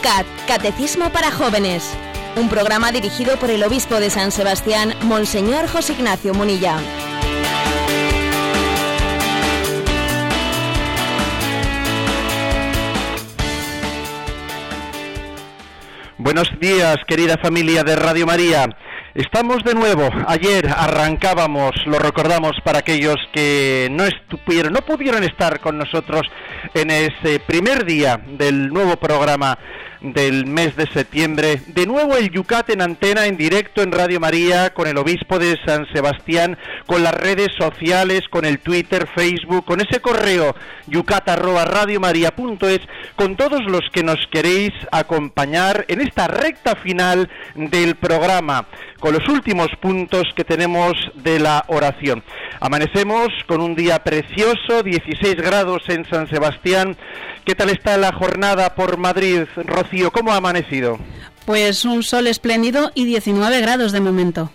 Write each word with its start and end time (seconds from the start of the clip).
Yucat, 0.00 0.26
Catecismo 0.46 1.10
para 1.10 1.30
Jóvenes. 1.30 1.94
Un 2.36 2.48
programa 2.48 2.90
dirigido 2.90 3.36
por 3.36 3.50
el 3.50 3.62
obispo 3.62 3.96
de 3.96 4.08
San 4.08 4.32
Sebastián, 4.32 4.94
Monseñor 5.02 5.68
José 5.68 5.92
Ignacio 5.92 6.32
Munilla. 6.32 6.78
Buenos 16.16 16.48
días, 16.60 16.96
querida 17.06 17.36
familia 17.36 17.84
de 17.84 17.96
Radio 17.96 18.26
María. 18.26 18.68
Estamos 19.14 19.64
de 19.64 19.74
nuevo. 19.74 20.08
Ayer 20.26 20.66
arrancábamos, 20.68 21.72
lo 21.84 21.98
recordamos 21.98 22.52
para 22.64 22.78
aquellos 22.78 23.16
que 23.34 23.88
no 23.90 24.04
estuvieron, 24.04 24.72
no 24.72 24.80
pudieron 24.80 25.24
estar 25.24 25.60
con 25.60 25.76
nosotros 25.76 26.22
en 26.72 26.90
ese 26.90 27.40
primer 27.40 27.84
día 27.84 28.18
del 28.38 28.68
nuevo 28.68 28.96
programa 28.96 29.58
del 30.00 30.46
mes 30.46 30.76
de 30.76 30.86
septiembre. 30.86 31.60
De 31.66 31.86
nuevo 31.86 32.16
el 32.16 32.30
Yucat 32.30 32.70
en 32.70 32.80
antena, 32.80 33.26
en 33.26 33.36
directo 33.36 33.82
en 33.82 33.92
Radio 33.92 34.18
María, 34.18 34.72
con 34.72 34.88
el 34.88 34.96
obispo 34.96 35.38
de 35.38 35.58
San 35.64 35.86
Sebastián, 35.92 36.56
con 36.86 37.02
las 37.02 37.14
redes 37.14 37.48
sociales, 37.58 38.22
con 38.30 38.44
el 38.44 38.58
Twitter, 38.60 39.06
Facebook, 39.14 39.64
con 39.64 39.80
ese 39.80 40.00
correo 40.00 40.54
yucat@radiomaria.es, 40.86 42.80
con 43.14 43.36
todos 43.36 43.60
los 43.66 43.82
que 43.92 44.02
nos 44.02 44.26
queréis 44.30 44.72
acompañar 44.90 45.84
en 45.88 46.00
esta 46.00 46.28
recta 46.28 46.76
final 46.76 47.28
del 47.54 47.96
programa, 47.96 48.66
con 48.98 49.12
los 49.12 49.28
últimos 49.28 49.68
puntos 49.80 50.24
que 50.34 50.44
tenemos 50.44 50.94
de 51.14 51.38
la 51.38 51.64
oración. 51.68 52.22
Amanecemos 52.60 53.28
con 53.46 53.60
un 53.60 53.74
día 53.74 54.02
precioso, 54.02 54.82
16 54.82 55.36
grados 55.36 55.82
en 55.88 56.04
San 56.06 56.26
Sebastián. 56.28 56.96
¿Qué 57.44 57.54
tal 57.54 57.70
está 57.70 57.96
la 57.96 58.12
jornada 58.12 58.74
por 58.74 58.98
Madrid, 58.98 59.44
Rocío? 59.56 59.89
¿Cómo 60.12 60.32
ha 60.32 60.36
amanecido? 60.36 60.98
Pues 61.46 61.84
un 61.84 62.02
sol 62.02 62.28
espléndido 62.28 62.92
y 62.94 63.04
19 63.06 63.60
grados 63.60 63.90
de 63.90 64.00
momento. 64.00 64.50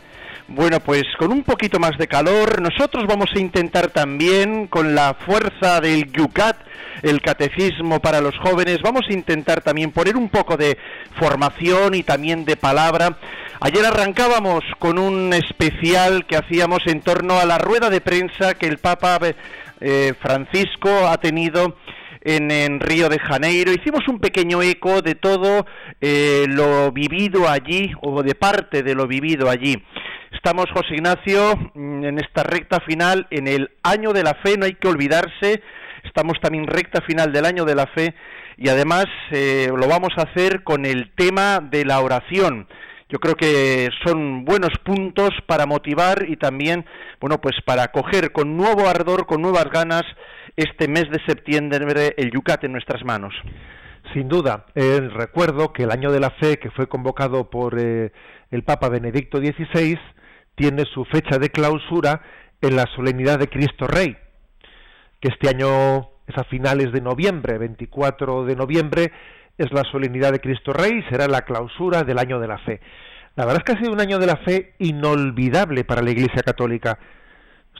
Bueno, 0.47 0.79
pues 0.79 1.03
con 1.19 1.31
un 1.31 1.43
poquito 1.43 1.77
más 1.77 1.97
de 1.97 2.07
calor, 2.07 2.61
nosotros 2.61 3.05
vamos 3.07 3.29
a 3.35 3.39
intentar 3.39 3.89
también, 3.89 4.67
con 4.67 4.95
la 4.95 5.15
fuerza 5.25 5.81
del 5.81 6.11
Yucat, 6.11 6.55
el 7.01 7.21
catecismo 7.21 7.99
para 7.99 8.21
los 8.21 8.37
jóvenes, 8.37 8.77
vamos 8.81 9.01
a 9.09 9.13
intentar 9.13 9.61
también 9.61 9.91
poner 9.91 10.15
un 10.15 10.29
poco 10.29 10.55
de 10.55 10.77
formación 11.19 11.95
y 11.95 12.03
también 12.03 12.45
de 12.45 12.55
palabra. 12.55 13.17
Ayer 13.59 13.85
arrancábamos 13.85 14.63
con 14.79 14.99
un 14.99 15.33
especial 15.33 16.25
que 16.25 16.37
hacíamos 16.37 16.79
en 16.85 17.01
torno 17.01 17.39
a 17.39 17.45
la 17.45 17.57
rueda 17.57 17.89
de 17.89 17.99
prensa 17.99 18.53
que 18.53 18.67
el 18.67 18.77
Papa 18.77 19.19
eh, 19.81 20.13
Francisco 20.21 21.07
ha 21.07 21.17
tenido 21.17 21.75
en, 22.25 22.79
Río 22.79 23.07
de 23.07 23.19
Janeiro. 23.19 23.71
Hicimos 23.71 24.07
un 24.07 24.19
pequeño 24.19 24.61
eco 24.61 25.01
de 25.01 25.15
todo 25.15 25.65
eh, 26.01 26.45
lo 26.49 26.91
vivido 26.91 27.47
allí 27.47 27.93
o 28.01 28.23
de 28.23 28.35
parte 28.35 28.83
de 28.83 28.95
lo 28.95 29.07
vivido 29.07 29.49
allí. 29.49 29.81
Estamos, 30.31 30.65
José 30.73 30.95
Ignacio, 30.95 31.71
mm, 31.75 32.03
en 32.03 32.19
esta 32.19 32.43
recta 32.43 32.79
final, 32.81 33.27
en 33.29 33.47
el 33.47 33.71
año 33.83 34.11
de 34.11 34.23
la 34.23 34.33
fe, 34.43 34.57
no 34.57 34.65
hay 34.65 34.73
que 34.73 34.87
olvidarse, 34.87 35.61
estamos 36.03 36.39
también 36.41 36.67
recta 36.67 37.01
final 37.01 37.31
del 37.31 37.45
año 37.45 37.63
de 37.63 37.75
la 37.75 37.87
fe 37.87 38.15
y 38.57 38.69
además 38.69 39.05
eh, 39.31 39.69
lo 39.75 39.87
vamos 39.87 40.09
a 40.17 40.23
hacer 40.23 40.63
con 40.63 40.85
el 40.85 41.11
tema 41.15 41.59
de 41.59 41.85
la 41.85 41.99
oración. 41.99 42.67
Yo 43.07 43.19
creo 43.19 43.35
que 43.35 43.89
son 44.03 44.45
buenos 44.45 44.71
puntos 44.83 45.29
para 45.45 45.67
motivar 45.67 46.25
y 46.27 46.37
también, 46.37 46.85
bueno, 47.21 47.39
pues 47.39 47.55
para 47.63 47.91
coger 47.91 48.31
con 48.31 48.57
nuevo 48.57 48.89
ardor, 48.89 49.27
con 49.27 49.41
nuevas 49.41 49.69
ganas, 49.69 50.03
este 50.55 50.87
mes 50.87 51.09
de 51.09 51.19
septiembre 51.25 52.13
el 52.17 52.31
Yucat 52.31 52.63
en 52.63 52.71
nuestras 52.71 53.03
manos. 53.03 53.33
Sin 54.13 54.29
duda, 54.29 54.65
recuerdo 54.75 55.73
que 55.73 55.83
el 55.83 55.91
año 55.91 56.11
de 56.11 56.19
la 56.19 56.29
fe, 56.31 56.57
que 56.57 56.69
fue 56.71 56.87
convocado 56.87 57.49
por 57.49 57.77
eh, 57.79 58.11
el 58.51 58.63
Papa 58.63 58.89
Benedicto 58.89 59.39
XVI, 59.39 59.99
tiene 60.55 60.85
su 60.85 61.05
fecha 61.05 61.37
de 61.37 61.49
clausura 61.49 62.21
en 62.61 62.75
la 62.75 62.85
solemnidad 62.95 63.39
de 63.39 63.49
Cristo 63.49 63.87
Rey, 63.87 64.15
que 65.19 65.29
este 65.29 65.49
año 65.49 66.09
es 66.27 66.37
a 66.37 66.43
finales 66.45 66.91
de 66.91 67.01
noviembre, 67.01 67.57
24 67.57 68.45
de 68.45 68.55
noviembre, 68.55 69.11
es 69.57 69.71
la 69.71 69.83
solemnidad 69.91 70.31
de 70.31 70.39
Cristo 70.39 70.71
Rey, 70.73 71.03
será 71.09 71.27
la 71.27 71.41
clausura 71.41 72.03
del 72.03 72.19
año 72.19 72.39
de 72.39 72.47
la 72.47 72.57
fe. 72.59 72.81
La 73.35 73.45
verdad 73.45 73.61
es 73.61 73.63
que 73.65 73.77
ha 73.77 73.81
sido 73.81 73.93
un 73.93 73.99
año 73.99 74.17
de 74.19 74.27
la 74.27 74.37
fe 74.37 74.75
inolvidable 74.79 75.83
para 75.83 76.01
la 76.01 76.11
Iglesia 76.11 76.41
Católica. 76.41 76.97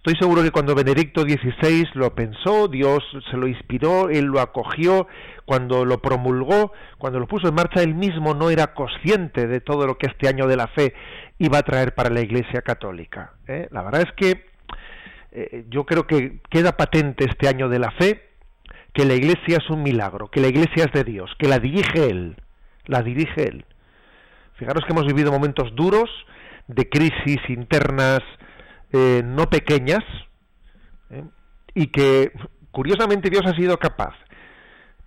Estoy 0.05 0.19
seguro 0.19 0.43
que 0.43 0.51
cuando 0.51 0.75
Benedicto 0.75 1.21
XVI 1.21 1.87
lo 1.95 2.13
pensó, 2.13 2.67
Dios 2.67 3.03
se 3.31 3.37
lo 3.37 3.47
inspiró, 3.47 4.11
él 4.11 4.25
lo 4.25 4.39
acogió, 4.39 5.07
cuando 5.45 5.83
lo 5.83 5.99
promulgó, 5.99 6.71
cuando 6.99 7.17
lo 7.17 7.25
puso 7.25 7.47
en 7.47 7.55
marcha, 7.55 7.81
él 7.81 7.95
mismo 7.95 8.35
no 8.35 8.51
era 8.51 8.75
consciente 8.75 9.47
de 9.47 9.61
todo 9.61 9.87
lo 9.87 9.97
que 9.97 10.05
este 10.05 10.27
año 10.27 10.45
de 10.45 10.57
la 10.57 10.67
fe 10.67 10.93
iba 11.39 11.57
a 11.57 11.63
traer 11.63 11.95
para 11.95 12.11
la 12.11 12.21
Iglesia 12.21 12.61
Católica. 12.61 13.33
¿eh? 13.47 13.67
La 13.71 13.81
verdad 13.81 14.01
es 14.01 14.11
que 14.15 14.45
eh, 15.31 15.65
yo 15.69 15.87
creo 15.87 16.05
que 16.05 16.39
queda 16.51 16.77
patente 16.77 17.25
este 17.25 17.47
año 17.47 17.67
de 17.67 17.79
la 17.79 17.89
fe 17.89 18.29
que 18.93 19.05
la 19.05 19.15
Iglesia 19.15 19.57
es 19.57 19.69
un 19.71 19.81
milagro, 19.81 20.29
que 20.29 20.39
la 20.39 20.49
Iglesia 20.49 20.83
es 20.85 20.91
de 20.91 21.03
Dios, 21.03 21.31
que 21.39 21.47
la 21.47 21.57
dirige 21.57 22.11
Él, 22.11 22.35
la 22.85 23.01
dirige 23.01 23.47
Él. 23.47 23.65
Fijaros 24.53 24.85
que 24.85 24.93
hemos 24.93 25.07
vivido 25.07 25.31
momentos 25.31 25.73
duros 25.73 26.11
de 26.67 26.87
crisis 26.89 27.39
internas, 27.47 28.21
eh, 28.91 29.21
no 29.23 29.49
pequeñas 29.49 30.03
¿eh? 31.09 31.23
y 31.73 31.87
que 31.87 32.31
curiosamente 32.71 33.29
Dios 33.29 33.45
ha 33.45 33.55
sido 33.55 33.77
capaz 33.77 34.13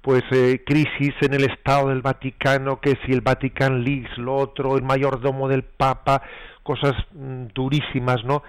pues 0.00 0.22
eh, 0.31 0.62
crisis 0.65 1.15
en 1.21 1.34
el 1.34 1.44
Estado 1.44 1.89
del 1.89 2.03
Vaticano, 2.03 2.81
que 2.81 2.97
si 3.05 3.12
el 3.12 3.21
Vatican 3.21 3.83
Leaks, 3.83 4.16
lo 4.16 4.37
otro, 4.37 4.77
el 4.77 4.83
mayordomo 4.83 5.49
del 5.49 5.65
Papa, 5.65 6.22
cosas 6.62 6.94
mm, 7.12 7.47
durísimas, 7.55 8.25
¿no? 8.25 8.43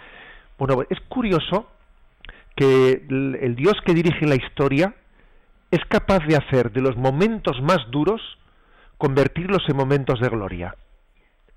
Bueno, 0.58 0.84
es 0.90 1.00
curioso 1.10 1.68
que 2.56 3.06
el, 3.10 3.56
Dios 3.56 3.76
que 3.86 3.94
dirige 3.94 4.26
la 4.26 4.36
historia 4.36 4.94
es 5.72 5.80
capaz 5.88 6.20
de 6.28 6.36
hacer 6.36 6.72
de 6.72 6.82
los 6.82 6.98
momentos 6.98 7.62
más 7.62 7.80
duros 7.90 8.22
convertirlos 8.98 9.64
en 9.70 9.78
momentos 9.78 10.20
de 10.20 10.30
gloria. 10.30 10.76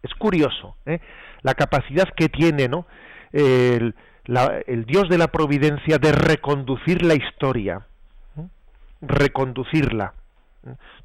Es 0.02 0.14
curioso, 0.14 0.76
¿eh? 0.86 1.00
la 1.42 1.54
capacidad 1.54 2.08
que 2.16 2.28
tiene, 2.28 2.68
¿no? 2.68 2.86
El, 3.32 3.94
Dios 4.86 5.08
de 5.08 5.18
la 5.18 5.28
providencia 5.28 5.98
de 5.98 6.12
reconducir 6.12 7.02
la 7.02 7.14
historia, 7.14 7.86
reconducirla. 9.00 10.14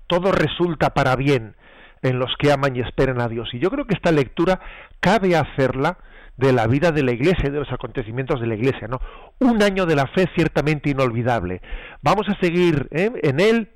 Todo 0.07 0.31
resulta 0.31 0.93
para 0.93 1.15
bien 1.15 1.55
en 2.01 2.19
los 2.19 2.35
que 2.37 2.51
aman 2.51 2.75
y 2.75 2.81
esperan 2.81 3.19
a 3.19 3.27
Dios. 3.27 3.49
Y 3.53 3.59
yo 3.59 3.69
creo 3.69 3.85
que 3.85 3.95
esta 3.95 4.11
lectura 4.11 4.59
cabe 4.99 5.35
hacerla 5.35 5.97
de 6.37 6.53
la 6.53 6.67
vida 6.67 6.91
de 6.91 7.03
la 7.03 7.11
Iglesia 7.11 7.47
y 7.47 7.51
de 7.51 7.59
los 7.59 7.71
acontecimientos 7.71 8.39
de 8.39 8.47
la 8.47 8.55
Iglesia, 8.55 8.87
¿no? 8.87 9.01
Un 9.39 9.63
año 9.63 9.87
de 9.87 9.95
la 9.95 10.05
fe 10.07 10.29
ciertamente 10.35 10.91
inolvidable. 10.91 11.61
Vamos 12.03 12.29
a 12.29 12.39
seguir 12.39 12.87
¿eh? 12.91 13.11
en 13.23 13.39
él 13.39 13.71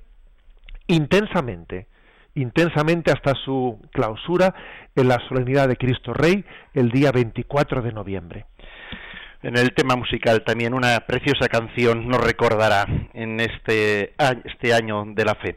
intensamente 0.88 1.88
intensamente 2.36 3.12
hasta 3.12 3.34
su 3.36 3.80
clausura 3.92 4.54
en 4.96 5.08
la 5.08 5.20
solemnidad 5.28 5.68
de 5.68 5.78
Cristo 5.78 6.14
Rey 6.14 6.44
el 6.74 6.90
día 6.90 7.12
24 7.12 7.82
de 7.82 7.92
noviembre. 7.92 8.46
En 9.44 9.58
el 9.58 9.74
tema 9.74 9.96
musical 9.96 10.44
también 10.44 10.74
una 10.74 11.00
preciosa 11.02 11.48
canción 11.48 12.08
nos 12.08 12.24
recordará 12.24 12.86
en 13.14 13.40
este, 13.40 14.14
este 14.46 14.74
año 14.74 15.04
de 15.08 15.26
la 15.26 15.34
fe. 15.36 15.56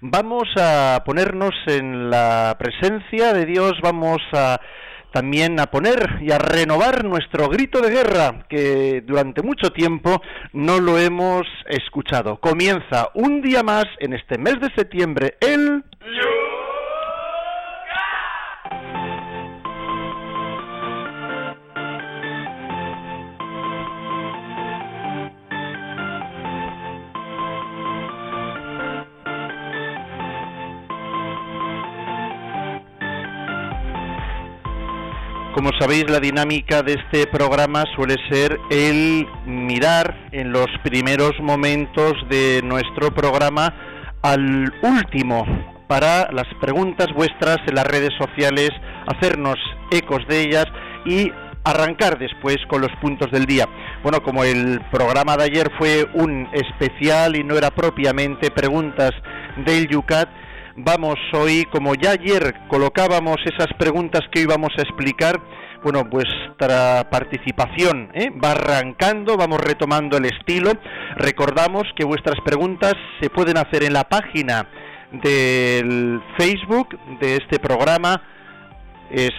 Vamos 0.00 0.44
a 0.56 1.02
ponernos 1.04 1.52
en 1.66 2.10
la 2.10 2.56
presencia 2.58 3.32
de 3.32 3.44
Dios, 3.44 3.72
vamos 3.82 4.18
a 4.32 4.60
también 5.14 5.60
a 5.60 5.66
poner 5.66 6.18
y 6.22 6.32
a 6.32 6.38
renovar 6.38 7.04
nuestro 7.04 7.48
grito 7.48 7.80
de 7.80 7.90
guerra, 7.90 8.46
que 8.48 9.00
durante 9.06 9.42
mucho 9.42 9.70
tiempo 9.70 10.20
no 10.52 10.80
lo 10.80 10.98
hemos 10.98 11.42
escuchado. 11.68 12.40
Comienza 12.40 13.10
un 13.14 13.40
día 13.40 13.62
más 13.62 13.84
en 14.00 14.12
este 14.12 14.38
mes 14.38 14.60
de 14.60 14.70
septiembre 14.76 15.36
el... 15.40 15.84
Como 35.54 35.70
sabéis, 35.80 36.10
la 36.10 36.20
dinámica 36.20 36.82
de 36.82 36.94
este 36.94 37.26
programa 37.28 37.84
suele 37.96 38.16
ser 38.28 38.60
el 38.68 39.26
mirar 39.46 40.28
en 40.32 40.52
los 40.52 40.66
primeros 40.82 41.32
momentos 41.40 42.12
de 42.28 42.60
nuestro 42.62 43.14
programa 43.14 43.72
al 44.20 44.70
último 44.82 45.73
para 45.86 46.30
las 46.32 46.46
preguntas 46.60 47.08
vuestras 47.14 47.58
en 47.66 47.74
las 47.74 47.86
redes 47.86 48.12
sociales, 48.18 48.70
hacernos 49.06 49.56
ecos 49.90 50.26
de 50.28 50.42
ellas 50.42 50.66
y 51.04 51.30
arrancar 51.64 52.18
después 52.18 52.58
con 52.68 52.82
los 52.82 52.90
puntos 53.00 53.30
del 53.30 53.46
día. 53.46 53.66
Bueno, 54.02 54.22
como 54.22 54.44
el 54.44 54.80
programa 54.90 55.36
de 55.36 55.44
ayer 55.44 55.70
fue 55.78 56.06
un 56.14 56.48
especial 56.52 57.36
y 57.36 57.42
no 57.42 57.56
era 57.56 57.70
propiamente 57.70 58.50
preguntas 58.50 59.12
del 59.64 59.88
Yucat, 59.88 60.28
vamos 60.76 61.16
hoy, 61.32 61.64
como 61.70 61.94
ya 61.94 62.12
ayer 62.12 62.54
colocábamos 62.68 63.38
esas 63.44 63.68
preguntas 63.78 64.22
que 64.30 64.40
hoy 64.40 64.46
vamos 64.46 64.72
a 64.76 64.82
explicar, 64.82 65.40
bueno, 65.82 66.04
vuestra 66.04 67.08
participación 67.10 68.10
¿eh? 68.14 68.30
va 68.42 68.52
arrancando, 68.52 69.36
vamos 69.36 69.60
retomando 69.60 70.16
el 70.16 70.24
estilo. 70.24 70.72
Recordamos 71.16 71.84
que 71.94 72.04
vuestras 72.04 72.36
preguntas 72.42 72.94
se 73.20 73.28
pueden 73.28 73.58
hacer 73.58 73.84
en 73.84 73.92
la 73.92 74.04
página 74.04 74.66
del 75.22 76.20
Facebook 76.36 76.98
de 77.20 77.36
este 77.36 77.58
programa, 77.58 78.22
es 79.10 79.32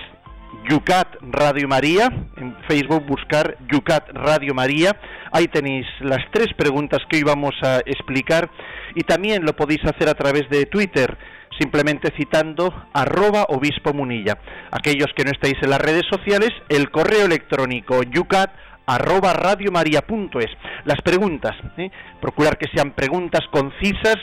Yucat 0.69 1.17
Radio 1.21 1.67
María, 1.67 2.09
en 2.37 2.55
Facebook 2.67 3.05
buscar 3.05 3.57
Yucat 3.71 4.09
Radio 4.13 4.53
María, 4.53 4.95
ahí 5.31 5.47
tenéis 5.47 5.85
las 5.99 6.23
tres 6.31 6.47
preguntas 6.55 6.99
que 7.09 7.17
hoy 7.17 7.23
vamos 7.23 7.55
a 7.61 7.79
explicar 7.85 8.49
y 8.95 9.01
también 9.01 9.45
lo 9.45 9.55
podéis 9.55 9.83
hacer 9.85 10.09
a 10.09 10.13
través 10.15 10.49
de 10.49 10.65
Twitter, 10.65 11.17
simplemente 11.59 12.11
citando 12.17 12.73
arroba 12.93 13.45
obispo 13.49 13.93
munilla. 13.93 14.37
Aquellos 14.71 15.07
que 15.15 15.23
no 15.23 15.31
estáis 15.31 15.55
en 15.61 15.69
las 15.69 15.81
redes 15.81 16.03
sociales, 16.09 16.49
el 16.69 16.89
correo 16.89 17.25
electrónico 17.25 18.01
yucat 18.03 18.51
arroba 18.87 19.33
radiomaria.es. 19.33 20.51
Las 20.85 21.01
preguntas, 21.01 21.55
¿eh? 21.77 21.91
procurar 22.21 22.57
que 22.57 22.67
sean 22.73 22.91
preguntas 22.91 23.41
concisas, 23.51 24.17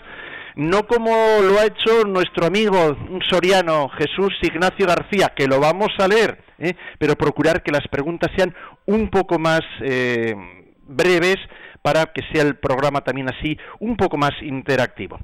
no 0.57 0.87
como 0.87 1.11
lo 1.43 1.59
ha 1.59 1.67
hecho 1.67 2.05
nuestro 2.05 2.47
amigo 2.47 2.97
soriano 3.29 3.89
Jesús 3.91 4.33
Ignacio 4.43 4.87
García, 4.87 5.33
que 5.35 5.47
lo 5.47 5.61
vamos 5.61 5.89
a 5.99 6.09
leer, 6.09 6.39
¿eh? 6.59 6.75
pero 6.99 7.17
procurar 7.17 7.63
que 7.63 7.73
las 7.73 7.87
preguntas 7.89 8.31
sean 8.37 8.55
un 8.87 9.09
poco 9.09 9.39
más 9.39 9.61
eh, 9.81 10.35
breves 10.87 11.37
para 11.83 12.07
que 12.07 12.23
sea 12.33 12.43
el 12.43 12.57
programa 12.57 13.03
también 13.03 13.29
así 13.29 13.59
un 13.81 13.97
poco 13.97 14.17
más 14.17 14.31
interactivo. 14.41 15.19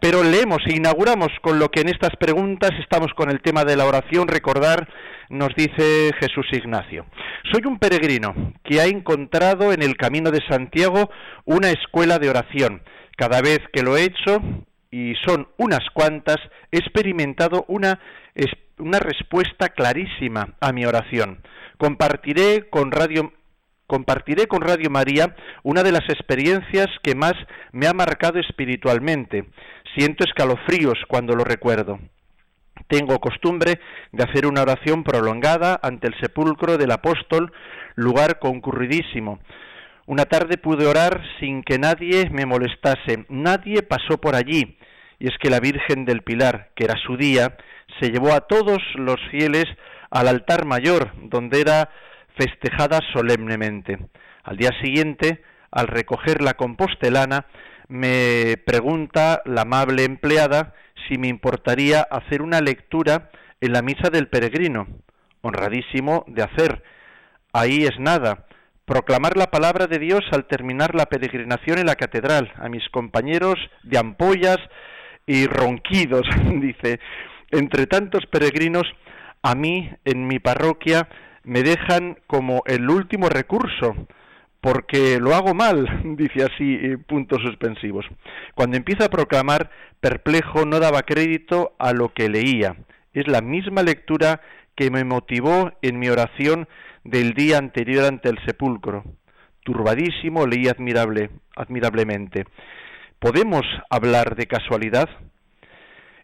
Pero 0.00 0.22
leemos 0.22 0.58
e 0.66 0.76
inauguramos 0.76 1.28
con 1.42 1.58
lo 1.58 1.68
que 1.70 1.82
en 1.82 1.88
estas 1.88 2.16
preguntas 2.18 2.70
estamos 2.80 3.12
con 3.14 3.30
el 3.30 3.42
tema 3.42 3.64
de 3.64 3.76
la 3.76 3.84
oración. 3.84 4.26
Recordar, 4.26 4.88
nos 5.28 5.54
dice 5.54 6.10
Jesús 6.18 6.46
Ignacio, 6.52 7.04
soy 7.52 7.62
un 7.66 7.78
peregrino 7.78 8.54
que 8.64 8.80
ha 8.80 8.86
encontrado 8.86 9.72
en 9.72 9.82
el 9.82 9.96
camino 9.96 10.30
de 10.30 10.40
Santiago 10.48 11.10
una 11.44 11.70
escuela 11.70 12.18
de 12.18 12.30
oración. 12.30 12.82
Cada 13.16 13.42
vez 13.42 13.58
que 13.72 13.82
lo 13.82 13.96
he 13.96 14.04
hecho, 14.04 14.40
y 14.90 15.14
son 15.26 15.48
unas 15.58 15.88
cuantas, 15.92 16.36
he 16.72 16.78
experimentado 16.78 17.64
una, 17.68 18.00
una 18.78 18.98
respuesta 18.98 19.68
clarísima 19.70 20.56
a 20.60 20.72
mi 20.72 20.86
oración. 20.86 21.42
Compartiré 21.76 22.68
con 22.70 22.90
Radio 22.90 23.32
compartiré 23.86 24.46
con 24.48 24.60
Radio 24.60 24.90
María 24.90 25.34
una 25.62 25.82
de 25.82 25.92
las 25.92 26.06
experiencias 26.10 26.88
que 27.02 27.14
más 27.14 27.32
me 27.72 27.86
ha 27.86 27.94
marcado 27.94 28.38
espiritualmente. 28.38 29.46
Siento 29.96 30.24
escalofríos 30.24 30.98
cuando 31.08 31.34
lo 31.34 31.42
recuerdo. 31.42 31.98
Tengo 32.88 33.18
costumbre 33.18 33.80
de 34.12 34.24
hacer 34.24 34.46
una 34.46 34.62
oración 34.62 35.04
prolongada 35.04 35.80
ante 35.82 36.06
el 36.06 36.14
sepulcro 36.20 36.76
del 36.76 36.92
apóstol, 36.92 37.50
lugar 37.96 38.38
concurridísimo. 38.38 39.40
Una 40.06 40.24
tarde 40.24 40.56
pude 40.56 40.86
orar 40.86 41.22
sin 41.38 41.62
que 41.62 41.78
nadie 41.78 42.30
me 42.30 42.46
molestase. 42.46 43.26
Nadie 43.28 43.82
pasó 43.82 44.18
por 44.18 44.36
allí. 44.36 44.77
Y 45.18 45.28
es 45.28 45.36
que 45.38 45.50
la 45.50 45.60
Virgen 45.60 46.04
del 46.04 46.22
Pilar, 46.22 46.70
que 46.74 46.84
era 46.84 46.94
su 46.96 47.16
día, 47.16 47.56
se 48.00 48.10
llevó 48.10 48.32
a 48.32 48.42
todos 48.42 48.78
los 48.94 49.16
fieles 49.30 49.64
al 50.10 50.28
altar 50.28 50.64
mayor, 50.64 51.12
donde 51.22 51.60
era 51.60 51.90
festejada 52.36 53.00
solemnemente. 53.12 53.98
Al 54.44 54.56
día 54.56 54.70
siguiente, 54.80 55.42
al 55.70 55.88
recoger 55.88 56.40
la 56.40 56.54
compostelana, 56.54 57.46
me 57.88 58.56
pregunta 58.64 59.42
la 59.44 59.62
amable 59.62 60.04
empleada 60.04 60.74
si 61.08 61.18
me 61.18 61.28
importaría 61.28 62.02
hacer 62.02 62.42
una 62.42 62.60
lectura 62.60 63.30
en 63.60 63.72
la 63.72 63.82
misa 63.82 64.10
del 64.10 64.28
peregrino. 64.28 64.86
Honradísimo 65.40 66.24
de 66.28 66.42
hacer. 66.42 66.82
Ahí 67.52 67.84
es 67.84 67.98
nada. 67.98 68.46
Proclamar 68.84 69.36
la 69.36 69.50
palabra 69.50 69.86
de 69.86 69.98
Dios 69.98 70.20
al 70.32 70.46
terminar 70.46 70.94
la 70.94 71.06
peregrinación 71.06 71.78
en 71.78 71.86
la 71.86 71.96
catedral. 71.96 72.52
A 72.56 72.68
mis 72.68 72.88
compañeros 72.90 73.56
de 73.82 73.98
ampollas 73.98 74.58
y 75.28 75.46
ronquidos, 75.46 76.26
dice. 76.60 76.98
Entre 77.50 77.86
tantos 77.86 78.26
peregrinos, 78.26 78.84
a 79.42 79.54
mí, 79.54 79.90
en 80.04 80.26
mi 80.26 80.40
parroquia, 80.40 81.08
me 81.44 81.62
dejan 81.62 82.18
como 82.26 82.62
el 82.66 82.90
último 82.90 83.28
recurso, 83.28 83.94
porque 84.60 85.18
lo 85.20 85.34
hago 85.34 85.54
mal, 85.54 85.86
dice 86.16 86.44
así, 86.44 86.96
puntos 87.06 87.40
suspensivos. 87.42 88.06
Cuando 88.54 88.76
empieza 88.76 89.04
a 89.04 89.10
proclamar, 89.10 89.70
perplejo, 90.00 90.64
no 90.64 90.80
daba 90.80 91.02
crédito 91.02 91.74
a 91.78 91.92
lo 91.92 92.12
que 92.12 92.28
leía. 92.28 92.76
Es 93.12 93.28
la 93.28 93.40
misma 93.40 93.82
lectura 93.82 94.40
que 94.74 94.90
me 94.90 95.04
motivó 95.04 95.72
en 95.82 95.98
mi 95.98 96.08
oración 96.08 96.68
del 97.04 97.34
día 97.34 97.58
anterior 97.58 98.04
ante 98.04 98.28
el 98.28 98.38
sepulcro. 98.46 99.04
Turbadísimo 99.64 100.46
leí 100.46 100.68
admirable, 100.68 101.30
admirablemente. 101.56 102.44
¿Podemos 103.18 103.62
hablar 103.90 104.36
de 104.36 104.46
casualidad? 104.46 105.08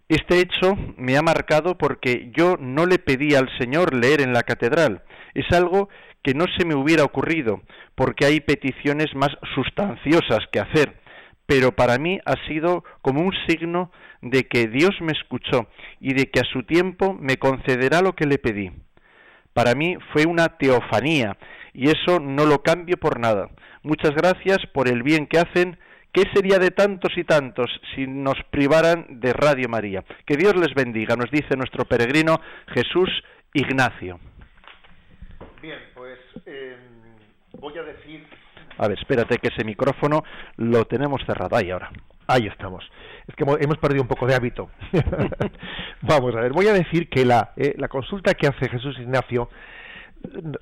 Este 0.08 0.38
hecho 0.38 0.76
me 0.96 1.17
ha 1.17 1.23
marcado 1.23 1.76
porque 1.76 2.31
yo 2.37 2.56
no 2.61 2.87
le 2.87 3.00
pedí 3.00 3.35
al 3.35 3.50
Señor 3.58 3.94
leer 3.94 4.20
en 4.20 4.32
la 4.32 4.44
catedral. 4.44 5.02
Es 5.35 5.50
algo 5.50 5.88
que 6.23 6.35
no 6.35 6.44
se 6.56 6.64
me 6.64 6.76
hubiera 6.76 7.02
ocurrido, 7.02 7.62
porque 7.96 8.26
hay 8.26 8.41
peticiones 8.41 9.12
más 9.17 9.31
sustanciosas 9.56 10.46
que 10.52 10.61
hacer. 10.61 10.94
Pero 11.46 11.73
para 11.73 11.99
mí 11.99 12.20
ha 12.26 12.37
sido 12.46 12.85
como 13.02 13.23
un 13.23 13.32
signo 13.49 13.91
de 14.23 14.46
que 14.46 14.69
Dios 14.69 14.93
me 15.00 15.12
escuchó 15.12 15.67
y 15.99 16.14
de 16.14 16.31
que 16.31 16.41
a 16.41 16.50
su 16.52 16.62
tiempo 16.62 17.12
me 17.12 17.38
concederá 17.38 18.02
lo 18.02 18.14
que 18.14 18.26
le 18.26 18.38
pedí. 18.38 18.70
Para 19.52 19.75
mí 19.75 19.96
fue 20.12 20.26
una 20.26 20.58
teofanía 20.58 21.37
y 21.73 21.88
eso 21.88 22.20
no 22.20 22.46
lo 22.46 22.62
cambio 22.62 22.99
por 22.99 23.19
nada. 23.19 23.49
Muchas 23.82 24.12
gracias 24.12 24.58
por 24.73 24.87
el 24.87 25.02
bien 25.02 25.26
que 25.26 25.41
hacen 25.41 25.76
¿Qué 26.14 26.22
sería 26.32 26.61
de 26.61 26.70
tantos 26.70 27.11
y 27.19 27.25
tantos 27.25 27.69
si 27.93 28.06
nos 28.06 28.37
privaran 28.49 29.20
de 29.20 29.32
Radio 29.32 29.69
María? 29.69 30.05
Que 30.25 30.37
Dios 30.37 30.55
les 30.55 30.72
bendiga, 30.72 31.16
nos 31.16 31.28
dice 31.28 31.56
nuestro 31.56 31.87
peregrino 31.87 32.40
Jesús 32.69 33.10
Ignacio. 33.53 34.20
Bien, 35.60 35.81
pues 35.93 36.20
em, 36.46 36.79
voy 37.58 37.77
a 37.79 37.82
decir... 37.82 38.24
A 38.79 38.86
ver, 38.86 38.96
espérate 38.96 39.39
que 39.39 39.48
ese 39.48 39.65
micrófono 39.65 40.22
lo 40.56 40.84
tenemos 40.84 41.20
cerrado 41.27 41.56
ahí 41.56 41.72
ahora. 41.72 41.91
Ahí 42.29 42.46
estamos. 42.46 42.89
Es 43.27 43.34
que 43.34 43.43
hemos 43.43 43.79
perdido 43.79 44.03
un 44.03 44.08
poco 44.08 44.29
de 44.29 44.36
hábito. 44.36 44.70
Vamos 46.03 46.36
a 46.36 46.43
ver, 46.43 46.53
voy 46.53 46.69
a 46.69 46.74
decir 46.74 47.08
que 47.08 47.24
la, 47.24 47.55
eh, 47.56 47.74
la 47.77 47.89
consulta 47.89 48.34
que 48.34 48.46
hace 48.46 48.69
Jesús 48.69 48.96
Ignacio 49.00 49.48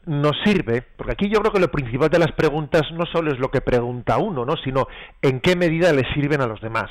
nos 0.06 0.36
sirve, 0.44 0.82
porque 0.96 1.12
aquí 1.12 1.28
yo 1.28 1.40
creo 1.40 1.52
que 1.52 1.60
lo 1.60 1.70
principal 1.70 2.08
de 2.08 2.18
las 2.18 2.32
preguntas 2.32 2.82
no 2.92 3.06
solo 3.06 3.32
es 3.32 3.38
lo 3.38 3.50
que 3.50 3.60
pregunta 3.60 4.18
uno, 4.18 4.44
¿no? 4.44 4.56
sino 4.56 4.86
en 5.20 5.40
qué 5.40 5.56
medida 5.56 5.92
le 5.92 6.04
sirven 6.14 6.40
a 6.40 6.46
los 6.46 6.60
demás. 6.60 6.90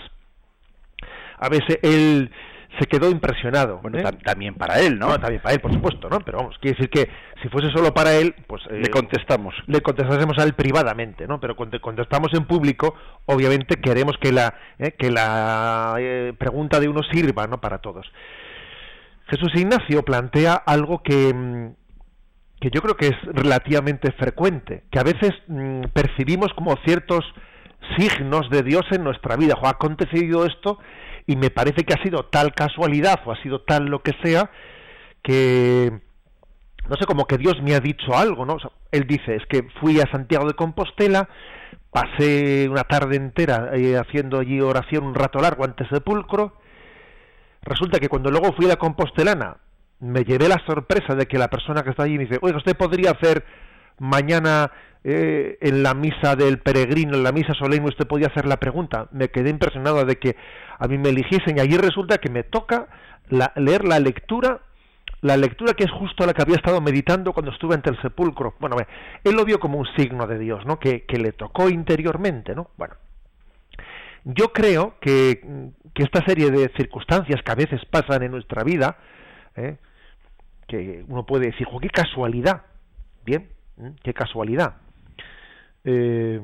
A 1.37 1.49
veces 1.49 1.79
él 1.81 2.31
se 2.79 2.85
quedó 2.85 3.09
impresionado. 3.09 3.79
Bueno, 3.81 3.99
¿eh? 3.99 4.03
también 4.23 4.55
para 4.55 4.79
él, 4.79 4.97
¿no? 4.97 5.19
También 5.19 5.41
para 5.41 5.55
él, 5.55 5.61
por 5.61 5.73
supuesto, 5.73 6.09
¿no? 6.09 6.19
Pero 6.21 6.37
vamos, 6.37 6.57
quiere 6.59 6.77
decir 6.77 6.89
que 6.89 7.11
si 7.41 7.49
fuese 7.49 7.69
solo 7.71 7.93
para 7.93 8.13
él, 8.13 8.33
pues... 8.47 8.61
le 8.69 8.87
eh, 8.87 8.89
contestamos. 8.89 9.53
Le 9.67 9.81
contestásemos 9.81 10.37
a 10.39 10.43
él 10.43 10.53
privadamente, 10.53 11.27
¿no? 11.27 11.39
Pero 11.39 11.55
cuando 11.55 11.79
contestamos 11.81 12.29
en 12.33 12.45
público, 12.45 12.95
obviamente 13.25 13.81
queremos 13.81 14.15
que 14.21 14.31
la, 14.31 14.53
¿eh? 14.79 14.93
que 14.97 15.11
la 15.11 15.95
pregunta 16.37 16.79
de 16.79 16.87
uno 16.87 17.01
sirva, 17.11 17.47
¿no? 17.47 17.59
Para 17.59 17.79
todos. 17.79 18.09
Jesús 19.27 19.51
Ignacio 19.55 20.03
plantea 20.03 20.55
algo 20.55 21.01
que, 21.03 21.33
mm, 21.33 21.80
que 22.61 22.69
yo 22.69 22.81
creo 22.81 22.95
que 22.95 23.07
es 23.07 23.17
relativamente 23.33 24.11
frecuente, 24.11 24.83
que 24.91 24.99
a 24.99 25.03
veces 25.03 25.31
mm, 25.47 25.85
percibimos 25.93 26.53
como 26.53 26.77
ciertos 26.85 27.25
signos 27.97 28.49
de 28.51 28.61
Dios 28.61 28.85
en 28.91 29.03
nuestra 29.03 29.35
vida. 29.35 29.55
O 29.59 29.65
ha 29.65 29.71
acontecido 29.71 30.45
esto 30.45 30.77
y 31.25 31.35
me 31.35 31.49
parece 31.49 31.83
que 31.83 31.93
ha 31.93 32.03
sido 32.03 32.25
tal 32.25 32.53
casualidad 32.53 33.19
o 33.25 33.31
ha 33.31 33.41
sido 33.41 33.61
tal 33.61 33.85
lo 33.85 34.03
que 34.03 34.13
sea 34.23 34.51
que 35.23 35.91
no 36.89 36.95
sé, 36.97 37.05
como 37.05 37.25
que 37.25 37.37
Dios 37.37 37.61
me 37.61 37.75
ha 37.75 37.79
dicho 37.79 38.15
algo, 38.15 38.45
¿no? 38.45 38.57
él 38.91 39.05
dice, 39.07 39.35
es 39.35 39.45
que 39.47 39.67
fui 39.79 39.99
a 39.99 40.11
Santiago 40.11 40.47
de 40.47 40.55
Compostela, 40.55 41.29
pasé 41.91 42.67
una 42.69 42.83
tarde 42.83 43.15
entera 43.15 43.71
eh, 43.73 43.97
haciendo 43.97 44.39
allí 44.39 44.59
oración 44.59 45.05
un 45.05 45.15
rato 45.15 45.39
largo 45.39 45.63
antes 45.63 45.89
del 45.89 45.99
sepulcro, 45.99 46.57
resulta 47.61 47.99
que 47.99 48.09
cuando 48.09 48.31
luego 48.31 48.53
fui 48.53 48.65
a 48.65 48.69
la 48.69 48.75
Compostelana 48.77 49.57
me 50.01 50.23
llevé 50.23 50.49
la 50.49 50.61
sorpresa 50.65 51.15
de 51.15 51.27
que 51.27 51.37
la 51.37 51.49
persona 51.49 51.83
que 51.83 51.91
está 51.91 52.03
allí 52.03 52.17
me 52.17 52.25
dice, 52.25 52.39
oiga, 52.41 52.57
usted 52.57 52.75
podría 52.75 53.11
hacer 53.11 53.45
mañana 53.99 54.71
eh, 55.03 55.57
en 55.61 55.83
la 55.83 55.93
misa 55.93 56.35
del 56.35 56.59
peregrino, 56.59 57.15
en 57.15 57.23
la 57.23 57.31
misa 57.31 57.53
solemne, 57.53 57.89
usted 57.89 58.07
podía 58.07 58.27
hacer 58.27 58.45
la 58.45 58.57
pregunta. 58.57 59.07
Me 59.11 59.29
quedé 59.29 59.49
impresionado 59.49 60.03
de 60.05 60.17
que 60.17 60.35
a 60.77 60.87
mí 60.87 60.97
me 60.97 61.09
eligiesen 61.09 61.57
y 61.57 61.61
allí 61.61 61.77
resulta 61.77 62.17
que 62.17 62.29
me 62.29 62.43
toca 62.43 62.87
leer 63.55 63.85
la 63.85 63.99
lectura, 63.99 64.61
la 65.21 65.37
lectura 65.37 65.73
que 65.73 65.85
es 65.85 65.91
justo 65.91 66.25
la 66.25 66.33
que 66.33 66.41
había 66.41 66.55
estado 66.55 66.81
meditando 66.81 67.31
cuando 67.31 67.51
estuve 67.51 67.75
ante 67.75 67.91
el 67.91 68.01
sepulcro. 68.01 68.55
Bueno, 68.59 68.75
él 69.23 69.35
lo 69.35 69.45
vio 69.45 69.59
como 69.59 69.77
un 69.77 69.87
signo 69.95 70.25
de 70.25 70.39
Dios, 70.39 70.65
¿no? 70.65 70.79
Que, 70.79 71.03
que 71.05 71.17
le 71.17 71.31
tocó 71.31 71.69
interiormente, 71.69 72.55
¿no? 72.55 72.71
Bueno, 72.77 72.95
yo 74.23 74.51
creo 74.51 74.95
que, 74.99 75.71
que, 75.93 76.03
esta 76.03 76.23
serie 76.25 76.51
de 76.51 76.71
circunstancias 76.75 77.41
que 77.43 77.51
a 77.51 77.55
veces 77.55 77.81
pasan 77.85 78.23
en 78.23 78.31
nuestra 78.31 78.63
vida, 78.63 78.97
¿eh? 79.55 79.77
Que 80.71 81.03
uno 81.07 81.25
puede 81.25 81.47
decir, 81.47 81.67
qué 81.81 81.89
casualidad! 81.89 82.63
Bien, 83.25 83.49
qué 84.03 84.13
casualidad. 84.13 84.77
Eh, 85.83 86.39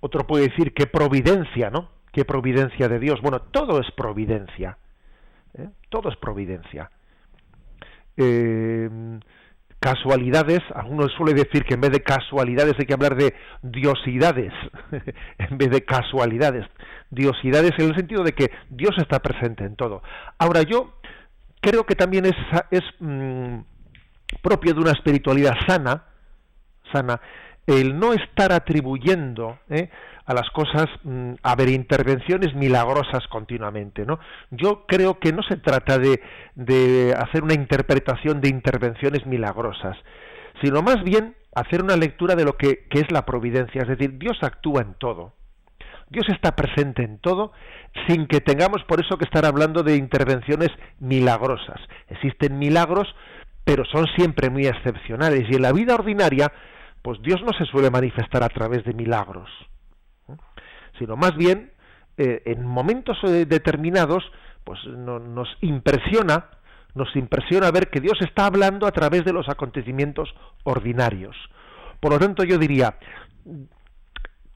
otro 0.00 0.26
puede 0.26 0.48
decir, 0.48 0.74
qué 0.74 0.86
providencia, 0.86 1.70
¿no? 1.70 1.88
Qué 2.12 2.24
providencia 2.24 2.88
de 2.88 2.98
Dios. 2.98 3.20
Bueno, 3.22 3.40
todo 3.40 3.80
es 3.80 3.90
providencia. 3.92 4.78
¿eh? 5.54 5.68
Todo 5.88 6.10
es 6.10 6.16
providencia. 6.16 6.90
Eh, 8.16 9.18
casualidades, 9.80 10.60
algunos 10.74 11.12
suele 11.12 11.34
decir 11.34 11.64
que 11.64 11.74
en 11.74 11.80
vez 11.80 11.92
de 11.92 12.02
casualidades 12.02 12.74
hay 12.78 12.86
que 12.86 12.94
hablar 12.94 13.16
de 13.16 13.34
diosidades, 13.62 14.52
en 15.38 15.58
vez 15.58 15.70
de 15.70 15.84
casualidades, 15.84 16.66
diosidades 17.10 17.72
en 17.78 17.90
el 17.90 17.96
sentido 17.96 18.22
de 18.22 18.32
que 18.32 18.50
Dios 18.70 18.96
está 18.98 19.20
presente 19.20 19.64
en 19.64 19.76
todo. 19.76 20.02
Ahora 20.38 20.62
yo 20.62 20.95
creo 21.66 21.84
que 21.84 21.96
también 21.96 22.26
es, 22.26 22.36
es 22.70 22.84
mm, 23.00 23.58
propio 24.40 24.72
de 24.72 24.80
una 24.80 24.92
espiritualidad 24.92 25.54
sana, 25.66 26.04
sana, 26.92 27.20
el 27.66 27.98
no 27.98 28.12
estar 28.12 28.52
atribuyendo 28.52 29.58
¿eh? 29.68 29.90
a 30.24 30.32
las 30.32 30.48
cosas 30.50 30.86
mm, 31.02 31.32
a 31.42 31.56
ver 31.56 31.68
intervenciones 31.70 32.54
milagrosas 32.54 33.26
continuamente 33.28 34.06
no 34.06 34.20
yo 34.52 34.86
creo 34.86 35.18
que 35.18 35.32
no 35.32 35.42
se 35.42 35.56
trata 35.56 35.98
de, 35.98 36.20
de 36.54 37.12
hacer 37.18 37.42
una 37.42 37.54
interpretación 37.54 38.40
de 38.40 38.48
intervenciones 38.48 39.26
milagrosas 39.26 39.96
sino 40.62 40.82
más 40.82 41.02
bien 41.02 41.34
hacer 41.56 41.82
una 41.82 41.96
lectura 41.96 42.36
de 42.36 42.44
lo 42.44 42.56
que, 42.56 42.86
que 42.88 43.00
es 43.00 43.10
la 43.10 43.26
providencia 43.26 43.82
es 43.82 43.88
decir 43.88 44.16
Dios 44.18 44.38
actúa 44.42 44.82
en 44.82 44.94
todo 44.94 45.32
Dios 46.08 46.26
está 46.28 46.54
presente 46.54 47.02
en 47.02 47.18
todo 47.18 47.52
sin 48.06 48.26
que 48.26 48.40
tengamos 48.40 48.84
por 48.84 49.00
eso 49.00 49.18
que 49.18 49.24
estar 49.24 49.44
hablando 49.44 49.82
de 49.82 49.96
intervenciones 49.96 50.70
milagrosas. 51.00 51.80
Existen 52.08 52.58
milagros, 52.58 53.08
pero 53.64 53.84
son 53.84 54.06
siempre 54.16 54.50
muy 54.50 54.66
excepcionales 54.66 55.44
y 55.50 55.56
en 55.56 55.62
la 55.62 55.72
vida 55.72 55.94
ordinaria, 55.94 56.52
pues 57.02 57.20
Dios 57.22 57.42
no 57.42 57.52
se 57.58 57.64
suele 57.64 57.90
manifestar 57.90 58.42
a 58.42 58.48
través 58.48 58.84
de 58.84 58.94
milagros 58.94 59.50
sino 60.98 61.16
más 61.16 61.36
bien 61.36 61.72
eh, 62.16 62.42
en 62.46 62.64
momentos 62.64 63.18
eh, 63.24 63.46
determinados 63.46 64.24
pues 64.64 64.80
nos 64.86 65.48
impresiona 65.60 66.46
nos 66.94 67.14
impresiona 67.14 67.70
ver 67.70 67.90
que 67.90 68.00
Dios 68.00 68.18
está 68.22 68.46
hablando 68.46 68.86
a 68.86 68.90
través 68.90 69.22
de 69.24 69.34
los 69.34 69.50
acontecimientos 69.50 70.34
ordinarios. 70.64 71.36
Por 72.00 72.12
lo 72.12 72.18
tanto, 72.18 72.42
yo 72.42 72.56
diría, 72.56 72.96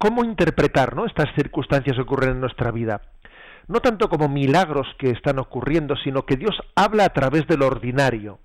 ¿cómo 0.01 0.25
interpretar 0.25 0.97
¿no? 0.97 1.05
estas 1.05 1.29
circunstancias 1.35 1.95
que 1.95 2.03
ocurren 2.03 2.31
en 2.31 2.41
nuestra 2.41 2.71
vida? 2.71 3.03
No 3.69 3.81
tanto 3.81 4.09
como 4.09 4.29
milagros 4.29 4.89
que 4.99 5.11
están 5.11 5.39
ocurriendo, 5.39 5.95
sino 6.03 6.25
que 6.25 6.37
Dios 6.37 6.59
habla 6.75 7.05
a 7.05 7.11
través 7.11 7.47
de 7.47 7.59
lo 7.59 7.67
ordinario. 7.67 8.41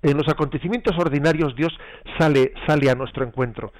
En 0.00 0.16
los 0.16 0.28
acontecimientos 0.28 0.96
ordinarios 0.96 1.54
Dios 1.56 1.76
sale, 2.18 2.54
sale 2.66 2.88
a 2.88 2.94
nuestro 2.94 3.24
encuentro. 3.24 3.72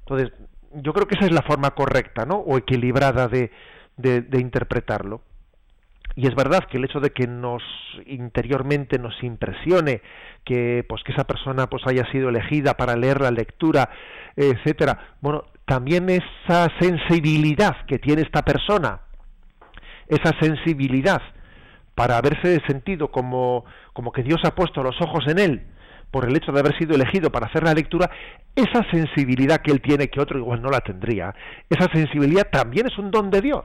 Entonces, 0.00 0.32
yo 0.74 0.92
creo 0.92 1.06
que 1.06 1.14
esa 1.14 1.26
es 1.26 1.32
la 1.32 1.42
forma 1.42 1.70
correcta, 1.70 2.26
¿no? 2.26 2.36
O 2.36 2.58
equilibrada 2.58 3.28
de, 3.28 3.50
de, 3.96 4.40
interpretarlo. 4.40 5.22
Y 6.16 6.26
es 6.26 6.34
verdad 6.34 6.64
que 6.70 6.78
el 6.78 6.84
hecho 6.84 7.00
de 7.00 7.10
que 7.10 7.26
nos 7.26 7.62
interiormente 8.06 8.98
nos 8.98 9.22
impresione 9.22 10.02
que 10.44 10.84
pues 10.88 11.02
que 11.02 11.12
esa 11.12 11.24
persona 11.24 11.68
pues 11.68 11.82
haya 11.86 12.10
sido 12.10 12.28
elegida 12.28 12.74
para 12.74 12.96
leer 12.96 13.20
la 13.20 13.30
lectura, 13.30 13.90
etcétera, 14.34 15.16
bueno, 15.20 15.44
también 15.66 16.08
esa 16.08 16.68
sensibilidad 16.80 17.84
que 17.86 17.98
tiene 17.98 18.22
esta 18.22 18.42
persona, 18.42 19.00
esa 20.08 20.32
sensibilidad 20.40 21.20
para 21.94 22.16
haberse 22.16 22.60
sentido 22.66 23.10
como, 23.10 23.64
como 23.92 24.12
que 24.12 24.22
Dios 24.22 24.40
ha 24.44 24.54
puesto 24.54 24.82
los 24.82 25.00
ojos 25.00 25.24
en 25.26 25.38
él 25.38 25.66
por 26.10 26.24
el 26.24 26.36
hecho 26.36 26.52
de 26.52 26.60
haber 26.60 26.78
sido 26.78 26.94
elegido 26.94 27.30
para 27.30 27.46
hacer 27.46 27.64
la 27.64 27.74
lectura, 27.74 28.10
esa 28.54 28.88
sensibilidad 28.90 29.60
que 29.60 29.72
él 29.72 29.82
tiene 29.82 30.08
que 30.08 30.20
otro 30.20 30.38
igual 30.38 30.62
no 30.62 30.70
la 30.70 30.80
tendría, 30.80 31.34
esa 31.68 31.92
sensibilidad 31.92 32.48
también 32.50 32.86
es 32.86 32.96
un 32.96 33.10
don 33.10 33.30
de 33.30 33.42
Dios. 33.42 33.64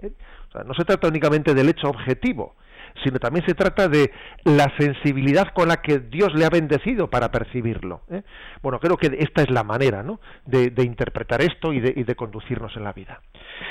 ¿Eh? 0.00 0.12
O 0.48 0.52
sea, 0.52 0.62
no 0.64 0.74
se 0.74 0.84
trata 0.84 1.08
únicamente 1.08 1.54
del 1.54 1.70
hecho 1.70 1.88
objetivo, 1.88 2.54
sino 3.02 3.18
también 3.18 3.44
se 3.46 3.54
trata 3.54 3.88
de 3.88 4.12
la 4.44 4.72
sensibilidad 4.78 5.48
con 5.54 5.68
la 5.68 5.78
que 5.78 5.98
Dios 5.98 6.34
le 6.34 6.44
ha 6.44 6.50
bendecido 6.50 7.10
para 7.10 7.30
percibirlo. 7.30 8.02
¿eh? 8.10 8.22
Bueno, 8.62 8.78
creo 8.80 8.96
que 8.96 9.16
esta 9.18 9.42
es 9.42 9.50
la 9.50 9.64
manera 9.64 10.02
¿no? 10.02 10.20
de, 10.46 10.72
interpretar 10.82 11.42
esto 11.42 11.72
y 11.72 11.80
de, 11.80 12.14
conducirnos 12.14 12.76
en 12.76 12.84
la 12.84 12.92
vida. 12.92 13.20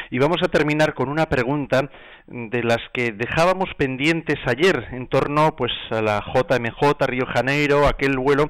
Y 0.10 0.20
vamos 0.20 0.38
a 0.44 0.48
terminar 0.48 0.94
con 0.94 1.10
una 1.10 1.28
pregunta 1.28 1.90
de 2.28 2.64
las 2.64 2.80
que 2.94 3.12
dejábamos 3.12 3.70
pendientes 3.78 4.38
ayer 4.46 4.88
en 4.92 5.08
torno 5.08 5.56
pues 5.56 5.72
a 5.92 6.02
la 6.02 6.24
JMJ 6.34 7.06
Río 7.08 7.26
Janeiro, 7.26 7.88
aquel 7.88 8.18
vuelo 8.18 8.50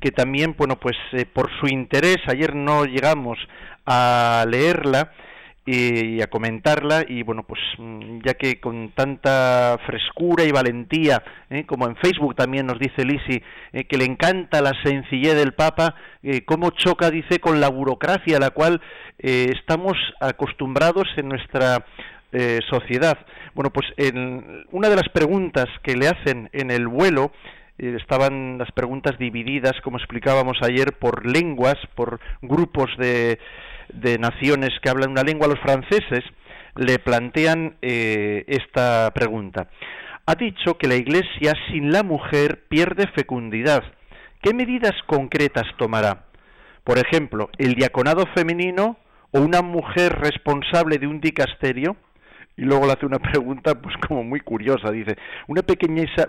que 0.00 0.10
también, 0.10 0.54
bueno, 0.58 0.76
pues 0.76 0.96
eh, 1.12 1.24
por 1.24 1.48
su 1.60 1.68
interés 1.68 2.18
ayer 2.26 2.56
no 2.56 2.84
llegamos 2.84 3.38
a 3.86 4.44
leerla 4.48 5.12
y, 5.64 6.20
a 6.20 6.26
comentarla 6.26 7.04
y 7.06 7.22
bueno 7.22 7.44
pues 7.44 7.60
mm, 7.78 8.20
ya 8.24 8.34
que 8.34 8.60
con 8.60 8.90
tanta 8.92 9.78
frescura 9.86 10.44
y 10.44 10.50
valentía 10.50 11.22
¿eh? 11.50 11.64
como 11.66 11.86
en 11.86 11.96
Facebook 11.96 12.34
también 12.34 12.66
nos 12.66 12.78
dice 12.78 13.04
Lisi 13.04 13.42
eh, 13.72 13.84
que 13.84 13.96
le 13.96 14.04
encanta 14.04 14.60
la 14.60 14.72
sencillez 14.82 15.36
del 15.36 15.54
Papa 15.54 15.94
eh, 16.22 16.44
cómo 16.44 16.70
choca 16.70 17.10
dice 17.10 17.38
con 17.38 17.60
la 17.60 17.68
burocracia 17.68 18.38
a 18.38 18.40
la 18.40 18.50
cual 18.50 18.80
estamos 19.18 19.92
acostumbrados 20.20 21.06
en 21.16 21.28
nuestra 21.28 21.84
sociedad 22.68 23.18
bueno 23.54 23.70
pues 23.70 23.86
en 23.96 24.64
una 24.72 24.88
de 24.88 24.96
las 24.96 25.08
preguntas 25.10 25.66
que 25.84 25.94
le 25.94 26.08
hacen 26.08 26.50
en 26.52 26.72
el 26.72 26.88
vuelo 26.88 27.30
estaban 27.78 28.58
las 28.58 28.72
preguntas 28.72 29.16
divididas 29.18 29.74
como 29.84 29.98
explicábamos 29.98 30.56
ayer 30.62 30.94
por 30.98 31.24
lenguas 31.24 31.76
por 31.94 32.18
grupos 32.40 32.90
de 32.98 33.38
de 33.92 34.18
naciones 34.18 34.70
que 34.82 34.90
hablan 34.90 35.10
una 35.10 35.22
lengua, 35.22 35.48
los 35.48 35.60
franceses, 35.60 36.24
le 36.76 36.98
plantean 36.98 37.76
eh, 37.82 38.44
esta 38.46 39.10
pregunta. 39.14 39.68
Ha 40.26 40.34
dicho 40.34 40.78
que 40.78 40.88
la 40.88 40.94
Iglesia 40.94 41.54
sin 41.70 41.92
la 41.92 42.02
mujer 42.02 42.64
pierde 42.68 43.06
fecundidad. 43.08 43.82
¿Qué 44.40 44.54
medidas 44.54 44.94
concretas 45.06 45.66
tomará? 45.76 46.26
Por 46.84 46.98
ejemplo, 46.98 47.50
el 47.58 47.74
diaconado 47.74 48.24
femenino 48.34 48.96
o 49.32 49.40
una 49.40 49.62
mujer 49.62 50.18
responsable 50.20 50.98
de 50.98 51.06
un 51.06 51.20
dicasterio. 51.20 51.96
Y 52.56 52.62
luego 52.62 52.86
le 52.86 52.92
hace 52.92 53.06
una 53.06 53.18
pregunta, 53.32 53.80
pues 53.80 53.94
como 54.06 54.22
muy 54.22 54.40
curiosa, 54.40 54.90
dice, 54.90 55.16
una, 55.48 55.62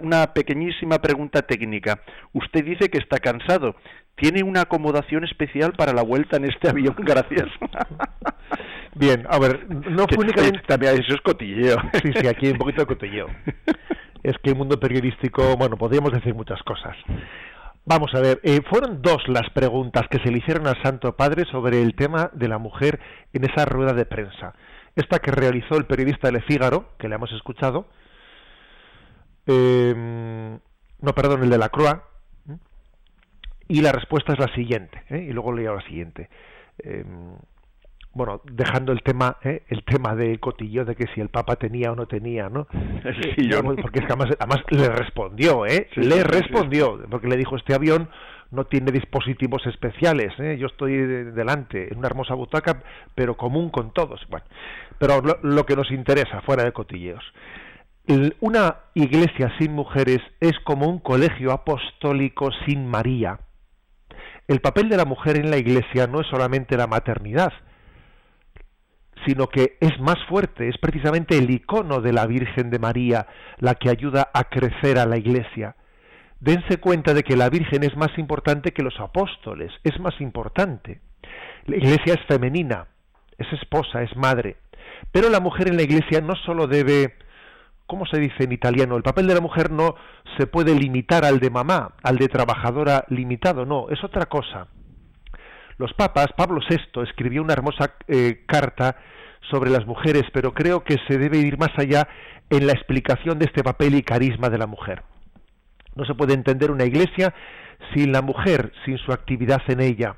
una 0.02 0.34
pequeñísima 0.34 1.00
pregunta 1.00 1.42
técnica. 1.42 2.02
Usted 2.34 2.64
dice 2.64 2.90
que 2.90 2.98
está 2.98 3.20
cansado 3.20 3.76
tiene 4.16 4.44
una 4.44 4.62
acomodación 4.62 5.24
especial 5.24 5.74
para 5.74 5.94
la 5.94 6.04
vuelta 6.04 6.38
en 6.38 6.46
este 6.46 6.70
avión, 6.70 6.96
gracias. 7.00 7.48
Bien, 8.96 9.26
a 9.28 9.40
ver, 9.40 9.68
no 9.70 10.06
únicamente... 10.18 10.60
También 10.68 10.94
eso 10.94 11.16
es 11.16 11.22
cotilleo. 11.22 11.78
Sí, 11.94 12.14
sí, 12.16 12.28
aquí 12.28 12.46
hay 12.46 12.52
un 12.52 12.60
poquito 12.60 12.82
de 12.82 12.88
cotilleo. 12.88 13.28
Es 14.22 14.38
que 14.44 14.52
el 14.52 14.56
mundo 14.56 14.80
periodístico, 14.80 15.58
bueno, 15.58 15.78
podríamos 15.78 16.12
decir 16.12 16.36
muchas 16.36 16.62
cosas. 16.62 16.96
Vamos 17.86 18.14
a 18.14 18.22
ver, 18.22 18.40
eh, 18.44 18.62
fueron 18.70 19.02
dos 19.02 19.28
las 19.28 19.50
preguntas 19.50 20.04
que 20.10 20.20
se 20.20 20.32
le 20.32 20.38
hicieron 20.38 20.68
al 20.68 20.82
Santo 20.84 21.18
Padre 21.18 21.44
sobre 21.52 21.82
el 21.82 21.96
tema 21.96 22.30
de 22.34 22.48
la 22.48 22.58
mujer 22.58 23.00
en 23.34 23.44
esa 23.44 23.66
rueda 23.66 23.94
de 23.94 24.06
prensa. 24.06 24.54
Esta 24.96 25.20
que 25.20 25.32
realizó 25.32 25.76
el 25.76 25.86
periodista 25.86 26.32
Le 26.32 26.42
Figaro, 26.42 26.90
que 27.00 27.08
le 27.08 27.16
hemos 27.16 27.32
escuchado, 27.32 27.88
eh, 29.48 29.94
no, 29.96 31.14
perdón, 31.14 31.44
el 31.44 31.50
de 31.50 31.58
la 31.58 31.70
Croix, 31.70 32.00
y 33.68 33.82
la 33.82 33.92
respuesta 33.92 34.34
es 34.34 34.40
la 34.40 34.54
siguiente, 34.54 35.02
¿eh? 35.10 35.26
y 35.30 35.34
luego 35.34 35.54
leo 35.54 35.76
la 35.76 35.82
siguiente. 35.82 36.30
Em, 36.80 37.36
bueno, 38.14 38.42
dejando 38.46 38.92
el 38.92 39.02
tema, 39.02 39.38
¿eh? 39.44 39.64
el 39.70 39.84
tema 39.84 40.16
de 40.16 40.38
cotillo 40.40 40.86
de 40.86 40.96
que 40.96 41.08
si 41.16 41.22
el 41.22 41.30
Papa 41.30 41.56
tenía 41.56 41.92
o 41.92 41.96
no 41.96 42.06
tenía, 42.06 42.50
¿no? 42.50 42.68
Sí, 43.36 43.50
yo... 43.50 43.64
Porque 43.64 44.00
es 44.00 44.06
que 44.06 44.14
además, 44.14 44.36
además 44.40 44.64
le 44.70 44.90
respondió, 44.90 45.66
¿eh? 45.66 45.88
le 45.96 46.24
respondió, 46.24 47.02
porque 47.10 47.28
le 47.28 47.38
dijo 47.38 47.56
este 47.56 47.74
avión 47.74 48.10
no 48.54 48.66
tiene 48.66 48.92
dispositivos 48.92 49.66
especiales, 49.66 50.32
¿eh? 50.40 50.58
yo 50.60 50.68
estoy 50.68 50.96
delante 50.96 51.92
en 51.92 51.98
una 51.98 52.08
hermosa 52.08 52.34
butaca, 52.34 52.82
pero 53.16 53.36
común 53.36 53.70
con 53.70 53.92
todos. 53.92 54.22
Bueno, 54.30 54.46
pero 54.98 55.22
lo, 55.22 55.40
lo 55.42 55.66
que 55.66 55.76
nos 55.76 55.92
interesa, 55.92 56.42
fuera 56.42 56.64
de 56.64 56.72
cotilleos. 56.72 57.24
Una 58.42 58.78
iglesia 58.94 59.54
sin 59.60 59.74
mujeres 59.74 60.20
es 60.40 60.54
como 60.66 60.88
un 60.88 61.00
colegio 61.00 61.52
apostólico 61.52 62.50
sin 62.66 62.86
María 62.86 63.40
el 64.48 64.60
papel 64.60 64.90
de 64.90 64.98
la 64.98 65.06
mujer 65.06 65.38
en 65.38 65.50
la 65.50 65.58
Iglesia 65.58 66.08
no 66.08 66.22
es 66.22 66.28
solamente 66.28 66.76
la 66.76 66.88
maternidad, 66.88 67.54
sino 69.26 69.48
que 69.48 69.78
es 69.80 70.00
más 70.00 70.18
fuerte, 70.28 70.68
es 70.68 70.78
precisamente 70.78 71.38
el 71.38 71.50
icono 71.50 72.02
de 72.02 72.12
la 72.12 72.28
Virgen 72.28 72.70
de 72.70 72.80
María 72.80 73.26
la 73.60 73.76
que 73.76 73.90
ayuda 73.90 74.30
a 74.34 74.46
crecer 74.46 75.00
a 75.00 75.06
la 75.06 75.18
Iglesia. 75.18 75.76
Dense 76.44 76.76
cuenta 76.76 77.14
de 77.14 77.24
que 77.24 77.38
la 77.38 77.50
Virgen 77.50 77.84
es 77.84 77.96
más 77.96 78.10
importante 78.18 78.74
que 78.74 78.84
los 78.84 79.00
apóstoles, 79.00 79.72
es 79.86 79.98
más 80.02 80.20
importante. 80.20 81.00
La 81.68 81.78
Iglesia 81.78 82.16
es 82.16 82.26
femenina, 82.28 82.88
es 83.38 83.48
esposa, 83.54 84.04
es 84.04 84.14
madre. 84.18 84.58
Pero 85.14 85.30
la 85.30 85.40
mujer 85.40 85.70
en 85.70 85.78
la 85.78 85.84
iglesia 85.84 86.20
no 86.20 86.36
solo 86.36 86.68
debe, 86.68 87.16
¿cómo 87.86 88.06
se 88.06 88.20
dice 88.20 88.44
en 88.44 88.52
italiano? 88.52 88.98
El 88.98 89.04
papel 89.04 89.26
de 89.26 89.36
la 89.36 89.40
mujer 89.40 89.72
no 89.72 89.96
se 90.38 90.46
puede 90.46 90.76
limitar 90.76 91.24
al 91.24 91.40
de 91.40 91.50
mamá, 91.50 91.94
al 92.04 92.18
de 92.18 92.28
trabajadora 92.28 93.06
limitado, 93.08 93.66
no, 93.66 93.88
es 93.90 94.04
otra 94.04 94.26
cosa. 94.26 94.68
Los 95.78 95.94
papas, 95.94 96.28
Pablo 96.36 96.60
VI 96.70 97.04
escribió 97.04 97.42
una 97.42 97.54
hermosa 97.54 97.94
eh, 98.10 98.44
carta 98.48 98.98
sobre 99.50 99.70
las 99.70 99.86
mujeres, 99.86 100.24
pero 100.34 100.54
creo 100.54 100.84
que 100.84 100.98
se 101.08 101.18
debe 101.18 101.38
ir 101.38 101.58
más 101.58 101.72
allá 101.78 102.10
en 102.50 102.68
la 102.68 102.74
explicación 102.74 103.40
de 103.40 103.46
este 103.46 103.64
papel 103.64 103.96
y 103.96 104.04
carisma 104.04 104.50
de 104.50 104.58
la 104.58 104.68
mujer. 104.68 105.04
No 105.96 106.06
se 106.06 106.16
puede 106.16 106.34
entender 106.34 106.72
una 106.72 106.86
iglesia 106.86 107.34
sin 107.94 108.12
la 108.12 108.22
mujer, 108.22 108.72
sin 108.86 108.98
su 108.98 109.12
actividad 109.12 109.62
en 109.68 109.82
ella, 109.82 110.16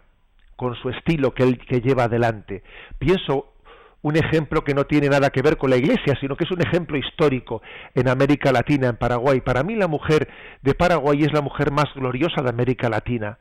con 0.55 0.75
su 0.75 0.89
estilo 0.89 1.33
que, 1.33 1.43
él, 1.43 1.57
que 1.57 1.81
lleva 1.81 2.03
adelante. 2.03 2.63
Pienso 2.97 3.53
un 4.01 4.15
ejemplo 4.15 4.63
que 4.63 4.75
no 4.75 4.85
tiene 4.85 5.09
nada 5.09 5.31
que 5.31 5.41
ver 5.41 5.57
con 5.57 5.71
la 5.71 5.77
iglesia, 5.77 6.15
sino 6.21 6.35
que 6.35 6.43
es 6.43 6.51
un 6.51 6.61
ejemplo 6.61 6.97
histórico 6.97 7.61
en 7.95 8.07
América 8.07 8.51
Latina, 8.51 8.87
en 8.87 8.97
Paraguay. 8.97 9.41
Para 9.41 9.63
mí 9.63 9.75
la 9.75 9.87
mujer 9.87 10.29
de 10.61 10.75
Paraguay 10.75 11.23
es 11.23 11.33
la 11.33 11.41
mujer 11.41 11.71
más 11.71 11.85
gloriosa 11.95 12.43
de 12.43 12.49
América 12.49 12.87
Latina. 12.87 13.39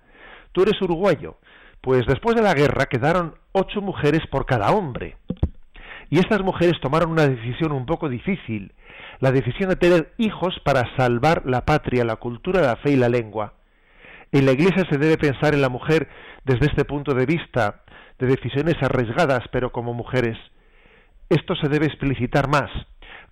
Tú 0.52 0.62
eres 0.62 0.80
uruguayo. 0.80 1.36
Pues 1.82 2.06
después 2.06 2.34
de 2.34 2.40
la 2.40 2.54
guerra 2.54 2.86
quedaron 2.86 3.34
ocho 3.52 3.82
mujeres 3.82 4.22
por 4.30 4.46
cada 4.46 4.70
hombre. 4.70 5.18
Y 6.08 6.18
estas 6.18 6.40
mujeres 6.40 6.80
tomaron 6.80 7.10
una 7.10 7.26
decisión 7.26 7.72
un 7.72 7.84
poco 7.84 8.08
difícil, 8.08 8.72
la 9.24 9.32
decisión 9.32 9.70
de 9.70 9.76
tener 9.76 10.12
hijos 10.18 10.54
para 10.66 10.94
salvar 10.98 11.46
la 11.46 11.64
patria, 11.64 12.04
la 12.04 12.16
cultura, 12.16 12.60
la 12.60 12.76
fe 12.76 12.90
y 12.90 12.96
la 12.96 13.08
lengua. 13.08 13.54
En 14.32 14.44
la 14.44 14.52
Iglesia 14.52 14.84
se 14.90 14.98
debe 14.98 15.16
pensar 15.16 15.54
en 15.54 15.62
la 15.62 15.70
mujer 15.70 16.08
desde 16.44 16.66
este 16.66 16.84
punto 16.84 17.14
de 17.14 17.24
vista, 17.24 17.84
de 18.18 18.26
decisiones 18.26 18.74
arriesgadas, 18.82 19.40
pero 19.50 19.72
como 19.72 19.94
mujeres. 19.94 20.36
Esto 21.30 21.56
se 21.56 21.70
debe 21.70 21.86
explicitar 21.86 22.48
más. 22.48 22.70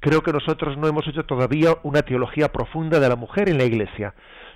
Creo 0.00 0.22
que 0.22 0.32
nosotros 0.32 0.78
no 0.78 0.88
hemos 0.88 1.06
hecho 1.06 1.26
todavía 1.26 1.76
una 1.82 2.00
teología 2.00 2.48
profunda 2.48 2.98
de 2.98 3.10
la 3.10 3.16
mujer 3.16 3.50
en 3.50 3.58
la 3.58 3.64
Iglesia. 3.64 4.14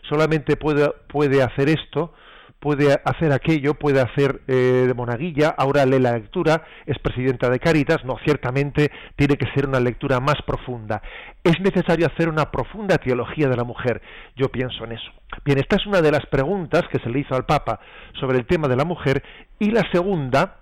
Solamente 0.09 0.57
puede, 0.57 0.91
puede 1.09 1.43
hacer 1.43 1.69
esto 1.69 2.15
puede 2.61 3.01
hacer 3.05 3.33
aquello, 3.33 3.75
puede 3.75 4.01
hacer 4.01 4.41
eh, 4.49 4.85
de 4.87 4.95
monaguilla, 4.95 5.55
ahora 5.57 5.85
lee 5.85 5.99
la 5.99 6.13
lectura, 6.13 6.65
es 6.87 6.99
presidenta 6.99 7.51
de 7.51 7.61
Caritas, 7.61 8.05
no, 8.05 8.17
ciertamente 8.25 8.91
tiene 9.17 9.37
que 9.37 9.47
ser 9.55 9.69
una 9.69 9.81
lectura 9.81 10.21
más 10.21 10.37
profunda. 10.47 11.03
Es 11.45 11.61
necesario 11.61 12.07
hacer 12.07 12.29
una 12.29 12.51
profunda 12.51 12.99
teología 12.99 13.49
de 13.49 13.57
la 13.57 13.65
mujer, 13.65 14.01
yo 14.37 14.49
pienso 14.51 14.85
en 14.85 14.93
eso. 14.93 15.11
Bien, 15.45 15.59
esta 15.59 15.77
es 15.77 15.87
una 15.87 16.01
de 16.01 16.11
las 16.11 16.27
preguntas 16.27 16.83
que 16.91 16.99
se 16.99 17.11
le 17.11 17.21
hizo 17.21 17.35
al 17.35 17.47
Papa 17.47 17.81
sobre 18.19 18.39
el 18.39 18.47
tema 18.47 18.69
de 18.69 18.77
la 18.77 18.85
mujer 18.85 19.23
y 19.59 19.71
la 19.71 19.83
segunda, 19.93 20.57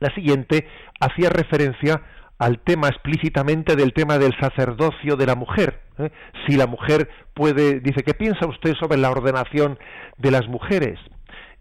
la 0.00 0.14
siguiente, 0.14 0.68
hacía 1.00 1.30
referencia 1.30 2.02
al 2.38 2.60
tema 2.60 2.88
explícitamente 2.88 3.74
del 3.74 3.92
tema 3.92 4.18
del 4.18 4.34
sacerdocio 4.38 5.16
de 5.16 5.26
la 5.26 5.34
mujer. 5.34 5.80
¿eh? 5.98 6.10
Si 6.46 6.56
la 6.56 6.66
mujer 6.66 7.10
puede, 7.34 7.80
dice, 7.80 8.02
¿qué 8.04 8.14
piensa 8.14 8.46
usted 8.46 8.74
sobre 8.74 8.98
la 8.98 9.10
ordenación 9.10 9.78
de 10.16 10.30
las 10.30 10.46
mujeres? 10.46 10.98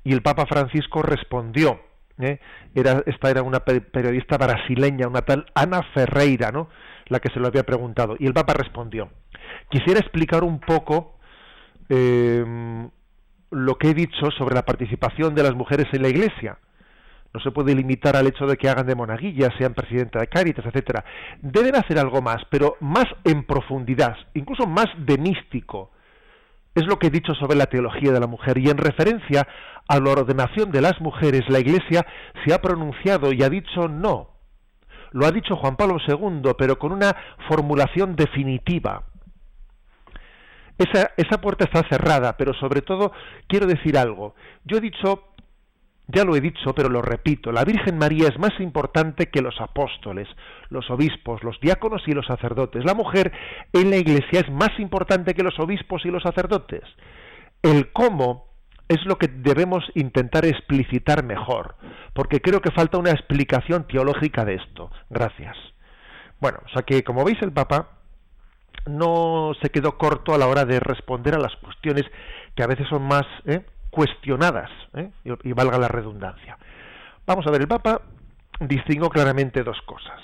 Y 0.04 0.14
el 0.14 0.22
Papa 0.22 0.46
Francisco 0.46 1.02
respondió, 1.02 1.82
¿eh? 2.20 2.40
era, 2.76 3.04
esta 3.08 3.30
era 3.32 3.42
una 3.42 3.62
periodista 3.62 4.38
brasileña, 4.38 5.08
una 5.08 5.24
tal 5.24 5.48
Ana 5.56 5.82
Ferreira, 5.94 6.52
¿no? 6.52 6.70
la 7.08 7.20
que 7.20 7.30
se 7.34 7.40
lo 7.40 7.48
había 7.48 7.64
preguntado. 7.64 8.16
Y 8.20 8.28
el 8.28 8.34
Papa 8.34 8.54
respondió, 8.54 9.10
quisiera 9.70 10.00
explicar 10.00 10.44
un 10.44 10.60
poco 10.60 11.18
eh, 11.90 12.46
lo 13.50 13.78
que 13.78 13.90
he 13.90 13.94
dicho 13.96 14.30
sobre 14.38 14.54
la 14.54 14.64
participación 14.64 15.34
de 15.34 15.44
las 15.44 15.56
mujeres 15.56 15.88
en 15.92 16.04
la 16.04 16.10
Iglesia 16.10 16.60
no 17.34 17.40
se 17.42 17.52
puede 17.52 17.76
limitar 17.76 18.16
al 18.16 18.28
hecho 18.28 18.46
de 18.46 18.58
que 18.58 18.70
hagan 18.70 18.88
de 18.88 18.96
monaguillas, 18.96 19.54
sean 19.58 19.74
presidenta 19.74 20.20
de 20.20 20.28
Cáritas, 20.28 20.66
etcétera. 20.66 21.04
Deben 21.42 21.76
hacer 21.76 22.00
algo 22.00 22.22
más, 22.22 22.38
pero 22.50 22.78
más 22.80 23.06
en 23.24 23.44
profundidad, 23.44 24.16
incluso 24.34 24.66
más 24.66 24.88
de 24.98 25.18
místico. 25.18 25.92
Es 26.74 26.86
lo 26.86 27.00
que 27.00 27.08
he 27.08 27.12
dicho 27.12 27.34
sobre 27.34 27.58
la 27.58 27.66
teología 27.66 28.12
de 28.12 28.20
la 28.20 28.28
mujer 28.28 28.58
y 28.58 28.70
en 28.70 28.78
referencia 28.78 29.48
a 29.88 30.00
la 30.00 30.12
ordenación 30.12 30.72
de 30.72 30.82
las 30.82 31.00
mujeres, 31.02 31.44
la 31.50 31.60
Iglesia 31.60 32.06
se 32.46 32.54
ha 32.54 32.62
pronunciado 32.62 33.32
y 33.34 33.44
ha 33.44 33.50
dicho 33.50 33.88
no. 33.88 34.32
Lo 35.12 35.26
ha 35.26 35.32
dicho 35.32 35.56
Juan 35.56 35.76
Pablo 35.76 35.98
II, 36.06 36.52
pero 36.58 36.78
con 36.78 36.92
una 36.92 37.16
formulación 37.48 38.16
definitiva. 38.16 39.04
Esa, 40.78 41.12
esa 41.18 41.42
puerta 41.42 41.64
está 41.64 41.88
cerrada, 41.90 42.38
pero 42.38 42.54
sobre 42.54 42.82
todo 42.82 43.12
quiero 43.48 43.66
decir 43.66 43.98
algo. 43.98 44.36
Yo 44.66 44.78
he 44.78 44.82
dicho 44.82 45.24
ya 46.08 46.24
lo 46.24 46.36
he 46.36 46.42
dicho, 46.42 46.74
pero 46.74 46.90
lo 46.90 47.02
repito, 47.02 47.52
la 47.52 47.66
Virgen 47.66 47.98
María 47.98 48.30
es 48.30 48.40
más 48.40 48.58
importante 48.60 49.30
que 49.30 49.42
los 49.42 49.60
apóstoles, 49.60 50.28
los 50.70 50.90
obispos, 50.90 51.44
los 51.44 51.60
diáconos 51.60 52.02
y 52.08 52.14
los 52.14 52.26
sacerdotes. 52.26 52.86
La 52.86 52.94
mujer 52.94 53.32
en 53.74 53.90
la 53.90 53.98
Iglesia 53.98 54.40
es 54.40 54.50
más 54.50 54.72
importante 54.80 55.34
que 55.34 55.44
los 55.44 55.60
obispos 55.60 56.06
y 56.06 56.10
los 56.10 56.24
sacerdotes. 56.24 56.84
El 57.62 57.92
cómo 57.92 58.48
es 58.88 59.06
lo 59.06 59.18
que 59.18 59.28
debemos 59.28 59.84
intentar 59.96 60.46
explicitar 60.46 61.24
mejor, 61.24 61.76
porque 62.14 62.42
creo 62.42 62.62
que 62.62 62.72
falta 62.72 62.98
una 62.98 63.12
explicación 63.12 63.86
teológica 63.86 64.46
de 64.46 64.56
esto. 64.56 64.90
Gracias. 65.10 65.58
Bueno, 66.40 66.60
o 66.66 66.70
sea 66.70 66.84
que 66.84 67.04
como 67.04 67.26
veis 67.26 67.42
el 67.42 67.52
Papa 67.52 67.90
no 68.86 69.52
se 69.62 69.70
quedó 69.72 69.98
corto 69.98 70.34
a 70.34 70.38
la 70.38 70.48
hora 70.48 70.64
de 70.64 70.80
responder 70.80 71.36
a 71.36 71.40
las 71.40 71.56
cuestiones 71.58 72.06
que 72.56 72.64
a 72.64 72.68
veces 72.68 72.88
son 72.88 73.04
más 73.04 73.26
¿eh? 73.46 73.66
Cuestionadas, 73.90 74.70
¿eh? 74.94 75.10
y, 75.24 75.52
valga 75.54 75.78
la 75.78 75.88
redundancia. 75.88 76.58
Vamos 77.26 77.46
a 77.48 77.52
ver, 77.52 77.62
el 77.62 77.68
Papa 77.68 78.02
distinguió 78.60 79.10
claramente 79.10 79.64
dos 79.64 79.82
cosas. 79.86 80.20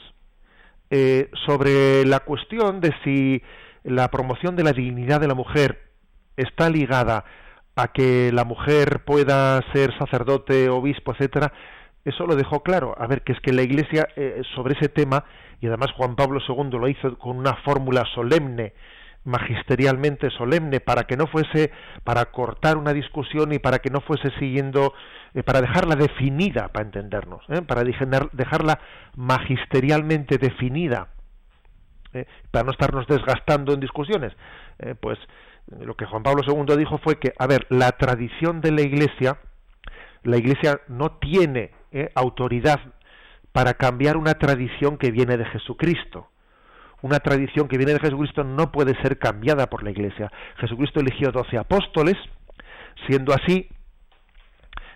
Eh, 0.90 1.30
sobre 1.46 2.06
la 2.06 2.20
cuestión 2.20 2.80
de 2.80 2.94
si 3.04 3.42
la 3.84 4.10
promoción 4.10 4.56
de 4.56 4.64
la 4.64 4.74
dignidad 4.74 5.20
de 5.20 5.28
la 5.28 5.34
mujer 5.34 5.92
está 6.38 6.70
ligada 6.70 7.26
a 7.76 7.88
que 7.88 8.32
la 8.32 8.44
mujer 8.44 9.04
pueda 9.04 9.60
ser 9.74 9.98
sacerdote, 9.98 10.70
obispo, 10.70 11.14
etcétera, 11.14 11.52
eso 12.06 12.26
lo 12.26 12.36
dejó 12.36 12.62
claro. 12.62 12.96
A 12.98 13.08
ver, 13.08 13.24
que 13.24 13.34
es 13.34 13.40
que 13.40 13.54
la 13.54 13.64
Iglesia 13.64 14.08
eh, 14.16 14.42
sobre 14.56 14.76
ese 14.76 14.90
tema, 14.90 15.26
y 15.62 15.68
además 15.68 15.92
Juan 15.94 16.16
Pablo 16.16 16.40
II 16.48 16.78
lo 16.78 16.88
hizo 16.88 17.18
con 17.18 17.38
una 17.38 17.56
fórmula 17.64 18.04
solemne, 18.14 18.74
magisterialmente 19.26 20.30
solemne 20.32 20.80
para 20.80 21.04
que 21.04 21.16
no 21.16 21.28
fuese 21.28 21.72
para 22.04 22.26
cortar 22.26 22.78
una 22.78 22.94
discusión 22.94 23.54
y 23.54 23.60
para 23.60 23.80
que 23.80 23.90
no 23.90 24.02
fuese 24.02 24.30
siguiendo 24.38 24.94
eh, 25.34 25.44
para 25.44 25.62
dejarla 25.62 25.96
definida 25.96 26.68
para 26.70 26.86
entendernos 26.86 27.42
¿eh? 27.50 27.62
para 27.62 27.84
dejarla 27.84 28.80
magisterialmente 29.16 30.38
definida 30.38 31.10
¿eh? 32.14 32.26
para 32.52 32.66
no 32.66 32.72
estarnos 32.72 33.08
desgastando 33.08 33.74
en 33.74 33.80
discusiones 33.80 34.34
pues 35.00 35.18
lo 35.80 35.96
que 35.96 36.06
Juan 36.06 36.24
Pablo 36.24 36.42
II 36.46 36.76
dijo 36.76 36.98
fue 36.98 37.18
que 37.20 37.34
a 37.40 37.48
ver 37.48 37.66
la 37.70 37.94
tradición 37.94 38.60
de 38.60 38.72
la 38.72 38.82
Iglesia 38.82 39.38
la 40.24 40.38
Iglesia 40.38 40.82
no 40.90 41.12
tiene 41.12 41.72
autoridad 42.16 42.82
para 43.54 43.76
cambiar 43.76 44.18
una 44.18 44.34
tradición 44.34 44.98
que 44.98 45.12
viene 45.12 45.38
de 45.38 45.46
Jesucristo 45.46 46.28
una 47.04 47.20
tradición 47.20 47.68
que 47.68 47.78
viene 47.78 47.94
de 47.94 48.00
Jesucristo 48.00 48.44
no 48.44 48.72
puede 48.72 49.00
ser 49.02 49.20
cambiada 49.20 49.68
por 49.68 49.84
la 49.84 49.92
Iglesia. 49.92 50.32
Jesucristo 50.58 51.02
eligió 51.02 51.32
doce 51.32 51.58
apóstoles, 51.58 52.16
siendo 53.08 53.34
así, 53.34 53.68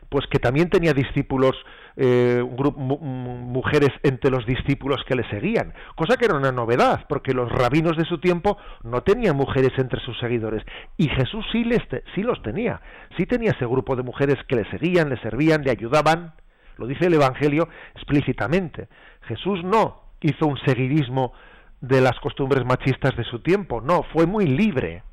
pues 0.07 0.25
que 0.27 0.39
también 0.39 0.69
tenía 0.69 0.93
discípulos, 0.93 1.53
eh, 1.97 2.41
mujeres 2.41 3.89
entre 4.03 4.31
los 4.31 4.45
discípulos 4.45 5.03
que 5.05 5.15
le 5.15 5.29
seguían, 5.29 5.73
cosa 5.97 6.15
que 6.15 6.25
era 6.25 6.37
una 6.37 6.53
novedad, 6.53 7.05
porque 7.09 7.33
los 7.33 7.51
rabinos 7.51 7.97
de 7.97 8.05
su 8.05 8.19
tiempo 8.19 8.57
no 8.83 9.01
tenían 9.01 9.35
mujeres 9.35 9.73
entre 9.77 9.99
sus 9.99 10.17
seguidores, 10.17 10.63
y 10.95 11.09
Jesús 11.09 11.45
sí, 11.51 11.65
les 11.65 11.81
sí 12.15 12.23
los 12.23 12.41
tenía, 12.41 12.79
sí 13.17 13.25
tenía 13.25 13.51
ese 13.51 13.65
grupo 13.65 13.97
de 13.97 14.03
mujeres 14.03 14.37
que 14.47 14.55
le 14.55 14.69
seguían, 14.71 15.09
le 15.09 15.17
servían, 15.17 15.63
le 15.63 15.71
ayudaban, 15.71 16.35
lo 16.77 16.87
dice 16.87 17.07
el 17.07 17.15
Evangelio 17.15 17.67
explícitamente. 17.95 18.87
Jesús 19.23 19.61
no 19.65 20.03
hizo 20.21 20.47
un 20.47 20.57
seguidismo 20.65 21.33
de 21.81 22.01
las 22.01 22.19
costumbres 22.19 22.65
machistas 22.65 23.15
de 23.15 23.23
su 23.23 23.39
tiempo, 23.39 23.81
no, 23.81 24.03
fue 24.13 24.25
muy 24.25 24.47
libre 24.47 25.03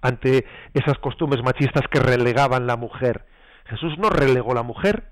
ante 0.00 0.44
esas 0.74 0.98
costumbres 0.98 1.42
machistas 1.42 1.82
que 1.90 2.00
relegaban 2.00 2.66
la 2.66 2.76
mujer. 2.76 3.26
Jesús 3.66 3.98
no 3.98 4.10
relegó 4.10 4.54
la 4.54 4.62
mujer, 4.62 5.10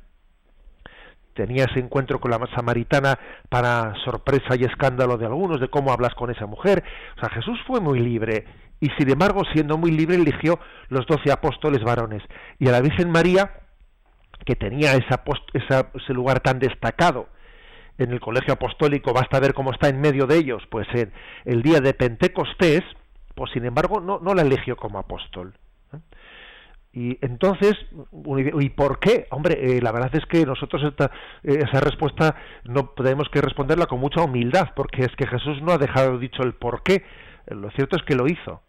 tenía 1.35 1.65
ese 1.65 1.81
encuentro 1.81 2.21
con 2.21 2.31
la 2.31 2.39
samaritana 2.55 3.19
para 3.49 3.95
sorpresa 4.05 4.55
y 4.57 4.65
escándalo 4.65 5.19
de 5.19 5.27
algunos 5.27 5.61
de 5.61 5.69
cómo 5.69 5.93
hablas 5.93 6.15
con 6.15 6.31
esa 6.31 6.47
mujer. 6.47 6.85
O 7.17 7.21
sea, 7.21 7.29
Jesús 7.31 7.59
fue 7.67 7.81
muy 7.81 7.99
libre 7.99 8.45
y 8.81 8.91
sin 8.99 9.11
embargo, 9.11 9.43
siendo 9.53 9.77
muy 9.79 9.91
libre, 9.91 10.17
eligió 10.17 10.61
los 10.89 11.07
doce 11.07 11.33
apóstoles 11.33 11.83
varones. 11.83 12.23
Y 12.59 12.69
a 12.69 12.73
la 12.73 12.81
Virgen 12.81 13.11
María, 13.11 13.51
que 14.45 14.57
tenía 14.57 14.93
ese 14.93 16.13
lugar 16.13 16.41
tan 16.41 16.59
destacado 16.59 17.29
en 17.99 18.13
el 18.13 18.21
colegio 18.21 18.55
apostólico, 18.55 19.13
basta 19.13 19.41
ver 19.41 19.55
cómo 19.55 19.73
está 19.73 19.89
en 19.89 20.01
medio 20.01 20.27
de 20.27 20.37
ellos, 20.37 20.63
pues 20.71 20.87
en 20.95 21.13
el 21.45 21.63
día 21.63 21.81
de 21.81 21.95
Pentecostés, 21.95 22.83
pues 23.35 23.51
sin 23.53 23.65
embargo 23.65 24.01
no, 24.01 24.19
no 24.21 24.35
la 24.35 24.43
eligió 24.43 24.77
como 24.77 24.99
apóstol. 24.99 25.55
¿eh? 25.93 25.99
Y 26.93 27.19
entonces, 27.23 27.75
¿y 28.61 28.69
por 28.71 29.01
qué? 29.01 29.27
Hombre, 29.31 29.77
eh, 29.77 29.83
la 29.83 29.91
verdad 29.91 30.15
es 30.15 30.25
que 30.27 30.47
nosotros 30.47 30.83
esta, 30.85 31.11
eh, 31.43 31.65
esa 31.69 31.81
respuesta 31.81 32.37
no 32.65 32.91
tenemos 32.91 33.29
que 33.31 33.41
responderla 33.41 33.87
con 33.87 33.99
mucha 33.99 34.23
humildad, 34.23 34.71
porque 34.77 35.03
es 35.03 35.15
que 35.17 35.27
Jesús 35.27 35.61
no 35.61 35.73
ha 35.73 35.79
dejado 35.79 36.19
dicho 36.19 36.43
el 36.45 36.55
por 36.55 36.85
qué. 36.85 37.05
Lo 37.49 37.71
cierto 37.73 37.97
es 37.97 38.03
que 38.05 38.15
lo 38.15 38.29
hizo. 38.29 38.63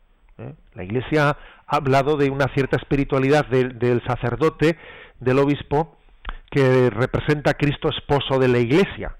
La 0.73 0.83
Iglesia 0.83 1.29
ha 1.29 1.75
hablado 1.77 2.17
de 2.17 2.29
una 2.29 2.47
cierta 2.53 2.75
espiritualidad 2.75 3.45
del 3.45 4.03
sacerdote, 4.05 4.75
del 5.19 5.39
obispo, 5.39 5.94
que 6.55 6.89
representa 6.89 7.51
a 7.51 7.53
Cristo 7.55 7.89
esposo 7.89 8.39
de 8.39 8.47
la 8.47 8.59
Iglesia. 8.59 9.17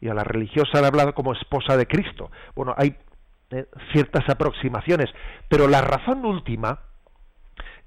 Y 0.00 0.08
a 0.08 0.14
la 0.14 0.22
religiosa 0.22 0.78
le 0.78 0.84
ha 0.84 0.88
hablado 0.88 1.12
como 1.12 1.32
esposa 1.32 1.76
de 1.76 1.88
Cristo. 1.88 2.30
Bueno, 2.54 2.72
hay 2.76 2.96
ciertas 3.92 4.28
aproximaciones, 4.28 5.10
pero 5.48 5.66
la 5.66 5.80
razón 5.80 6.24
última, 6.24 6.78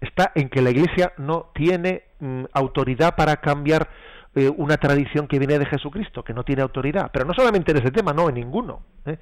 está 0.02 0.34
en 0.36 0.50
que 0.50 0.62
la 0.62 0.72
Iglesia 0.72 1.14
no 1.18 1.52
tiene 1.56 2.04
mm, 2.20 2.44
autoridad 2.52 3.16
para 3.16 3.38
cambiar 3.38 3.88
eh, 4.36 4.52
una 4.58 4.76
tradición 4.76 5.30
que 5.30 5.40
viene 5.40 5.58
de 5.58 5.68
Jesucristo, 5.68 6.24
que 6.26 6.34
no 6.34 6.44
tiene 6.44 6.62
autoridad. 6.62 7.12
Pero 7.14 7.24
no 7.24 7.34
solamente 7.34 7.72
en 7.72 7.78
ese 7.78 7.92
tema, 7.92 8.12
no, 8.12 8.28
en 8.28 8.36
ninguno. 8.36 8.82
¿eh? 9.06 9.18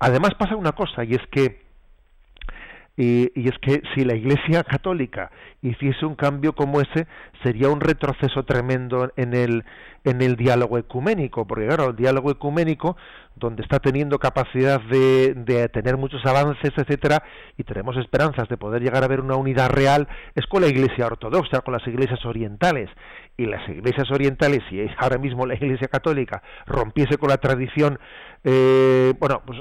Además 0.00 0.30
pasa 0.38 0.56
una 0.56 0.72
cosa, 0.72 1.04
y 1.04 1.12
es 1.12 1.26
que 1.30 1.67
y, 3.00 3.48
es 3.48 3.56
que 3.60 3.80
si 3.94 4.04
la 4.04 4.16
Iglesia 4.16 4.64
católica 4.64 5.30
hiciese 5.62 6.04
un 6.04 6.16
cambio 6.16 6.52
como 6.52 6.80
ese, 6.80 7.06
sería 7.44 7.68
un 7.68 7.80
retroceso 7.80 8.42
tremendo 8.42 9.12
en 9.14 9.34
el, 9.34 9.64
en 10.02 10.20
el 10.20 10.34
diálogo 10.34 10.78
ecuménico, 10.78 11.46
porque 11.46 11.68
claro, 11.68 11.90
el 11.90 11.96
diálogo 11.96 12.32
ecuménico, 12.32 12.96
donde 13.36 13.62
está 13.62 13.78
teniendo 13.78 14.18
capacidad 14.18 14.80
de, 14.80 15.34
de 15.34 15.68
tener 15.68 15.96
muchos 15.96 16.26
avances, 16.26 16.72
etcétera, 16.76 17.22
y 17.56 17.62
tenemos 17.62 17.96
esperanzas 17.96 18.48
de 18.48 18.56
poder 18.56 18.82
llegar 18.82 19.04
a 19.04 19.08
ver 19.08 19.20
una 19.20 19.36
unidad 19.36 19.70
real, 19.70 20.08
es 20.34 20.44
con 20.46 20.62
la 20.62 20.68
Iglesia 20.68 21.06
ortodoxa, 21.06 21.60
con 21.60 21.74
las 21.74 21.86
iglesias 21.86 22.24
orientales. 22.26 22.90
Y 23.36 23.46
las 23.46 23.68
iglesias 23.68 24.10
orientales, 24.10 24.64
si 24.68 24.84
ahora 24.98 25.18
mismo 25.18 25.46
la 25.46 25.54
Iglesia 25.54 25.86
católica 25.86 26.42
rompiese 26.66 27.16
con 27.16 27.28
la 27.28 27.36
tradición, 27.36 28.00
eh, 28.42 29.14
bueno, 29.20 29.42
pues 29.46 29.60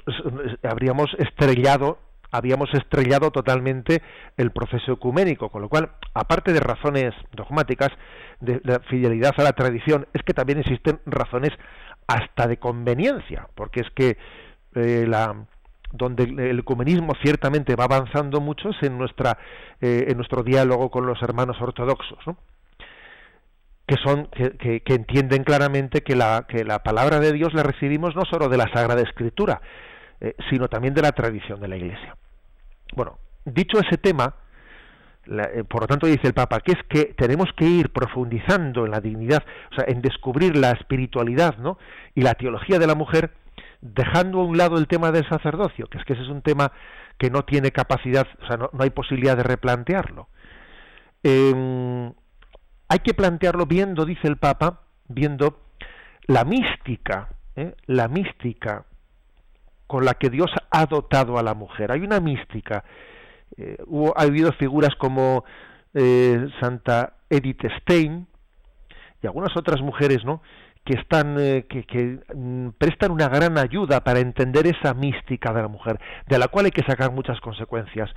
habríamos 0.63 1.13
estrellado 1.19 1.99
habíamos 2.37 2.73
estrellado 2.73 3.31
totalmente 3.31 4.01
el 4.37 4.51
proceso 4.51 4.93
ecuménico, 4.93 5.49
con 5.49 5.61
lo 5.61 5.69
cual, 5.69 5.91
aparte 6.13 6.53
de 6.53 6.59
razones 6.59 7.13
dogmáticas, 7.33 7.89
de, 8.39 8.61
la 8.63 8.79
fidelidad 8.79 9.33
a 9.37 9.43
la 9.43 9.53
tradición, 9.53 10.07
es 10.13 10.21
que 10.23 10.33
también 10.33 10.59
existen 10.59 10.99
razones 11.05 11.51
hasta 12.07 12.47
de 12.47 12.57
conveniencia, 12.57 13.47
porque 13.55 13.81
es 13.81 13.89
que 13.91 14.17
eh, 14.75 15.07
donde 15.91 16.23
el 16.23 16.59
ecumenismo 16.59 17.13
ciertamente 17.21 17.75
va 17.75 17.85
avanzando 17.85 18.41
mucho 18.41 18.69
es 18.69 18.83
en 18.83 18.97
nuestra 18.97 19.37
eh, 19.81 20.05
en 20.09 20.17
nuestro 20.17 20.43
diálogo 20.43 20.89
con 20.91 21.05
los 21.05 21.21
hermanos 21.21 21.57
ortodoxos, 21.61 22.19
que 23.85 23.95
son 24.03 24.27
que, 24.27 24.81
que, 24.81 24.93
entienden 24.93 25.43
claramente 25.43 26.01
que 26.01 26.15
la 26.15 26.45
que 26.47 26.63
la 26.63 26.79
palabra 26.79 27.19
de 27.19 27.31
Dios 27.31 27.53
la 27.53 27.63
recibimos 27.63 28.15
no 28.15 28.23
solo 28.25 28.49
de 28.49 28.57
la 28.57 28.71
Sagrada 28.73 29.01
Escritura, 29.01 29.61
eh, 30.19 30.35
sino 30.49 30.67
también 30.67 30.93
de 30.93 31.01
la 31.01 31.11
tradición 31.13 31.59
de 31.61 31.67
la 31.67 31.77
Iglesia. 31.77 32.15
Bueno, 32.95 33.19
dicho 33.45 33.79
ese 33.79 33.97
tema, 33.97 34.35
eh, 35.29 35.63
por 35.67 35.81
lo 35.81 35.87
tanto 35.87 36.07
dice 36.07 36.27
el 36.27 36.33
Papa, 36.33 36.61
que 36.61 36.71
es 36.73 36.83
que 36.89 37.13
tenemos 37.17 37.49
que 37.55 37.65
ir 37.65 37.91
profundizando 37.91 38.85
en 38.85 38.91
la 38.91 39.01
dignidad, 39.01 39.43
o 39.71 39.75
sea, 39.75 39.85
en 39.87 40.01
descubrir 40.01 40.55
la 40.55 40.71
espiritualidad, 40.71 41.57
¿no? 41.57 41.77
Y 42.15 42.21
la 42.21 42.35
teología 42.35 42.79
de 42.79 42.87
la 42.87 42.95
mujer, 42.95 43.31
dejando 43.81 44.39
a 44.39 44.45
un 44.45 44.57
lado 44.57 44.77
el 44.77 44.87
tema 44.87 45.11
del 45.11 45.27
sacerdocio, 45.27 45.87
que 45.87 45.97
es 45.97 46.05
que 46.05 46.13
ese 46.13 46.23
es 46.23 46.29
un 46.29 46.41
tema 46.41 46.71
que 47.17 47.29
no 47.29 47.43
tiene 47.43 47.71
capacidad, 47.71 48.27
o 48.41 48.47
sea, 48.47 48.57
no, 48.57 48.69
hay 48.79 48.89
posibilidad 48.91 49.35
de 49.35 49.43
replantearlo. 49.43 50.29
Em, 51.23 52.13
hay 52.87 52.99
que 52.99 53.13
plantearlo 53.13 53.65
viendo, 53.65 54.05
dice 54.05 54.27
el 54.27 54.37
Papa, 54.37 54.81
viendo 55.07 55.59
la 56.27 56.45
mística, 56.45 57.29
¿eh? 57.55 57.75
la 57.85 58.07
mística 58.07 58.85
con 59.87 60.05
la 60.05 60.13
que 60.13 60.29
Dios 60.29 60.51
ha 60.69 60.85
dotado 60.85 61.37
a 61.37 61.43
la 61.43 61.53
mujer. 61.53 61.91
Hay 61.91 62.01
una 62.01 62.19
mística. 62.19 62.83
Eh, 63.57 63.77
hubo, 63.87 64.13
ha 64.17 64.23
habido 64.23 64.51
figuras 64.53 64.95
como 64.95 65.45
eh, 65.93 66.47
Santa 66.59 67.13
Edith 67.29 67.63
Stein 67.81 68.27
y 69.23 69.27
algunas 69.27 69.55
otras 69.57 69.81
mujeres, 69.81 70.23
¿no? 70.25 70.41
que 70.87 70.93
están 70.93 71.35
eh, 71.37 71.65
que, 71.67 72.19
mm, 72.33 72.69
prestan 72.77 73.11
una 73.11 73.27
gran 73.27 73.57
ayuda 73.57 74.01
para 74.05 74.19
entender 74.19 74.67
esa 74.67 74.93
mística 74.93 75.51
de 75.51 75.61
la 75.61 75.67
mujer, 75.67 75.99
de 76.27 76.39
la 76.39 76.47
cual 76.47 76.65
hay 76.65 76.71
que 76.71 76.83
sacar 76.83 77.11
muchas 77.11 77.41
consecuencias. 77.41 78.09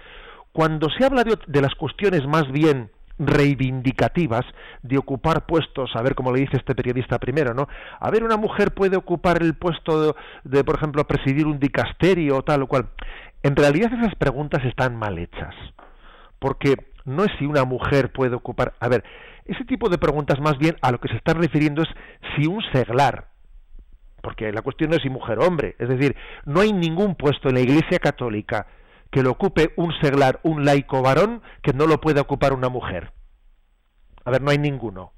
Cuando 0.53 0.89
se 0.91 1.05
habla 1.05 1.25
de, 1.25 1.37
de 1.47 1.61
las 1.61 1.75
cuestiones 1.75 2.27
más 2.27 2.51
bien 2.53 2.91
reivindicativas 3.21 4.45
de 4.83 4.97
ocupar 4.99 5.47
puestos, 5.47 5.95
a 5.95 6.03
ver 6.03 6.15
cómo 6.15 6.33
le 6.33 6.41
dice 6.41 6.57
este 6.57 6.75
periodista 6.75 7.19
primero, 7.19 7.53
¿no? 7.55 7.69
A 8.01 8.11
ver, 8.11 8.25
una 8.25 8.39
mujer 8.39 8.73
puede 8.73 8.97
ocupar 8.97 9.43
el 9.43 9.55
puesto 9.55 10.17
de, 10.45 10.65
por 10.65 10.77
ejemplo, 10.77 11.07
presidir 11.07 11.47
un 11.47 11.61
dicasterio 11.61 12.39
o 12.39 12.43
tal 12.43 12.63
o 12.63 12.67
cual. 12.67 12.89
En 13.43 13.55
realidad 13.57 13.93
esas 13.93 14.15
preguntas 14.17 14.65
están 14.65 14.97
mal 14.97 15.19
hechas, 15.19 15.55
porque 16.39 16.77
no 17.05 17.25
es 17.25 17.31
si 17.39 17.45
una 17.45 17.65
mujer 17.65 18.11
puede 18.11 18.35
ocupar, 18.35 18.73
a 18.81 18.89
ver, 18.89 19.05
ese 19.45 19.65
tipo 19.65 19.89
de 19.89 19.99
preguntas 19.99 20.41
más 20.41 20.59
bien 20.59 20.77
a 20.81 20.91
lo 20.91 20.99
que 20.99 21.09
se 21.09 21.17
están 21.17 21.41
refiriendo 21.41 21.83
es 21.83 21.89
si 22.35 22.47
un 22.47 22.63
seglar, 22.73 23.29
porque 24.23 24.53
la 24.53 24.63
cuestión 24.63 24.91
no 24.91 24.97
es 24.97 25.03
si 25.03 25.11
mujer 25.11 25.39
o 25.39 25.47
hombre, 25.47 25.77
es 25.79 25.89
decir, 25.89 26.17
no 26.45 26.61
hay 26.61 26.73
ningún 26.73 27.17
puesto 27.17 27.49
en 27.49 27.55
la 27.55 27.61
Iglesia 27.61 27.99
Católica 27.99 28.67
que 29.11 29.23
lo 29.23 29.33
ocupe 29.33 29.73
un 29.77 29.93
seglar, 30.01 30.41
un 30.43 30.65
laico 30.65 31.03
varón, 31.03 31.43
que 31.63 31.73
no 31.73 31.87
lo 31.87 32.01
pueda 32.01 32.21
ocupar 32.21 32.53
una 32.53 32.69
mujer. 32.69 33.13
A 34.25 34.31
ver, 34.31 34.43
no 34.43 34.51
hay 34.51 34.59
ninguno. 34.59 35.13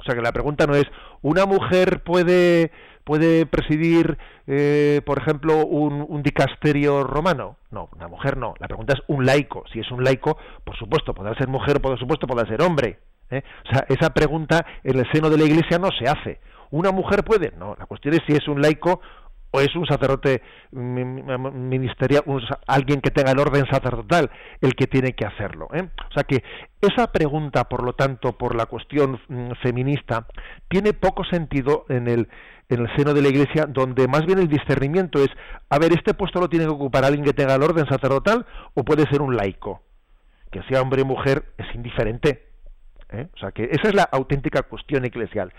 O 0.00 0.04
sea 0.04 0.14
que 0.14 0.22
la 0.22 0.32
pregunta 0.32 0.66
no 0.66 0.74
es, 0.74 0.84
¿una 1.22 1.44
mujer 1.46 2.02
puede, 2.02 2.70
puede 3.04 3.46
presidir, 3.46 4.16
eh, 4.46 5.02
por 5.04 5.18
ejemplo, 5.18 5.66
un, 5.66 6.22
dicasterio 6.22 7.04
romano? 7.04 7.56
No, 7.70 7.88
una 7.94 8.08
mujer 8.08 8.36
no. 8.36 8.54
La 8.58 8.68
pregunta 8.68 8.94
es 8.94 9.02
un 9.08 9.26
laico. 9.26 9.64
Si 9.72 9.80
es 9.80 9.90
un 9.90 10.04
laico, 10.04 10.38
por 10.64 10.76
supuesto, 10.76 11.14
podrá 11.14 11.34
ser 11.34 11.48
mujer, 11.48 11.80
por 11.80 11.98
supuesto, 11.98 12.26
podrá 12.26 12.48
ser 12.48 12.62
hombre. 12.62 13.00
¿eh? 13.30 13.42
O 13.66 13.72
sea, 13.72 13.84
esa 13.88 14.10
pregunta 14.10 14.64
en 14.84 14.98
el 14.98 15.10
seno 15.12 15.30
de 15.30 15.38
la 15.38 15.44
Iglesia 15.44 15.78
no 15.78 15.90
se 15.90 16.08
hace. 16.08 16.40
¿Una 16.70 16.92
mujer 16.92 17.24
puede? 17.24 17.52
No, 17.58 17.76
la 17.78 17.86
cuestión 17.86 18.14
es 18.14 18.20
si 18.26 18.34
es 18.34 18.46
un 18.46 18.60
laico 18.60 19.00
o 19.50 19.60
es 19.60 19.74
un 19.74 19.86
sacerdote 19.86 20.42
ministerial, 20.72 22.22
alguien 22.66 23.00
que 23.00 23.10
tenga 23.10 23.32
el 23.32 23.38
orden 23.38 23.64
sacerdotal 23.70 24.30
el 24.60 24.74
que 24.74 24.86
tiene 24.86 25.14
que 25.14 25.26
hacerlo. 25.26 25.68
¿eh? 25.72 25.88
O 26.10 26.12
sea 26.12 26.24
que 26.24 26.42
esa 26.80 27.10
pregunta, 27.12 27.64
por 27.64 27.82
lo 27.82 27.94
tanto, 27.94 28.36
por 28.36 28.54
la 28.54 28.66
cuestión 28.66 29.20
mm, 29.28 29.52
feminista, 29.62 30.26
tiene 30.68 30.92
poco 30.92 31.24
sentido 31.24 31.86
en 31.88 32.08
el, 32.08 32.28
en 32.68 32.80
el 32.80 32.96
seno 32.96 33.14
de 33.14 33.22
la 33.22 33.28
Iglesia, 33.28 33.66
donde 33.66 34.06
más 34.06 34.26
bien 34.26 34.38
el 34.38 34.48
discernimiento 34.48 35.22
es, 35.22 35.30
a 35.70 35.78
ver, 35.78 35.92
este 35.92 36.14
puesto 36.14 36.40
lo 36.40 36.48
tiene 36.48 36.66
que 36.66 36.72
ocupar 36.72 37.04
alguien 37.04 37.24
que 37.24 37.32
tenga 37.32 37.54
el 37.54 37.62
orden 37.62 37.86
sacerdotal 37.86 38.46
o 38.74 38.84
puede 38.84 39.04
ser 39.10 39.22
un 39.22 39.36
laico. 39.36 39.82
Que 40.50 40.62
sea 40.64 40.82
hombre 40.82 41.02
o 41.02 41.06
mujer 41.06 41.44
es 41.58 41.74
indiferente. 41.74 42.48
¿eh? 43.10 43.28
O 43.34 43.38
sea 43.38 43.52
que 43.52 43.64
esa 43.64 43.88
es 43.88 43.94
la 43.94 44.04
auténtica 44.04 44.62
cuestión 44.62 45.04
eclesial. 45.04 45.52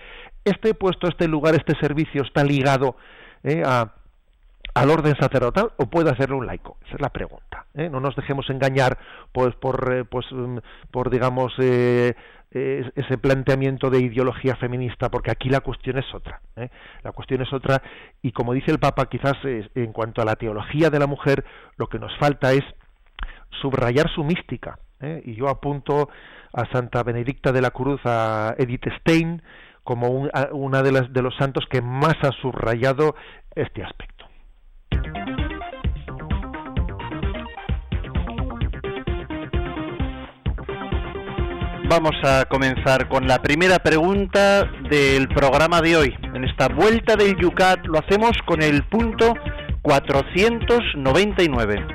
Este 0.45 0.73
puesto, 0.73 1.07
este 1.07 1.27
lugar, 1.27 1.55
este 1.55 1.73
servicio 1.79 2.23
está 2.23 2.43
ligado 2.43 2.95
¿eh? 3.43 3.63
al 3.63 4.89
orden 4.89 5.15
sacerdotal 5.15 5.71
o 5.77 5.89
puede 5.89 6.11
hacerlo 6.11 6.37
un 6.37 6.45
laico? 6.45 6.77
Esa 6.85 6.95
es 6.95 7.01
la 7.01 7.09
pregunta. 7.09 7.65
¿eh? 7.73 7.89
No 7.89 7.99
nos 7.99 8.15
dejemos 8.15 8.49
engañar 8.49 8.97
pues 9.31 9.55
por, 9.55 9.93
eh, 9.93 10.05
pues, 10.05 10.25
mm, 10.31 10.57
por 10.91 11.09
digamos, 11.09 11.53
ese 11.59 13.17
planteamiento 13.21 13.89
de 13.89 13.99
ideología 13.99 14.55
feminista, 14.55 15.09
porque 15.09 15.31
aquí 15.31 15.49
la 15.49 15.59
cuestión 15.59 15.99
es 15.99 16.13
otra. 16.15 16.41
La 17.03 17.11
cuestión 17.11 17.41
es 17.41 17.53
otra 17.53 17.81
y 18.21 18.31
como 18.31 18.53
dice 18.53 18.71
el 18.71 18.79
Papa, 18.79 19.07
quizás 19.07 19.37
en 19.43 19.93
cuanto 19.93 20.21
a 20.21 20.25
la 20.25 20.35
teología 20.35 20.89
de 20.89 20.99
la 20.99 21.07
mujer, 21.07 21.45
lo 21.77 21.87
que 21.87 21.99
nos 21.99 22.17
falta 22.17 22.51
es 22.51 22.63
subrayar 23.61 24.09
su 24.09 24.23
mística. 24.23 24.79
Y 25.23 25.35
yo 25.35 25.47
apunto 25.47 26.09
a 26.53 26.65
Santa 26.71 27.03
Benedicta 27.03 27.51
de 27.51 27.61
la 27.61 27.71
Cruz, 27.71 28.01
a 28.05 28.55
Edith 28.57 28.87
Stein, 28.99 29.41
como 29.89 30.29
una 30.51 30.83
de, 30.83 30.91
las, 30.91 31.11
de 31.11 31.23
los 31.23 31.35
santos 31.37 31.65
que 31.67 31.81
más 31.81 32.13
ha 32.21 32.31
subrayado 32.43 33.15
este 33.55 33.83
aspecto. 33.83 34.27
Vamos 41.89 42.13
a 42.23 42.45
comenzar 42.45 43.09
con 43.09 43.25
la 43.25 43.41
primera 43.41 43.79
pregunta 43.79 44.69
del 44.91 45.27
programa 45.29 45.81
de 45.81 45.97
hoy. 45.97 46.15
En 46.35 46.43
esta 46.43 46.67
vuelta 46.67 47.15
del 47.15 47.35
Yucat 47.37 47.87
lo 47.87 47.97
hacemos 47.97 48.33
con 48.45 48.61
el 48.61 48.83
punto 48.83 49.33
499. 49.81 51.87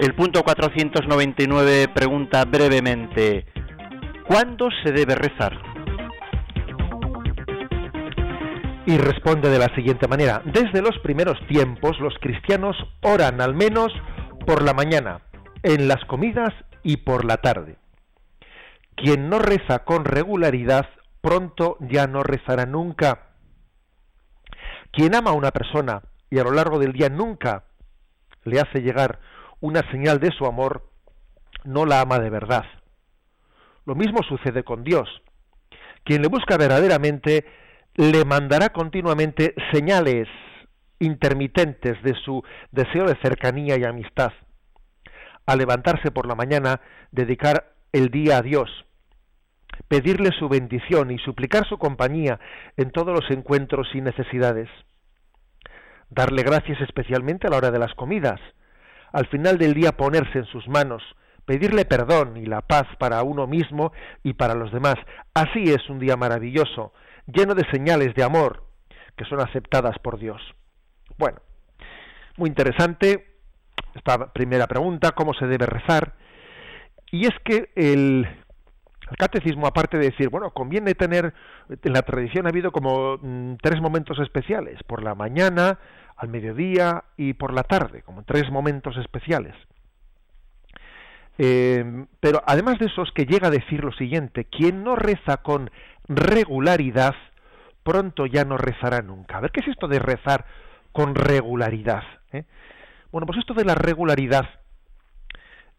El 0.00 0.14
punto 0.14 0.42
499 0.42 1.88
pregunta 1.94 2.46
brevemente, 2.46 3.44
¿cuándo 4.26 4.70
se 4.82 4.92
debe 4.92 5.14
rezar? 5.14 5.75
Y 8.86 8.96
responde 8.98 9.50
de 9.50 9.58
la 9.58 9.74
siguiente 9.74 10.06
manera. 10.06 10.40
Desde 10.44 10.80
los 10.80 10.96
primeros 11.00 11.38
tiempos 11.48 11.98
los 12.00 12.14
cristianos 12.20 12.76
oran 13.02 13.40
al 13.40 13.54
menos 13.54 13.92
por 14.46 14.62
la 14.62 14.72
mañana, 14.72 15.22
en 15.62 15.88
las 15.88 16.04
comidas 16.04 16.54
y 16.84 16.98
por 16.98 17.24
la 17.24 17.38
tarde. 17.38 17.76
Quien 18.94 19.28
no 19.28 19.40
reza 19.40 19.80
con 19.80 20.04
regularidad, 20.04 20.88
pronto 21.20 21.76
ya 21.80 22.06
no 22.06 22.22
rezará 22.22 22.64
nunca. 22.64 23.32
Quien 24.92 25.14
ama 25.16 25.32
a 25.32 25.34
una 25.34 25.50
persona 25.50 26.02
y 26.30 26.38
a 26.38 26.44
lo 26.44 26.52
largo 26.52 26.78
del 26.78 26.92
día 26.92 27.08
nunca 27.08 27.64
le 28.44 28.60
hace 28.60 28.80
llegar 28.80 29.18
una 29.60 29.82
señal 29.90 30.20
de 30.20 30.30
su 30.30 30.46
amor, 30.46 30.88
no 31.64 31.84
la 31.84 32.00
ama 32.00 32.20
de 32.20 32.30
verdad. 32.30 32.64
Lo 33.84 33.96
mismo 33.96 34.22
sucede 34.22 34.62
con 34.62 34.84
Dios. 34.84 35.08
Quien 36.04 36.22
le 36.22 36.28
busca 36.28 36.56
verdaderamente 36.56 37.44
le 37.96 38.24
mandará 38.24 38.70
continuamente 38.70 39.54
señales 39.72 40.28
intermitentes 40.98 42.02
de 42.02 42.14
su 42.24 42.42
deseo 42.70 43.06
de 43.06 43.16
cercanía 43.22 43.76
y 43.78 43.84
amistad. 43.84 44.32
Al 45.46 45.58
levantarse 45.58 46.10
por 46.10 46.26
la 46.26 46.34
mañana, 46.34 46.80
dedicar 47.10 47.72
el 47.92 48.10
día 48.10 48.38
a 48.38 48.42
Dios, 48.42 48.68
pedirle 49.88 50.30
su 50.38 50.48
bendición 50.48 51.10
y 51.10 51.18
suplicar 51.18 51.66
su 51.66 51.78
compañía 51.78 52.38
en 52.76 52.90
todos 52.90 53.14
los 53.14 53.30
encuentros 53.30 53.88
y 53.94 54.00
necesidades. 54.00 54.68
Darle 56.10 56.42
gracias 56.42 56.80
especialmente 56.80 57.46
a 57.46 57.50
la 57.50 57.56
hora 57.56 57.70
de 57.70 57.78
las 57.78 57.94
comidas. 57.94 58.40
Al 59.12 59.26
final 59.26 59.58
del 59.58 59.74
día 59.74 59.92
ponerse 59.92 60.38
en 60.38 60.46
sus 60.46 60.68
manos, 60.68 61.02
pedirle 61.46 61.84
perdón 61.84 62.36
y 62.36 62.44
la 62.46 62.60
paz 62.62 62.86
para 62.98 63.22
uno 63.22 63.46
mismo 63.46 63.92
y 64.22 64.34
para 64.34 64.54
los 64.54 64.72
demás. 64.72 64.96
Así 65.32 65.70
es 65.70 65.88
un 65.88 65.98
día 65.98 66.16
maravilloso, 66.16 66.92
lleno 67.26 67.54
de 67.54 67.68
señales 67.70 68.14
de 68.14 68.22
amor 68.22 68.64
que 69.16 69.24
son 69.24 69.40
aceptadas 69.40 69.98
por 69.98 70.18
Dios. 70.18 70.40
Bueno, 71.18 71.38
muy 72.36 72.48
interesante 72.48 73.36
esta 73.94 74.32
primera 74.32 74.66
pregunta, 74.66 75.12
¿cómo 75.12 75.32
se 75.34 75.46
debe 75.46 75.66
rezar? 75.66 76.14
Y 77.10 77.26
es 77.26 77.34
que 77.44 77.70
el, 77.74 78.26
catecismo, 79.18 79.66
aparte 79.66 79.96
de 79.96 80.10
decir, 80.10 80.28
bueno, 80.28 80.50
conviene 80.50 80.94
tener, 80.94 81.32
en 81.68 81.92
la 81.92 82.02
tradición 82.02 82.46
ha 82.46 82.50
habido 82.50 82.72
como 82.72 83.18
mm, 83.20 83.56
tres 83.62 83.80
momentos 83.80 84.18
especiales, 84.18 84.82
por 84.84 85.02
la 85.02 85.14
mañana, 85.14 85.78
al 86.16 86.28
mediodía 86.28 87.04
y 87.16 87.34
por 87.34 87.52
la 87.52 87.62
tarde, 87.62 88.02
como 88.02 88.24
tres 88.24 88.50
momentos 88.50 88.96
especiales. 88.98 89.54
Eh, 91.38 92.06
pero 92.20 92.42
además 92.46 92.78
de 92.78 92.86
eso 92.86 93.02
es 93.02 93.10
que 93.12 93.26
llega 93.26 93.48
a 93.48 93.50
decir 93.50 93.84
lo 93.84 93.92
siguiente, 93.92 94.46
quien 94.46 94.82
no 94.82 94.96
reza 94.96 95.38
con 95.38 95.70
regularidad, 96.08 97.14
pronto 97.82 98.26
ya 98.26 98.44
no 98.44 98.56
rezará 98.56 99.02
nunca. 99.02 99.38
A 99.38 99.40
ver, 99.40 99.50
¿qué 99.50 99.60
es 99.60 99.68
esto 99.68 99.88
de 99.88 99.98
rezar 99.98 100.44
con 100.92 101.14
regularidad? 101.14 102.02
Eh? 102.32 102.44
Bueno, 103.12 103.26
pues 103.26 103.38
esto 103.38 103.54
de 103.54 103.64
la 103.64 103.74
regularidad 103.74 104.48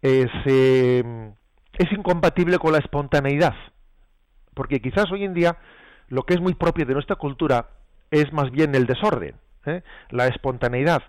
es, 0.02 0.30
eh, 0.46 1.32
es 1.74 1.92
incompatible 1.92 2.60
con 2.60 2.72
la 2.72 2.80
espontaneidad, 2.80 3.56
porque 4.54 4.82
quizás 4.82 5.12
hoy 5.12 5.24
en 5.24 5.34
día 5.34 5.58
lo 6.10 6.24
que 6.24 6.34
es 6.34 6.42
muy 6.42 6.54
propio 6.54 6.86
de 6.86 6.94
nuestra 6.94 7.16
cultura 7.16 7.70
es 8.12 8.32
más 8.32 8.52
bien 8.52 8.74
el 8.76 8.86
desorden, 8.86 9.36
¿eh? 9.66 9.84
la 10.10 10.28
espontaneidad. 10.28 11.04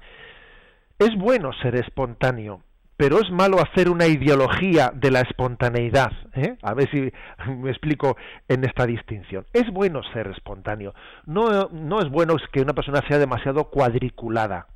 Es 0.98 1.16
bueno 1.16 1.52
ser 1.62 1.76
espontáneo, 1.76 2.62
pero 2.98 3.20
es 3.20 3.30
malo 3.30 3.60
hacer 3.60 3.88
una 3.88 4.08
ideología 4.08 4.90
de 4.92 5.12
la 5.12 5.20
espontaneidad. 5.20 6.10
¿eh? 6.34 6.56
A 6.62 6.74
ver 6.74 6.90
si 6.90 7.12
me 7.48 7.70
explico 7.70 8.16
en 8.48 8.64
esta 8.64 8.86
distinción. 8.86 9.46
Es 9.52 9.70
bueno 9.72 10.02
ser 10.12 10.26
espontáneo. 10.26 10.94
No, 11.24 11.68
no 11.68 12.00
es 12.00 12.10
bueno 12.10 12.36
que 12.52 12.60
una 12.60 12.74
persona 12.74 13.00
sea 13.06 13.18
demasiado 13.18 13.70
cuadriculada. 13.70 14.66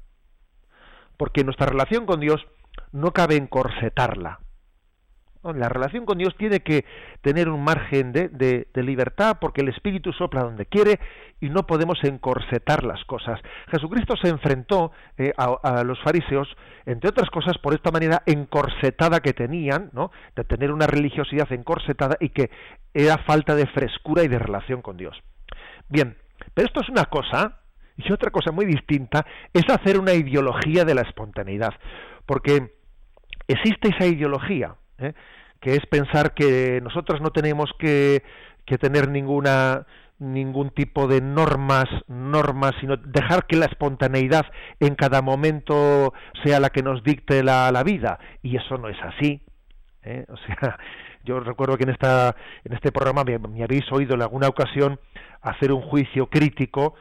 Porque 1.17 1.43
nuestra 1.43 1.67
relación 1.67 2.07
con 2.07 2.21
Dios 2.21 2.47
no 2.93 3.13
cabe 3.13 3.37
encorsetarla. 3.37 4.39
La 5.43 5.69
relación 5.69 6.07
con 6.07 6.19
Dios 6.19 6.37
tiene 6.39 6.61
que 6.61 6.85
tener 7.21 7.49
un 7.49 7.65
margen 7.65 8.13
de, 8.13 8.67
libertad 8.75 9.39
porque 9.41 9.63
el 9.63 9.69
Espíritu 9.71 10.13
sopla 10.13 10.45
donde 10.45 10.67
quiere 10.67 11.01
y 11.41 11.51
no 11.51 11.67
podemos 11.67 11.99
encorsetar 12.05 12.85
las 12.85 13.05
cosas. 13.07 13.41
Jesucristo 13.69 14.15
se 14.17 14.29
enfrentó 14.29 14.93
eh, 15.19 15.33
a, 15.37 15.83
los 15.83 16.01
fariseos, 16.03 16.49
entre 16.87 17.11
otras 17.11 17.29
cosas, 17.31 17.59
por 17.59 17.75
esta 17.75 17.91
manera 17.91 18.23
encorsetada 18.25 19.19
que 19.19 19.33
tenían, 19.33 19.91
¿no? 19.93 20.13
de 20.37 20.45
tener 20.45 20.71
una 20.71 20.87
religiosidad 20.87 21.53
encorsetada 21.53 22.17
y 22.21 22.29
que 22.29 22.51
era 22.95 23.19
falta 23.19 23.57
de 23.57 23.67
frescura 23.67 24.23
y 24.23 24.29
de 24.29 24.39
relación 24.39 24.81
con 24.81 24.97
Dios. 24.97 25.21
Bien, 25.89 26.17
pero 26.55 26.69
esto 26.69 26.83
es 26.83 26.89
una 26.89 27.07
cosa, 27.07 27.59
y 27.97 28.13
otra 28.13 28.31
cosa 28.31 28.53
muy 28.53 28.65
distinta 28.65 29.27
es 29.53 29.69
hacer 29.69 29.99
una 29.99 30.15
ideología 30.15 30.85
de 30.85 30.95
la 30.95 31.03
espontaneidad, 31.03 31.75
porque 32.27 32.75
existe 33.49 33.89
esa 33.89 34.07
ideología, 34.07 34.77
¿eh? 35.03 35.15
que 35.61 35.75
es 35.75 35.87
pensar 35.87 36.35
que 36.35 36.81
nosotros 36.83 37.21
no 37.21 37.31
tenemos 37.31 37.71
que, 37.79 38.23
que 38.67 38.79
tener 38.79 39.09
ninguna 39.09 39.87
ningún 40.23 40.71
tipo 40.71 41.09
de 41.09 41.21
normas, 41.21 41.87
normas, 42.07 42.73
sino 42.81 42.97
dejar 42.97 43.47
que 43.47 43.57
la 43.57 43.67
espontaneidad 43.67 44.47
en 44.79 44.95
cada 44.95 45.21
momento 45.21 46.15
sea 46.45 46.61
la 46.61 46.71
que 46.71 46.83
nos 46.83 47.03
dicte 47.03 47.43
la, 47.43 47.83
vida. 47.85 48.21
Y 48.41 48.57
eso 48.57 48.79
no 48.79 48.89
es 48.89 48.97
así. 49.03 49.43
¿eh? 50.05 50.25
O 50.29 50.37
sea, 50.37 50.79
yo 51.25 51.41
recuerdo 51.41 51.77
que 51.77 51.85
en, 51.85 51.91
esta, 51.91 52.37
en 52.65 52.73
este 52.73 52.93
programa 52.93 53.25
me, 53.25 53.39
me 53.39 53.65
habéis 53.65 53.91
oído 53.91 54.15
en 54.15 54.23
alguna 54.23 54.49
ocasión 54.49 55.01
hacer 55.41 55.73
un 55.73 55.83
juicio 55.83 56.29
crítico 56.29 56.95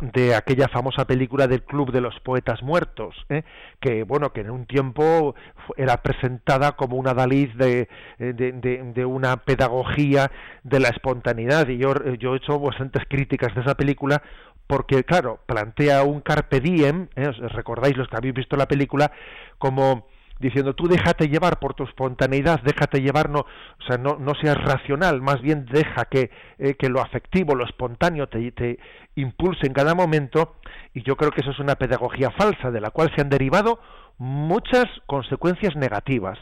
de 0.00 0.34
aquella 0.34 0.68
famosa 0.68 1.06
película 1.06 1.46
del 1.46 1.62
Club 1.62 1.90
de 1.90 2.00
los 2.00 2.18
Poetas 2.20 2.62
Muertos, 2.62 3.14
¿eh? 3.28 3.44
que 3.80 4.02
bueno, 4.02 4.32
que 4.32 4.42
en 4.42 4.50
un 4.50 4.66
tiempo 4.66 5.34
era 5.76 6.02
presentada 6.02 6.72
como 6.72 6.96
una 6.96 7.14
Dalí 7.14 7.46
de, 7.46 7.88
de, 8.18 8.52
de, 8.52 9.04
una 9.04 9.38
pedagogía 9.38 10.30
de 10.62 10.80
la 10.80 10.88
espontaneidad, 10.88 11.68
y 11.68 11.78
yo, 11.78 11.94
yo 12.18 12.34
he 12.34 12.36
hecho 12.36 12.58
bastantes 12.58 13.04
críticas 13.08 13.54
de 13.54 13.62
esa 13.62 13.74
película 13.74 14.22
porque, 14.66 15.04
claro, 15.04 15.40
plantea 15.46 16.02
un 16.02 16.20
carpe 16.20 16.60
diem, 16.60 17.08
¿eh? 17.14 17.28
¿os 17.28 17.52
recordáis 17.52 17.96
los 17.96 18.08
que 18.08 18.16
habéis 18.16 18.34
visto 18.34 18.56
la 18.56 18.66
película, 18.66 19.12
como 19.58 20.08
diciendo 20.38 20.74
tú 20.74 20.86
déjate 20.88 21.28
llevar 21.28 21.58
por 21.58 21.74
tu 21.74 21.84
espontaneidad, 21.84 22.60
déjate 22.62 23.00
llevar, 23.00 23.30
no, 23.30 23.40
o 23.40 23.82
sea, 23.86 23.98
no, 23.98 24.16
no 24.18 24.34
seas 24.34 24.56
racional, 24.56 25.22
más 25.22 25.40
bien 25.40 25.66
deja 25.66 26.04
que, 26.06 26.30
eh, 26.58 26.74
que 26.74 26.88
lo 26.88 27.00
afectivo, 27.00 27.54
lo 27.54 27.64
espontáneo 27.64 28.28
te, 28.28 28.52
te 28.52 28.78
impulse 29.14 29.66
en 29.66 29.72
cada 29.72 29.94
momento, 29.94 30.56
y 30.94 31.02
yo 31.02 31.16
creo 31.16 31.30
que 31.30 31.40
eso 31.40 31.50
es 31.50 31.58
una 31.58 31.76
pedagogía 31.76 32.30
falsa, 32.30 32.70
de 32.70 32.80
la 32.80 32.90
cual 32.90 33.10
se 33.14 33.22
han 33.22 33.30
derivado 33.30 33.80
muchas 34.18 34.86
consecuencias 35.06 35.76
negativas. 35.76 36.38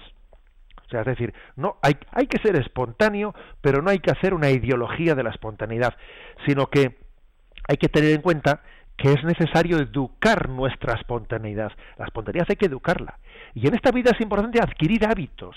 O 0.87 0.89
sea, 0.91 1.01
es 1.01 1.07
decir, 1.07 1.33
no 1.57 1.79
hay, 1.83 1.97
hay 2.13 2.27
que 2.27 2.39
ser 2.43 2.57
espontáneo, 2.57 3.35
pero 3.61 3.81
no 3.81 3.91
hay 3.91 4.01
que 4.01 4.11
hacer 4.11 4.35
una 4.35 4.51
ideología 4.51 5.15
de 5.15 5.23
la 5.23 5.31
espontaneidad, 5.31 5.97
sino 6.47 6.67
que 6.67 6.99
hay 7.67 7.77
que 7.79 7.89
tener 7.89 8.11
en 8.11 8.21
cuenta 8.21 8.61
que 8.97 9.13
es 9.13 9.25
necesario 9.25 9.79
educar 9.79 10.49
nuestra 10.49 10.95
espontaneidad. 10.95 11.73
La 11.99 12.05
espontaneidad 12.05 12.47
hay 12.49 12.57
que 12.57 12.67
educarla. 12.67 13.19
Y 13.55 13.67
en 13.69 13.75
esta 13.75 13.93
vida 13.93 14.11
es 14.13 14.21
importante 14.21 14.61
adquirir 14.61 15.07
hábitos. 15.07 15.57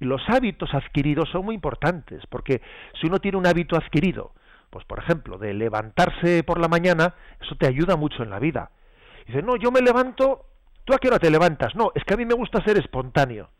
Los 0.00 0.22
hábitos 0.28 0.72
adquiridos 0.74 1.28
son 1.30 1.46
muy 1.46 1.54
importantes, 1.54 2.22
porque 2.28 2.60
si 3.00 3.06
uno 3.08 3.18
tiene 3.18 3.38
un 3.38 3.46
hábito 3.46 3.76
adquirido, 3.76 4.32
pues 4.70 4.84
por 4.84 4.98
ejemplo, 4.98 5.38
de 5.38 5.54
levantarse 5.54 6.44
por 6.44 6.60
la 6.60 6.68
mañana, 6.68 7.14
eso 7.40 7.56
te 7.56 7.66
ayuda 7.66 7.96
mucho 7.96 8.22
en 8.22 8.30
la 8.30 8.38
vida. 8.38 8.70
dice, 9.26 9.42
no, 9.42 9.56
yo 9.56 9.72
me 9.72 9.80
levanto, 9.80 10.44
¿tú 10.84 10.94
a 10.94 10.98
qué 10.98 11.08
hora 11.08 11.18
te 11.18 11.30
levantas? 11.30 11.74
No, 11.74 11.90
es 11.94 12.04
que 12.04 12.14
a 12.14 12.16
mí 12.16 12.26
me 12.26 12.34
gusta 12.34 12.62
ser 12.62 12.78
espontáneo. 12.78 13.50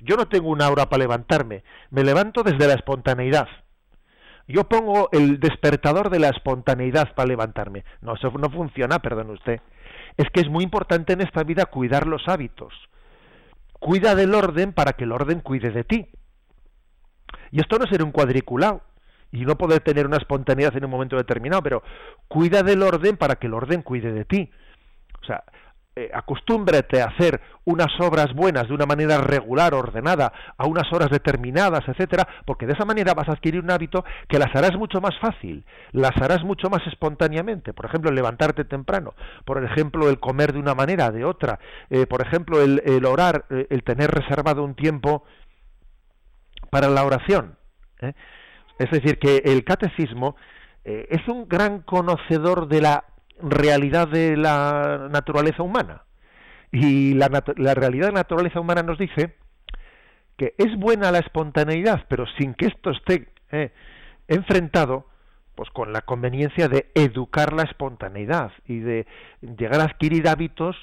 Yo 0.00 0.16
no 0.16 0.28
tengo 0.28 0.48
una 0.48 0.68
hora 0.70 0.88
para 0.88 1.02
levantarme, 1.02 1.64
me 1.90 2.04
levanto 2.04 2.42
desde 2.42 2.66
la 2.66 2.74
espontaneidad 2.74 3.48
yo 4.50 4.64
pongo 4.64 5.08
el 5.12 5.40
despertador 5.40 6.10
de 6.10 6.18
la 6.18 6.28
espontaneidad 6.28 7.14
para 7.14 7.28
levantarme. 7.28 7.84
No, 8.00 8.14
eso 8.14 8.30
no 8.30 8.50
funciona, 8.50 8.98
perdón 8.98 9.30
usted. 9.30 9.60
Es 10.16 10.28
que 10.30 10.40
es 10.40 10.48
muy 10.48 10.64
importante 10.64 11.12
en 11.12 11.20
esta 11.20 11.42
vida 11.44 11.66
cuidar 11.66 12.06
los 12.06 12.28
hábitos. 12.28 12.72
Cuida 13.78 14.14
del 14.14 14.34
orden 14.34 14.72
para 14.72 14.92
que 14.92 15.04
el 15.04 15.12
orden 15.12 15.40
cuide 15.40 15.70
de 15.70 15.84
ti. 15.84 16.08
Y 17.50 17.60
esto 17.60 17.78
no 17.78 17.84
es 17.84 17.90
ser 17.90 18.02
un 18.02 18.12
cuadriculado 18.12 18.82
y 19.32 19.44
no 19.44 19.56
poder 19.56 19.80
tener 19.80 20.06
una 20.06 20.16
espontaneidad 20.16 20.76
en 20.76 20.84
un 20.84 20.90
momento 20.90 21.16
determinado, 21.16 21.62
pero 21.62 21.82
cuida 22.28 22.62
del 22.62 22.82
orden 22.82 23.16
para 23.16 23.36
que 23.36 23.46
el 23.46 23.54
orden 23.54 23.82
cuide 23.82 24.12
de 24.12 24.24
ti. 24.24 24.50
O 25.22 25.24
sea, 25.24 25.44
eh, 26.00 26.10
acostúmbrate 26.14 27.02
a 27.02 27.08
hacer 27.08 27.42
unas 27.64 27.88
obras 28.00 28.32
buenas 28.34 28.68
de 28.68 28.72
una 28.72 28.86
manera 28.86 29.18
regular, 29.18 29.74
ordenada, 29.74 30.32
a 30.56 30.66
unas 30.66 30.90
horas 30.94 31.10
determinadas, 31.10 31.86
etcétera, 31.86 32.26
porque 32.46 32.66
de 32.66 32.72
esa 32.72 32.86
manera 32.86 33.12
vas 33.12 33.28
a 33.28 33.32
adquirir 33.32 33.60
un 33.60 33.70
hábito 33.70 34.02
que 34.26 34.38
las 34.38 34.48
harás 34.56 34.74
mucho 34.78 35.02
más 35.02 35.12
fácil, 35.20 35.62
las 35.92 36.16
harás 36.16 36.42
mucho 36.42 36.70
más 36.70 36.80
espontáneamente. 36.86 37.74
Por 37.74 37.84
ejemplo, 37.84 38.10
levantarte 38.10 38.64
temprano, 38.64 39.12
por 39.44 39.62
ejemplo, 39.62 40.08
el 40.08 40.18
comer 40.18 40.54
de 40.54 40.58
una 40.58 40.74
manera, 40.74 41.10
de 41.10 41.26
otra, 41.26 41.58
eh, 41.90 42.06
por 42.06 42.22
ejemplo, 42.22 42.62
el, 42.62 42.80
el 42.86 43.04
orar, 43.04 43.44
eh, 43.50 43.66
el 43.68 43.84
tener 43.84 44.10
reservado 44.10 44.64
un 44.64 44.74
tiempo 44.74 45.24
para 46.70 46.88
la 46.88 47.04
oración. 47.04 47.58
Es 48.78 48.90
decir, 48.90 49.18
que 49.18 49.42
el 49.44 49.64
catecismo 49.64 50.36
es 50.82 51.28
un 51.28 51.46
gran 51.46 51.82
conocedor 51.82 52.68
de 52.68 52.80
la 52.80 53.04
realidad 53.42 54.08
de 54.08 54.36
la 54.36 55.08
naturaleza 55.10 55.62
humana. 55.62 56.04
Y 56.72 57.14
la, 57.14 57.42
la 57.56 57.74
realidad 57.74 58.06
de 58.06 58.12
la 58.12 58.20
naturaleza 58.20 58.60
humana 58.60 58.82
nos 58.82 58.98
dice 58.98 59.34
que 60.36 60.54
es 60.56 60.74
buena 60.78 61.12
la 61.12 61.18
espontaneidad, 61.18 62.06
pero 62.08 62.24
sin 62.38 62.54
que 62.54 62.66
esto 62.66 62.90
esté 62.90 63.28
eh, 63.50 63.72
enfrentado 64.28 65.06
pues 65.54 65.68
con 65.70 65.92
la 65.92 66.00
conveniencia 66.00 66.68
de 66.68 66.90
educar 66.94 67.52
la 67.52 67.64
espontaneidad 67.64 68.50
y 68.66 68.78
de 68.78 69.06
llegar 69.42 69.80
a 69.80 69.84
adquirir 69.84 70.28
hábitos 70.28 70.76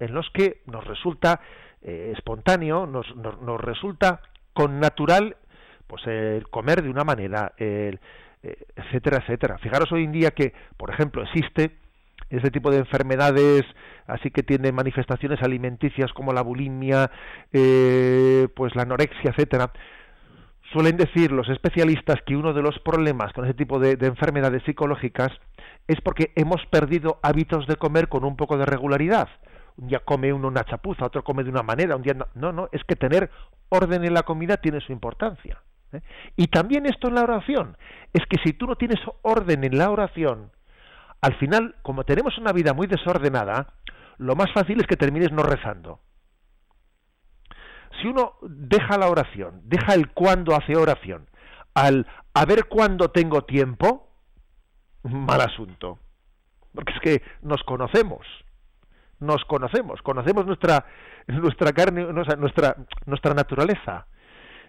en 0.00 0.12
los 0.12 0.28
que 0.30 0.62
nos 0.66 0.84
resulta 0.84 1.40
eh, 1.82 2.12
espontáneo, 2.16 2.86
nos, 2.86 3.06
nos, 3.14 3.60
resulta 3.60 4.22
con 4.52 4.80
natural 4.80 5.36
pues 5.86 6.04
el 6.06 6.48
comer 6.48 6.82
de 6.82 6.90
una 6.90 7.04
manera, 7.04 7.52
el, 7.58 8.00
eh, 8.42 8.64
etcétera, 8.74 9.18
etcétera. 9.18 9.58
Fijaros 9.58 9.92
hoy 9.92 10.02
en 10.02 10.10
día 10.10 10.32
que, 10.32 10.52
por 10.76 10.90
ejemplo, 10.90 11.22
existe 11.22 11.76
ese 12.38 12.50
tipo 12.50 12.70
de 12.70 12.78
enfermedades 12.78 13.64
así 14.06 14.30
que 14.30 14.42
tiene 14.42 14.72
manifestaciones 14.72 15.42
alimenticias 15.42 16.12
como 16.12 16.32
la 16.32 16.42
bulimia, 16.42 17.10
eh, 17.52 18.48
pues 18.54 18.74
la 18.74 18.82
anorexia, 18.82 19.30
etcétera. 19.30 19.72
Suelen 20.72 20.96
decir 20.96 21.32
los 21.32 21.48
especialistas 21.48 22.16
que 22.26 22.36
uno 22.36 22.52
de 22.52 22.62
los 22.62 22.78
problemas 22.80 23.32
con 23.32 23.44
ese 23.44 23.54
tipo 23.54 23.78
de, 23.78 23.96
enfermedades 24.06 24.62
psicológicas 24.64 25.30
es 25.86 26.00
porque 26.00 26.32
hemos 26.34 26.64
perdido 26.66 27.18
hábitos 27.22 27.66
de 27.66 27.76
comer 27.76 28.08
con 28.08 28.24
un 28.24 28.36
poco 28.36 28.58
de 28.58 28.66
regularidad. 28.66 29.28
Un 29.76 29.88
día 29.88 30.00
come 30.00 30.32
uno 30.32 30.48
una 30.48 30.64
chapuza, 30.64 31.06
otro 31.06 31.22
come 31.22 31.44
de 31.44 31.50
una 31.50 31.62
manera, 31.62 31.96
un 31.96 32.02
día 32.02 32.14
no. 32.14 32.26
No, 32.34 32.52
no, 32.52 32.68
es 32.72 32.82
que 32.84 32.96
tener 32.96 33.30
orden 33.68 34.04
en 34.04 34.14
la 34.14 34.22
comida 34.22 34.56
tiene 34.56 34.80
su 34.80 34.92
importancia. 34.92 35.62
¿eh? 35.92 36.00
Y 36.34 36.48
también 36.48 36.86
esto 36.86 37.08
en 37.08 37.14
la 37.14 37.22
oración. 37.22 37.76
Es 38.12 38.24
que 38.26 38.38
si 38.42 38.52
tú 38.52 38.66
no 38.66 38.76
tienes 38.76 38.98
orden 39.22 39.62
en 39.64 39.78
la 39.78 39.90
oración, 39.90 40.50
al 41.20 41.34
final, 41.38 41.76
como 41.82 42.04
tenemos 42.04 42.38
una 42.38 42.52
vida 42.52 42.72
muy 42.74 42.86
desordenada, 42.86 43.74
lo 44.18 44.34
más 44.34 44.52
fácil 44.52 44.80
es 44.80 44.86
que 44.86 44.96
termines 44.96 45.32
no 45.32 45.42
rezando. 45.42 46.00
Si 48.00 48.08
uno 48.08 48.34
deja 48.42 48.98
la 48.98 49.08
oración, 49.08 49.60
deja 49.64 49.94
el 49.94 50.10
cuándo 50.12 50.54
hace 50.54 50.76
oración, 50.76 51.28
al 51.74 52.06
a 52.34 52.44
ver 52.44 52.66
cuándo 52.66 53.10
tengo 53.10 53.42
tiempo, 53.42 54.10
mal 55.02 55.40
asunto. 55.40 55.98
Porque 56.74 56.92
es 56.92 57.00
que 57.00 57.22
nos 57.40 57.62
conocemos, 57.62 58.26
nos 59.20 59.44
conocemos, 59.46 60.02
conocemos 60.02 60.44
nuestra, 60.46 60.84
nuestra 61.26 61.72
carne, 61.72 62.12
nuestra, 62.12 62.76
nuestra 63.06 63.34
naturaleza. 63.34 64.06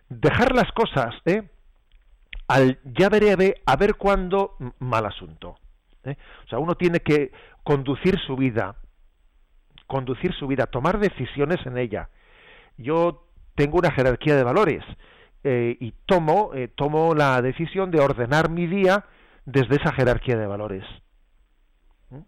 Dejar 0.07 0.55
las 0.55 0.71
cosas, 0.71 1.15
¿eh? 1.25 1.49
al 2.47 2.79
ya 2.85 3.09
veré 3.09 3.61
a 3.65 3.75
ver 3.75 3.95
cuándo, 3.95 4.55
mal 4.79 5.05
asunto. 5.05 5.57
¿Eh? 6.03 6.15
O 6.45 6.49
sea, 6.49 6.59
uno 6.59 6.75
tiene 6.75 6.99
que 6.99 7.31
conducir 7.63 8.17
su 8.19 8.35
vida, 8.35 8.75
conducir 9.87 10.33
su 10.33 10.47
vida, 10.47 10.67
tomar 10.67 10.99
decisiones 10.99 11.65
en 11.65 11.77
ella. 11.77 12.09
Yo 12.77 13.27
tengo 13.55 13.77
una 13.77 13.91
jerarquía 13.91 14.35
de 14.35 14.43
valores 14.43 14.83
eh, 15.43 15.75
y 15.79 15.93
tomo, 16.05 16.51
eh, 16.53 16.67
tomo 16.67 17.13
la 17.15 17.41
decisión 17.41 17.91
de 17.91 17.99
ordenar 17.99 18.49
mi 18.49 18.67
día 18.67 19.05
desde 19.45 19.77
esa 19.77 19.93
jerarquía 19.93 20.37
de 20.37 20.47
valores. 20.47 20.83
¿Mm? 22.09 22.19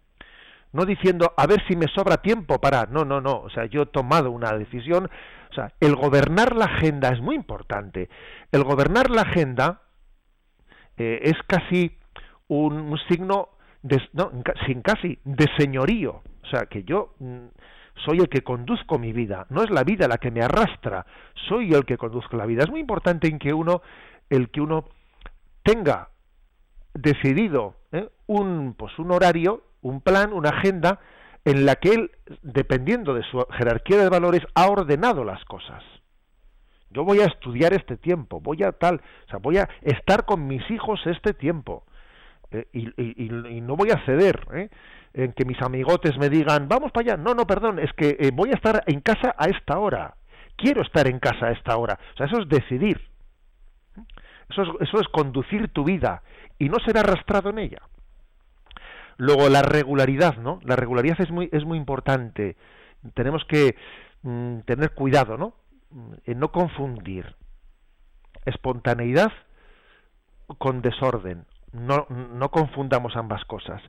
No 0.73 0.85
diciendo, 0.85 1.33
a 1.37 1.45
ver 1.47 1.61
si 1.67 1.75
me 1.75 1.87
sobra 1.87 2.17
tiempo 2.17 2.59
para... 2.59 2.85
No, 2.85 3.05
no, 3.05 3.21
no. 3.21 3.41
O 3.41 3.49
sea, 3.49 3.65
yo 3.65 3.83
he 3.83 3.87
tomado 3.87 4.31
una 4.31 4.53
decisión. 4.53 5.09
O 5.51 5.53
sea, 5.53 5.73
el 5.79 5.95
gobernar 5.95 6.55
la 6.55 6.65
agenda 6.65 7.09
es 7.09 7.21
muy 7.21 7.35
importante. 7.35 8.09
El 8.51 8.63
gobernar 8.63 9.09
la 9.09 9.21
agenda 9.21 9.81
es 10.97 11.35
casi 11.47 11.97
un 12.49 12.99
signo 13.07 13.49
no, 14.13 14.31
sin 14.65 14.81
casi, 14.81 15.19
de 15.23 15.47
señorío. 15.57 16.21
O 16.43 16.47
sea, 16.47 16.65
que 16.65 16.83
yo 16.83 17.13
mm, 17.19 17.47
soy 18.05 18.19
el 18.19 18.29
que 18.29 18.43
conduzco 18.43 18.97
mi 18.97 19.13
vida, 19.13 19.45
no 19.49 19.63
es 19.63 19.69
la 19.69 19.83
vida 19.83 20.07
la 20.07 20.17
que 20.17 20.31
me 20.31 20.41
arrastra, 20.41 21.05
soy 21.47 21.73
el 21.73 21.85
que 21.85 21.97
conduzco 21.97 22.37
la 22.37 22.45
vida. 22.45 22.63
Es 22.63 22.69
muy 22.69 22.79
importante 22.79 23.27
en 23.27 23.39
que 23.39 23.53
uno, 23.53 23.81
el 24.29 24.49
que 24.49 24.61
uno 24.61 24.85
tenga 25.63 26.09
decidido 26.93 27.75
¿eh? 27.91 28.09
un, 28.27 28.73
pues 28.77 28.97
un 28.99 29.11
horario, 29.11 29.63
un 29.81 30.01
plan, 30.01 30.33
una 30.33 30.49
agenda, 30.49 30.99
en 31.45 31.65
la 31.65 31.75
que 31.75 31.89
él, 31.89 32.11
dependiendo 32.41 33.13
de 33.13 33.23
su 33.23 33.43
jerarquía 33.51 33.97
de 33.97 34.09
valores, 34.09 34.41
ha 34.55 34.67
ordenado 34.67 35.23
las 35.23 35.43
cosas. 35.45 35.83
Yo 36.91 37.03
voy 37.03 37.19
a 37.19 37.25
estudiar 37.25 37.73
este 37.73 37.97
tiempo, 37.97 38.41
voy 38.41 38.63
a 38.63 38.71
tal, 38.71 38.95
o 38.95 39.29
sea, 39.29 39.39
voy 39.39 39.57
a 39.57 39.69
estar 39.81 40.25
con 40.25 40.47
mis 40.47 40.69
hijos 40.71 40.99
este 41.05 41.33
tiempo. 41.33 41.85
Eh, 42.51 42.67
y, 42.73 43.61
no 43.61 43.75
voy 43.75 43.91
a 43.91 44.03
ceder 44.05 44.47
¿eh? 44.53 44.69
en 45.13 45.33
que 45.33 45.45
mis 45.45 45.61
amigotes 45.61 46.17
me 46.17 46.29
digan 46.29 46.67
vamos 46.67 46.91
para 46.91 47.13
allá 47.13 47.23
no 47.23 47.35
no 47.35 47.45
perdón 47.45 47.77
es 47.77 47.93
que 47.93 48.17
eh, 48.19 48.31
voy 48.33 48.49
a 48.49 48.55
estar 48.55 48.83
en 48.87 49.01
casa 49.01 49.35
a 49.37 49.45
esta 49.45 49.77
hora. 49.77 50.15
Quiero 50.55 50.81
estar 50.81 51.07
en 51.07 51.19
casa 51.19 51.47
a 51.47 51.51
esta 51.51 51.77
hora. 51.77 51.99
O 52.13 52.17
sea 52.17 52.25
eso 52.25 52.41
es 52.41 52.49
decidir. 52.49 53.07
Eso 54.49 54.63
es, 54.63 54.69
eso 54.87 54.99
es 54.99 55.07
conducir 55.09 55.67
tu 55.69 55.83
vida 55.83 56.23
y 56.57 56.69
no 56.69 56.79
ser 56.79 56.97
arrastrado 56.97 57.51
en 57.51 57.59
ella. 57.59 57.83
Luego 59.17 59.47
la 59.47 59.61
regularidad 59.61 60.37
no 60.37 60.59
la 60.63 60.75
regularidad 60.75 61.21
es 61.21 61.29
muy 61.29 61.49
es 61.51 61.65
muy 61.65 61.77
importante. 61.77 62.55
Tenemos 63.13 63.45
que 63.45 63.75
mm, 64.23 64.61
tener 64.61 64.95
cuidado 64.95 65.37
no 65.37 65.53
en 66.25 66.39
no 66.39 66.51
confundir 66.51 67.35
espontaneidad 68.45 69.31
con 70.57 70.81
desorden 70.81 71.45
no, 71.71 72.07
no 72.09 72.49
confundamos 72.49 73.15
ambas 73.15 73.43
cosas. 73.45 73.81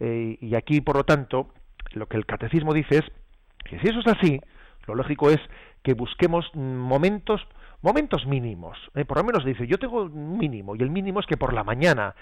Eh, 0.00 0.38
y 0.40 0.54
aquí, 0.54 0.80
por 0.80 0.96
lo 0.96 1.04
tanto, 1.04 1.48
lo 1.92 2.06
que 2.06 2.16
el 2.16 2.26
catecismo 2.26 2.72
dice 2.72 2.98
es 2.98 3.04
que 3.64 3.78
si 3.80 3.88
eso 3.88 4.00
es 4.00 4.06
así, 4.06 4.40
lo 4.86 4.94
lógico 4.94 5.30
es 5.30 5.40
que 5.82 5.94
busquemos 5.94 6.50
momentos 6.54 7.46
momentos 7.80 8.26
mínimos. 8.26 8.76
Eh, 8.96 9.04
por 9.04 9.18
lo 9.18 9.24
menos 9.24 9.44
dice, 9.44 9.66
yo 9.68 9.78
tengo 9.78 10.02
un 10.02 10.36
mínimo, 10.36 10.74
y 10.74 10.82
el 10.82 10.90
mínimo 10.90 11.20
es 11.20 11.26
que 11.26 11.36
por 11.36 11.52
la 11.52 11.62
mañana, 11.62 12.16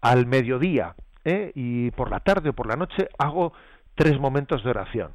al 0.00 0.26
mediodía, 0.26 0.94
eh, 1.24 1.50
y 1.56 1.90
por 1.90 2.12
la 2.12 2.20
tarde 2.20 2.50
o 2.50 2.52
por 2.52 2.68
la 2.68 2.76
noche 2.76 3.08
hago 3.18 3.52
tres 3.96 4.20
momentos 4.20 4.62
de 4.62 4.70
oración. 4.70 5.12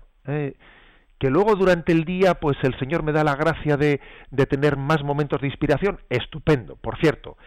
que 1.17 1.29
luego 1.29 1.55
durante 1.55 1.93
el 1.93 2.03
día, 2.03 2.35
pues 2.35 2.57
el 2.63 2.77
Señor 2.77 3.01
me 3.03 3.13
da 3.13 3.23
la 3.23 3.37
gracia 3.37 3.77
de, 3.77 4.01
de 4.31 4.45
tener 4.45 4.75
más 4.75 5.01
momentos 5.01 5.39
de 5.39 5.47
inspiración, 5.47 5.99
estupendo. 6.09 6.75
Por 6.75 6.97
cierto, 6.97 7.37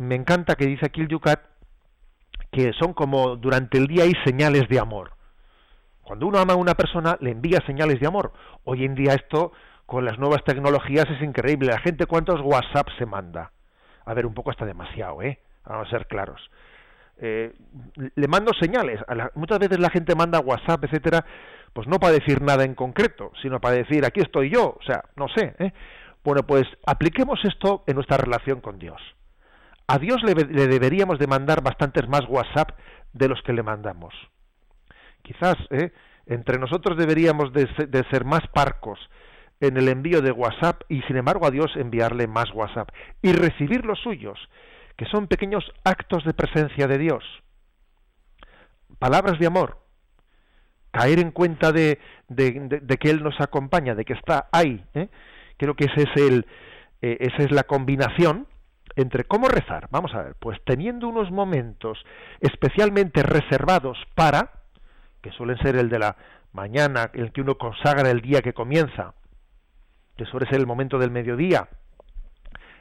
me 0.00 0.14
encanta 0.14 0.54
que 0.54 0.66
dice 0.66 0.86
aquí 0.86 1.02
el 1.02 1.08
Yucat 1.08 1.40
que 2.50 2.72
son 2.72 2.94
como 2.94 3.36
durante 3.36 3.76
el 3.76 3.86
día 3.86 4.04
hay 4.04 4.14
señales 4.24 4.66
de 4.68 4.80
amor. 4.80 5.12
Cuando 6.02 6.26
uno 6.26 6.38
ama 6.38 6.54
a 6.54 6.56
una 6.56 6.74
persona, 6.74 7.18
le 7.20 7.30
envía 7.30 7.60
señales 7.66 8.00
de 8.00 8.06
amor. 8.06 8.32
Hoy 8.64 8.84
en 8.84 8.94
día 8.94 9.12
esto, 9.12 9.52
con 9.84 10.04
las 10.06 10.18
nuevas 10.18 10.42
tecnologías, 10.44 11.04
es 11.10 11.22
increíble. 11.22 11.68
La 11.70 11.78
gente 11.80 12.06
cuántos 12.06 12.40
WhatsApp 12.40 12.88
se 12.98 13.04
manda. 13.04 13.52
A 14.06 14.14
ver, 14.14 14.24
un 14.24 14.32
poco 14.32 14.50
está 14.50 14.64
demasiado, 14.64 15.22
¿eh? 15.22 15.38
Vamos 15.66 15.86
a 15.86 15.90
ser 15.90 16.06
claros. 16.06 16.40
Eh, 17.18 17.52
le 18.14 18.26
mando 18.26 18.52
señales. 18.58 19.00
muchas 19.34 19.58
veces 19.58 19.78
la 19.78 19.90
gente 19.90 20.14
manda 20.16 20.40
WhatsApp, 20.40 20.82
etcétera, 20.82 21.24
pues 21.74 21.86
no 21.86 22.00
para 22.00 22.14
decir 22.14 22.40
nada 22.40 22.64
en 22.64 22.74
concreto, 22.74 23.32
sino 23.42 23.60
para 23.60 23.76
decir 23.76 24.04
aquí 24.06 24.20
estoy 24.20 24.50
yo. 24.50 24.78
O 24.80 24.82
sea, 24.82 25.04
no 25.14 25.28
sé. 25.28 25.54
¿eh? 25.58 25.72
Bueno, 26.24 26.42
pues 26.44 26.64
apliquemos 26.86 27.38
esto 27.44 27.84
en 27.86 27.96
nuestra 27.96 28.16
relación 28.16 28.60
con 28.60 28.78
Dios 28.78 29.00
a 29.90 29.98
Dios 29.98 30.22
le, 30.22 30.34
deberíamos 30.34 31.18
de 31.18 31.26
mandar 31.26 31.62
bastantes 31.64 32.08
más 32.08 32.20
WhatsApp 32.28 32.78
de 33.12 33.26
los 33.26 33.42
que 33.42 33.52
le 33.52 33.64
mandamos. 33.64 34.14
Quizás 35.22 35.56
¿eh? 35.70 35.90
entre 36.26 36.60
nosotros 36.60 36.96
deberíamos 36.96 37.52
de 37.52 37.66
ser, 38.08 38.24
más 38.24 38.46
parcos 38.54 39.00
en 39.58 39.76
el 39.76 39.88
envío 39.88 40.22
de 40.22 40.30
WhatsApp 40.30 40.82
y 40.88 41.02
sin 41.02 41.16
embargo 41.16 41.44
a 41.44 41.50
Dios 41.50 41.72
enviarle 41.74 42.28
más 42.28 42.52
WhatsApp 42.54 42.90
y 43.20 43.32
recibir 43.32 43.84
los 43.84 43.98
suyos, 43.98 44.38
que 44.96 45.06
son 45.06 45.26
pequeños 45.26 45.64
actos 45.82 46.24
de 46.24 46.34
presencia 46.34 46.86
de 46.86 46.98
Dios. 46.98 47.24
Palabras 49.00 49.40
de 49.40 49.48
amor, 49.48 49.78
caer 50.92 51.18
en 51.18 51.32
cuenta 51.32 51.72
de, 51.72 51.98
que 52.36 53.10
Él 53.10 53.24
nos 53.24 53.40
acompaña, 53.40 53.96
de 53.96 54.04
que 54.04 54.12
está 54.12 54.48
ahí. 54.52 54.84
¿eh? 54.94 55.08
Creo 55.56 55.74
que 55.74 55.86
ese 55.86 56.02
es 56.02 56.16
el, 56.16 56.46
eh, 57.02 57.16
esa 57.18 57.42
es 57.42 57.50
la 57.50 57.64
combinación 57.64 58.46
entre 58.96 59.24
cómo 59.24 59.48
rezar, 59.48 59.88
vamos 59.90 60.14
a 60.14 60.22
ver, 60.22 60.36
pues 60.38 60.58
teniendo 60.64 61.08
unos 61.08 61.30
momentos 61.30 61.98
especialmente 62.40 63.22
reservados 63.22 63.98
para, 64.14 64.50
que 65.22 65.30
suelen 65.32 65.58
ser 65.58 65.76
el 65.76 65.88
de 65.88 65.98
la 65.98 66.16
mañana, 66.52 67.10
el 67.14 67.32
que 67.32 67.40
uno 67.40 67.56
consagra 67.56 68.10
el 68.10 68.20
día 68.20 68.42
que 68.42 68.52
comienza, 68.52 69.14
que 70.16 70.24
suele 70.26 70.46
ser 70.46 70.60
el 70.60 70.66
momento 70.66 70.98
del 70.98 71.10
mediodía, 71.10 71.68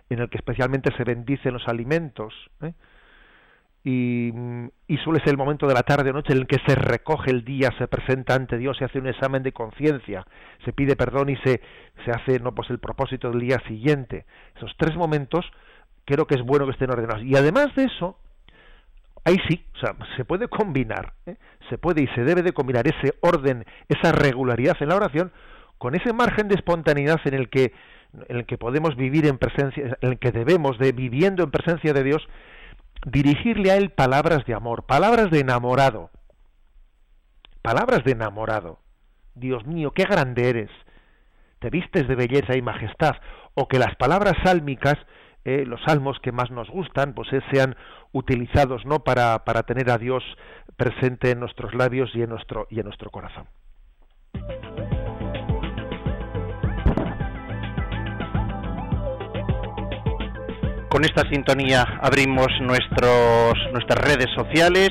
en 0.10 0.20
el 0.20 0.30
que 0.30 0.38
especialmente 0.38 0.96
se 0.98 1.04
bendicen 1.04 1.54
los 1.54 1.68
alimentos, 1.68 2.34
¿eh? 2.62 2.74
y, 3.84 4.34
y, 4.88 4.98
suele 4.98 5.20
ser 5.20 5.30
el 5.30 5.38
momento 5.38 5.66
de 5.66 5.74
la 5.74 5.84
tarde 5.84 6.10
o 6.10 6.14
noche 6.14 6.34
en 6.34 6.40
el 6.40 6.48
que 6.48 6.58
se 6.68 6.76
recoge 6.76 7.32
el 7.32 7.46
día, 7.46 7.70
se 7.78 7.88
presenta 7.88 8.36
ante 8.36 8.58
Dios, 8.58 8.78
se 8.78 8.86
hace 8.86 9.00
un 9.00 9.08
examen 9.08 9.42
de 9.42 9.54
conciencia, 9.54 10.26
se 10.66 10.74
pide 10.74 10.98
perdón 10.98 11.30
y 11.30 11.38
se, 11.38 11.62
se 12.04 12.12
hace 12.12 12.40
no 12.40 12.54
pues 12.54 12.70
el 12.72 12.80
propósito 12.80 13.30
del 13.30 13.40
día 13.40 13.60
siguiente. 13.68 14.26
Esos 14.58 14.76
tres 14.78 14.98
momentos 14.98 15.50
creo 16.10 16.26
que 16.26 16.36
es 16.36 16.42
bueno 16.42 16.66
que 16.66 16.72
estén 16.72 16.90
ordenados. 16.90 17.24
Y 17.24 17.36
además 17.36 17.74
de 17.76 17.84
eso, 17.84 18.18
ahí 19.24 19.38
sí, 19.48 19.64
o 19.76 19.80
sea, 19.80 19.96
se 20.18 20.26
puede 20.26 20.48
combinar, 20.48 21.14
¿eh? 21.28 21.36
se 21.70 21.78
puede 21.78 22.02
y 22.02 22.08
se 22.08 22.24
debe 22.24 22.42
de 22.42 22.52
combinar 22.52 22.88
ese 22.88 23.14
orden, 23.22 23.66
esa 23.88 24.12
regularidad 24.12 24.76
en 24.80 24.90
la 24.90 24.96
oración 24.96 25.32
con 25.78 25.96
ese 25.96 26.12
margen 26.12 26.48
de 26.48 26.56
espontaneidad 26.56 27.20
en 27.26 27.36
el 27.36 27.50
que 27.50 27.74
en 28.28 28.38
el 28.38 28.46
que 28.48 28.58
podemos 28.58 28.96
vivir 28.96 29.28
en 29.28 29.38
presencia, 29.38 29.98
en 30.02 30.10
el 30.10 30.18
que 30.18 30.32
debemos 30.32 30.80
de 30.80 30.94
viviendo 30.94 31.44
en 31.44 31.52
presencia 31.52 31.94
de 31.94 32.04
Dios, 32.04 32.28
dirigirle 33.06 33.70
a 33.70 33.78
él 33.78 33.92
palabras 33.92 34.46
de 34.48 34.56
amor, 34.56 34.88
palabras 34.88 35.30
de 35.30 35.42
enamorado, 35.42 36.10
palabras 37.62 38.04
de 38.04 38.14
enamorado. 38.14 38.80
Dios 39.36 39.64
mío, 39.68 39.92
qué 39.92 40.06
grande 40.06 40.50
eres, 40.50 40.72
te 41.60 41.70
vistes 41.70 42.08
de 42.08 42.16
belleza 42.16 42.56
y 42.58 42.64
majestad, 42.64 43.16
o 43.54 43.68
que 43.68 43.78
las 43.78 43.96
palabras 43.96 44.34
sálmicas, 44.44 44.98
eh, 45.46 45.64
los 45.66 45.82
salmos 45.84 46.20
que 46.20 46.32
más 46.32 46.52
nos 46.52 46.70
gustan, 46.70 47.14
pues 47.14 47.32
eh, 47.34 47.42
sean 47.52 47.76
utilizados 48.12 48.86
no 48.86 49.00
para, 49.00 49.46
para 49.46 49.64
tener 49.64 49.90
a 49.90 49.98
Dios 49.98 50.24
presente 50.78 51.32
en 51.32 51.40
nuestros 51.40 51.74
labios 51.74 52.10
y 52.14 52.22
en 52.22 52.30
nuestro 52.30 52.68
y 52.70 52.80
en 52.80 52.86
nuestro 52.86 53.10
corazón. 53.10 53.48
Con 60.90 61.06
esta 61.06 61.22
sintonía 61.30 61.86
abrimos 62.02 62.48
nuestros, 62.62 63.54
nuestras 63.72 64.00
redes 64.00 64.28
sociales 64.36 64.90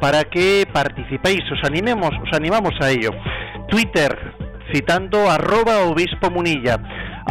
para 0.00 0.24
que 0.24 0.64
participéis, 0.72 1.40
os 1.52 1.62
animemos, 1.64 2.10
os 2.22 2.32
animamos 2.32 2.72
a 2.80 2.88
ello. 2.88 3.10
Twitter, 3.68 4.16
citando 4.72 5.28
arroba 5.28 5.80
obispo 5.80 6.30
munilla, 6.30 6.78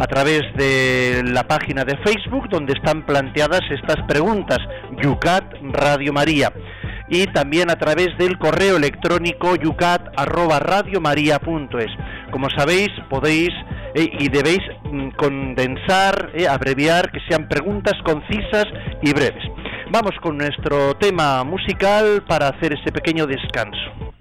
a 0.00 0.06
través 0.06 0.42
de 0.56 1.22
la 1.26 1.46
página 1.46 1.84
de 1.84 1.94
Facebook 1.98 2.48
donde 2.48 2.72
están 2.72 3.04
planteadas 3.04 3.60
estas 3.70 4.02
preguntas, 4.08 4.58
Yucat 5.02 5.44
Radio 5.72 6.14
María, 6.14 6.50
y 7.10 7.26
también 7.26 7.70
a 7.70 7.76
través 7.76 8.08
del 8.16 8.38
correo 8.38 8.78
electrónico 8.78 9.56
yucat 9.56 10.00
arroba 10.16 10.58
radiomaria.es. 10.58 11.90
Como 12.30 12.48
sabéis, 12.48 12.88
podéis 13.10 13.50
eh, 13.94 14.08
y 14.18 14.30
debéis 14.30 14.62
mm, 14.84 15.10
condensar, 15.10 16.30
eh, 16.32 16.48
abreviar, 16.48 17.10
que 17.12 17.20
sean 17.28 17.46
preguntas 17.46 17.94
concisas 18.02 18.64
y 19.02 19.12
breves. 19.12 19.44
Vamos 19.90 20.12
con 20.22 20.38
nuestro 20.38 20.94
tema 20.94 21.44
musical 21.44 22.22
para 22.26 22.48
hacer 22.48 22.72
ese 22.72 22.90
pequeño 22.90 23.26
descanso. 23.26 24.14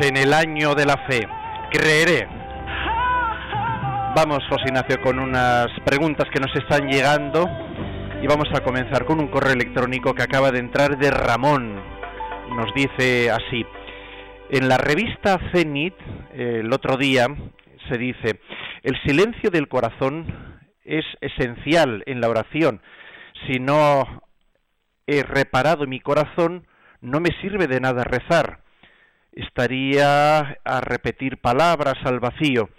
En 0.00 0.16
el 0.16 0.32
año 0.32 0.74
de 0.74 0.86
la 0.86 0.96
fe. 1.08 1.26
Creeré. 1.70 2.26
Vamos, 4.16 4.44
José 4.48 4.64
Ignacio, 4.66 5.00
con 5.02 5.18
unas 5.18 5.68
preguntas 5.84 6.28
que 6.32 6.40
nos 6.40 6.54
están 6.54 6.88
llegando 6.88 7.48
y 8.22 8.26
vamos 8.26 8.48
a 8.54 8.60
comenzar 8.62 9.04
con 9.04 9.20
un 9.20 9.28
correo 9.28 9.52
electrónico 9.52 10.14
que 10.14 10.22
acaba 10.22 10.50
de 10.50 10.60
entrar 10.60 10.96
de 10.98 11.10
Ramón. 11.10 11.82
Nos 12.50 12.72
dice 12.74 13.30
así. 13.30 13.66
En 14.50 14.68
la 14.68 14.78
revista 14.78 15.38
Zenit, 15.52 15.94
el 16.32 16.72
otro 16.72 16.96
día, 16.96 17.26
se 17.88 17.98
dice, 17.98 18.40
el 18.82 19.00
silencio 19.04 19.50
del 19.50 19.68
corazón 19.68 20.60
es 20.84 21.04
esencial 21.20 22.02
en 22.06 22.20
la 22.20 22.28
oración. 22.28 22.80
Si 23.46 23.58
no 23.58 24.22
he 25.06 25.22
reparado 25.22 25.86
mi 25.86 26.00
corazón, 26.00 26.66
no 27.00 27.20
me 27.20 27.30
sirve 27.40 27.66
de 27.66 27.80
nada 27.80 28.04
rezar 28.04 28.63
estaría 29.34 30.58
a 30.64 30.80
repetir 30.80 31.38
palabras 31.38 31.96
al 32.04 32.20
vacío. 32.20 32.70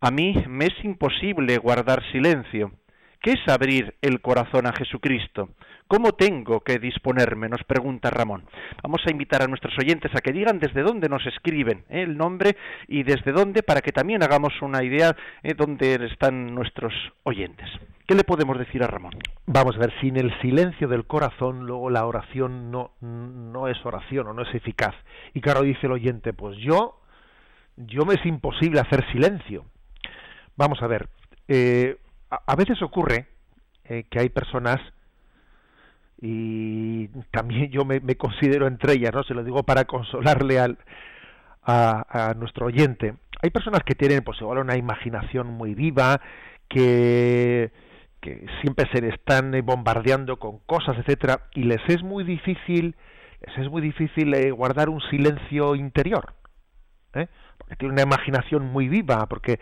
A 0.00 0.10
mí 0.10 0.34
me 0.48 0.66
es 0.66 0.84
imposible 0.84 1.58
guardar 1.58 2.02
silencio. 2.12 2.72
¿Qué 3.20 3.32
es 3.32 3.48
abrir 3.48 3.96
el 4.00 4.20
corazón 4.20 4.66
a 4.66 4.72
Jesucristo? 4.72 5.50
¿Cómo 5.88 6.12
tengo 6.12 6.60
que 6.60 6.78
disponerme? 6.78 7.48
Nos 7.48 7.64
pregunta 7.64 8.10
Ramón. 8.10 8.44
Vamos 8.82 9.00
a 9.06 9.10
invitar 9.10 9.40
a 9.40 9.46
nuestros 9.46 9.72
oyentes 9.78 10.14
a 10.14 10.20
que 10.20 10.32
digan 10.32 10.58
desde 10.58 10.82
dónde 10.82 11.08
nos 11.08 11.24
escriben 11.24 11.86
¿eh? 11.88 12.02
el 12.02 12.18
nombre 12.18 12.58
y 12.88 13.04
desde 13.04 13.32
dónde 13.32 13.62
para 13.62 13.80
que 13.80 13.90
también 13.90 14.22
hagamos 14.22 14.52
una 14.60 14.84
idea 14.84 15.16
de 15.42 15.50
¿eh? 15.50 15.54
dónde 15.54 15.94
están 16.04 16.54
nuestros 16.54 16.92
oyentes. 17.22 17.66
¿Qué 18.06 18.14
le 18.14 18.24
podemos 18.24 18.58
decir 18.58 18.82
a 18.82 18.86
Ramón? 18.86 19.14
Vamos 19.46 19.76
a 19.76 19.78
ver, 19.78 19.94
sin 20.02 20.18
el 20.18 20.38
silencio 20.42 20.88
del 20.88 21.06
corazón, 21.06 21.66
luego 21.66 21.88
la 21.88 22.04
oración 22.04 22.70
no, 22.70 22.92
no 23.00 23.66
es 23.66 23.78
oración 23.86 24.26
o 24.26 24.34
no 24.34 24.42
es 24.42 24.54
eficaz. 24.54 24.94
Y 25.32 25.40
claro, 25.40 25.62
dice 25.62 25.86
el 25.86 25.92
oyente, 25.92 26.34
pues 26.34 26.58
yo, 26.58 27.00
yo 27.78 28.04
me 28.04 28.12
es 28.14 28.26
imposible 28.26 28.80
hacer 28.80 29.10
silencio. 29.10 29.64
Vamos 30.54 30.82
a 30.82 30.86
ver, 30.86 31.08
eh, 31.48 31.96
a, 32.28 32.56
veces 32.56 32.82
ocurre 32.82 33.26
que 33.84 34.18
hay 34.18 34.28
personas 34.28 34.78
y 36.20 37.08
también 37.30 37.70
yo 37.70 37.84
me, 37.84 38.00
considero 38.16 38.66
entre 38.66 38.94
ellas, 38.94 39.12
¿no? 39.14 39.22
Se 39.22 39.34
lo 39.34 39.44
digo 39.44 39.62
para 39.62 39.84
consolarle 39.84 40.58
al, 40.58 40.78
a, 41.62 42.34
nuestro 42.36 42.66
oyente. 42.66 43.14
Hay 43.42 43.50
personas 43.50 43.82
que 43.84 43.94
tienen, 43.94 44.22
pues 44.24 44.40
igual, 44.40 44.58
una 44.58 44.76
imaginación 44.76 45.46
muy 45.46 45.74
viva, 45.74 46.20
que, 46.68 47.70
que 48.20 48.46
siempre 48.62 48.86
se 48.92 49.00
le 49.00 49.08
están 49.10 49.52
bombardeando 49.64 50.38
con 50.38 50.58
cosas, 50.58 50.98
etcétera, 50.98 51.42
y 51.54 51.62
les 51.64 51.80
es 51.88 52.02
muy 52.02 52.24
difícil, 52.24 52.96
les 53.46 53.58
es 53.58 53.70
muy 53.70 53.80
difícil 53.80 54.34
eh, 54.34 54.50
guardar 54.50 54.88
un 54.88 55.00
silencio 55.02 55.76
interior, 55.76 56.34
¿eh? 57.14 57.28
porque 57.58 57.76
tiene 57.76 57.92
una 57.92 58.02
imaginación 58.02 58.66
muy 58.66 58.88
viva, 58.88 59.26
porque, 59.26 59.60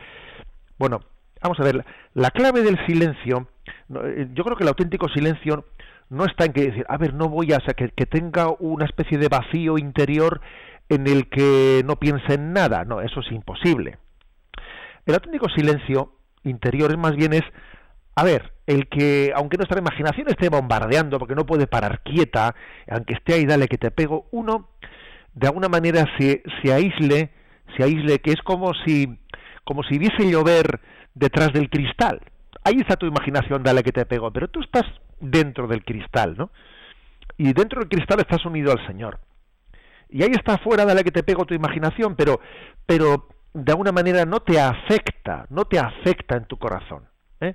bueno, 0.79 1.01
Vamos 1.43 1.61
a 1.61 1.65
ver, 1.65 1.85
la 2.15 2.31
clave 2.31 2.63
del 2.63 2.77
silencio, 2.87 3.49
eh, 3.95 4.29
yo 4.33 4.45
creo 4.45 4.57
que 4.57 4.65
el 4.65 4.69
auténtico 4.69 5.09
silencio 5.09 5.67
no 6.09 6.25
está 6.25 6.45
en 6.45 6.53
que 6.53 6.63
decir, 6.63 6.85
a 6.89 6.97
ver, 6.97 7.15
no 7.15 7.29
voy 7.29 7.53
a, 7.53 7.59
o 7.59 7.61
sea, 7.61 7.75
que, 7.75 7.89
tenga 8.07 8.51
una 8.59 8.85
especie 8.85 9.19
de 9.19 9.29
vacío 9.29 9.79
interior 9.79 10.41
en 10.89 11.07
el 11.07 11.29
que 11.29 11.83
no 11.85 11.97
piense 11.97 12.35
en 12.35 12.53
nada, 12.53 12.85
no, 12.85 13.01
eso 13.01 13.21
es 13.21 13.33
imposible. 13.33 13.99
El 15.05 15.15
auténtico 15.15 15.49
silencio 15.49 16.13
interior 16.45 16.91
es 16.93 16.99
más 16.99 17.17
bien 17.17 17.33
es, 17.33 17.43
a 18.15 18.25
ver, 18.25 18.53
el 18.67 18.89
que, 18.89 19.33
aunque 19.35 19.57
nuestra 19.57 19.81
imaginación 19.81 20.29
esté 20.29 20.49
bombardeando, 20.49 21.19
porque 21.19 21.35
no 21.35 21.47
puede 21.47 21.67
parar 21.67 22.03
quieta, 22.03 22.55
aunque 22.89 23.15
esté 23.15 23.35
ahí, 23.35 23.47
dale 23.47 23.69
que 23.69 23.79
te 23.79 23.91
pego, 23.91 24.29
uno, 24.31 24.71
de 25.35 25.49
alguna 25.49 25.69
manera 25.69 26.07
se, 26.19 26.43
se 26.63 26.73
aísle, 26.73 27.31
se 27.77 27.83
aísle, 27.83 28.21
que 28.21 28.31
es 28.31 28.41
como 28.43 28.73
si, 28.85 29.19
como 29.65 29.83
si 29.83 29.99
viese 29.99 30.31
llover 30.31 30.81
detrás 31.15 31.53
del 31.53 31.69
cristal. 31.69 32.21
Ahí 32.67 32.81
está 32.81 32.97
tu 32.97 33.07
imaginación, 33.07 33.63
dale 33.63 33.85
que 33.85 33.93
te 33.93 34.05
pego, 34.07 34.33
pero 34.33 34.49
tú 34.49 34.61
estás 34.61 34.83
dentro 35.21 35.69
del 35.69 35.85
cristal, 35.85 36.35
¿no? 36.37 36.51
Y 37.37 37.53
dentro 37.53 37.79
del 37.79 37.89
cristal 37.89 38.19
estás 38.19 38.45
unido 38.45 38.73
al 38.73 38.85
Señor. 38.89 39.21
Y 40.09 40.25
ahí 40.25 40.33
está 40.33 40.55
afuera, 40.55 40.85
dale 40.85 41.05
que 41.05 41.13
te 41.13 41.23
pego 41.23 41.45
tu 41.45 41.55
imaginación, 41.55 42.17
pero, 42.17 42.41
pero 42.85 43.29
de 43.55 43.71
alguna 43.71 43.93
manera 43.93 44.25
no 44.25 44.41
te 44.41 44.61
afecta, 44.61 45.47
no 45.49 45.67
te 45.67 45.79
afecta 45.79 46.37
en 46.37 46.47
tu 46.47 46.59
corazón. 46.59 47.05
¿eh? 47.41 47.55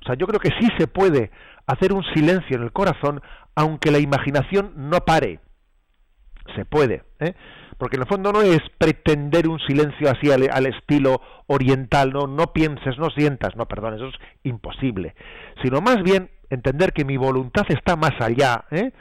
O 0.00 0.06
sea, 0.06 0.14
yo 0.14 0.28
creo 0.28 0.38
que 0.38 0.50
sí 0.60 0.68
se 0.78 0.86
puede 0.86 1.32
hacer 1.66 1.92
un 1.92 2.04
silencio 2.14 2.56
en 2.56 2.62
el 2.62 2.70
corazón, 2.70 3.22
aunque 3.56 3.90
la 3.90 3.98
imaginación 3.98 4.72
no 4.76 5.00
pare. 5.00 5.40
Se 6.54 6.64
puede. 6.64 7.02
¿eh? 7.18 7.34
Porque 7.78 7.96
en 7.96 8.02
el 8.02 8.08
fondo 8.08 8.32
no 8.32 8.42
es 8.42 8.60
pretender 8.78 9.48
un 9.48 9.58
silencio 9.60 10.10
así 10.10 10.30
al, 10.30 10.66
estilo 10.66 11.20
oriental, 11.46 12.12
no, 12.12 12.26
no 12.26 12.52
pienses, 12.52 12.98
no 12.98 13.10
sientas, 13.10 13.56
no, 13.56 13.66
perdón, 13.66 13.94
eso 13.94 14.08
es 14.08 14.14
imposible, 14.42 15.14
sino 15.62 15.80
más 15.80 16.02
bien 16.02 16.30
entender 16.50 16.92
que 16.92 17.04
mi 17.04 17.16
voluntad 17.16 17.64
está 17.68 17.96
más 17.96 18.12
allá 18.20 18.64
¿eh? 18.70 18.92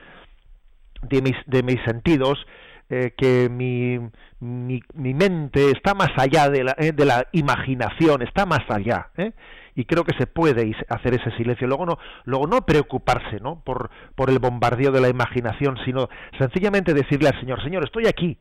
de, 1.04 1.22
mis, 1.22 1.36
de 1.46 1.64
mis 1.64 1.82
sentidos, 1.86 2.46
eh, 2.90 3.14
que 3.18 3.50
mi, 3.50 4.00
mente 4.40 5.72
está 5.72 5.94
más 5.94 6.12
allá 6.18 6.50
de 6.50 6.64
la, 6.64 6.76
¿eh? 6.78 6.92
de 6.92 7.06
la 7.06 7.28
imaginación, 7.32 8.22
está 8.22 8.46
más 8.46 8.62
allá. 8.70 9.10
¿eh? 9.18 9.32
y 9.76 9.86
creo 9.86 10.04
que 10.04 10.16
se 10.18 10.28
puede 10.28 10.76
hacer 10.90 11.16
ese 11.16 11.36
silencio. 11.38 11.68
Luego 11.68 11.86
no, 11.86 11.98
luego 12.26 12.48
no 12.48 12.66
preocuparse 12.66 13.40
¿no? 13.42 13.62
Por, 13.64 13.90
por 14.16 14.30
el 14.30 14.40
bombardeo 14.40 14.92
de 14.92 15.02
la 15.02 15.10
imaginación, 15.10 15.78
sino 15.86 16.10
sencillamente 16.38 16.94
decirle 16.94 17.30
al 17.30 17.40
Señor, 17.40 17.64
Señor, 17.64 17.84
estoy 17.84 18.08
aquí, 18.08 18.38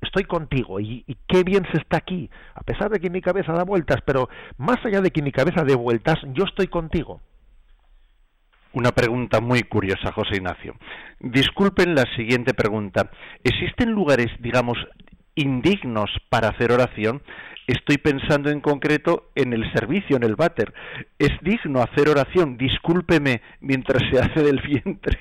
estoy 0.00 0.24
contigo 0.24 0.80
y, 0.80 1.04
qué 1.28 1.42
bien 1.42 1.66
se 1.72 1.78
está 1.78 1.96
aquí, 1.96 2.30
a 2.54 2.62
pesar 2.62 2.90
de 2.90 3.00
que 3.00 3.10
mi 3.10 3.20
cabeza 3.20 3.52
da 3.52 3.64
vueltas, 3.64 4.00
pero 4.04 4.28
más 4.58 4.84
allá 4.84 5.00
de 5.00 5.10
que 5.10 5.22
mi 5.22 5.32
cabeza 5.32 5.64
dé 5.64 5.74
vueltas, 5.74 6.18
yo 6.32 6.44
estoy 6.44 6.68
contigo. 6.68 7.20
Una 8.72 8.90
pregunta 8.90 9.40
muy 9.40 9.62
curiosa, 9.62 10.12
José 10.12 10.36
Ignacio. 10.36 10.74
Disculpen 11.20 11.94
la 11.94 12.04
siguiente 12.16 12.54
pregunta. 12.54 13.10
¿Existen 13.44 13.92
lugares, 13.92 14.26
digamos, 14.40 14.76
indignos 15.36 16.10
para 16.28 16.48
hacer 16.48 16.72
oración? 16.72 17.22
Estoy 17.66 17.98
pensando 17.98 18.50
en 18.50 18.60
concreto 18.60 19.30
en 19.36 19.52
el 19.52 19.72
servicio, 19.72 20.16
en 20.16 20.24
el 20.24 20.36
váter. 20.36 20.74
¿Es 21.18 21.30
digno 21.40 21.80
hacer 21.80 22.08
oración? 22.08 22.58
Discúlpeme 22.58 23.40
mientras 23.60 24.02
se 24.10 24.18
hace 24.18 24.42
del 24.42 24.60
vientre. 24.60 25.20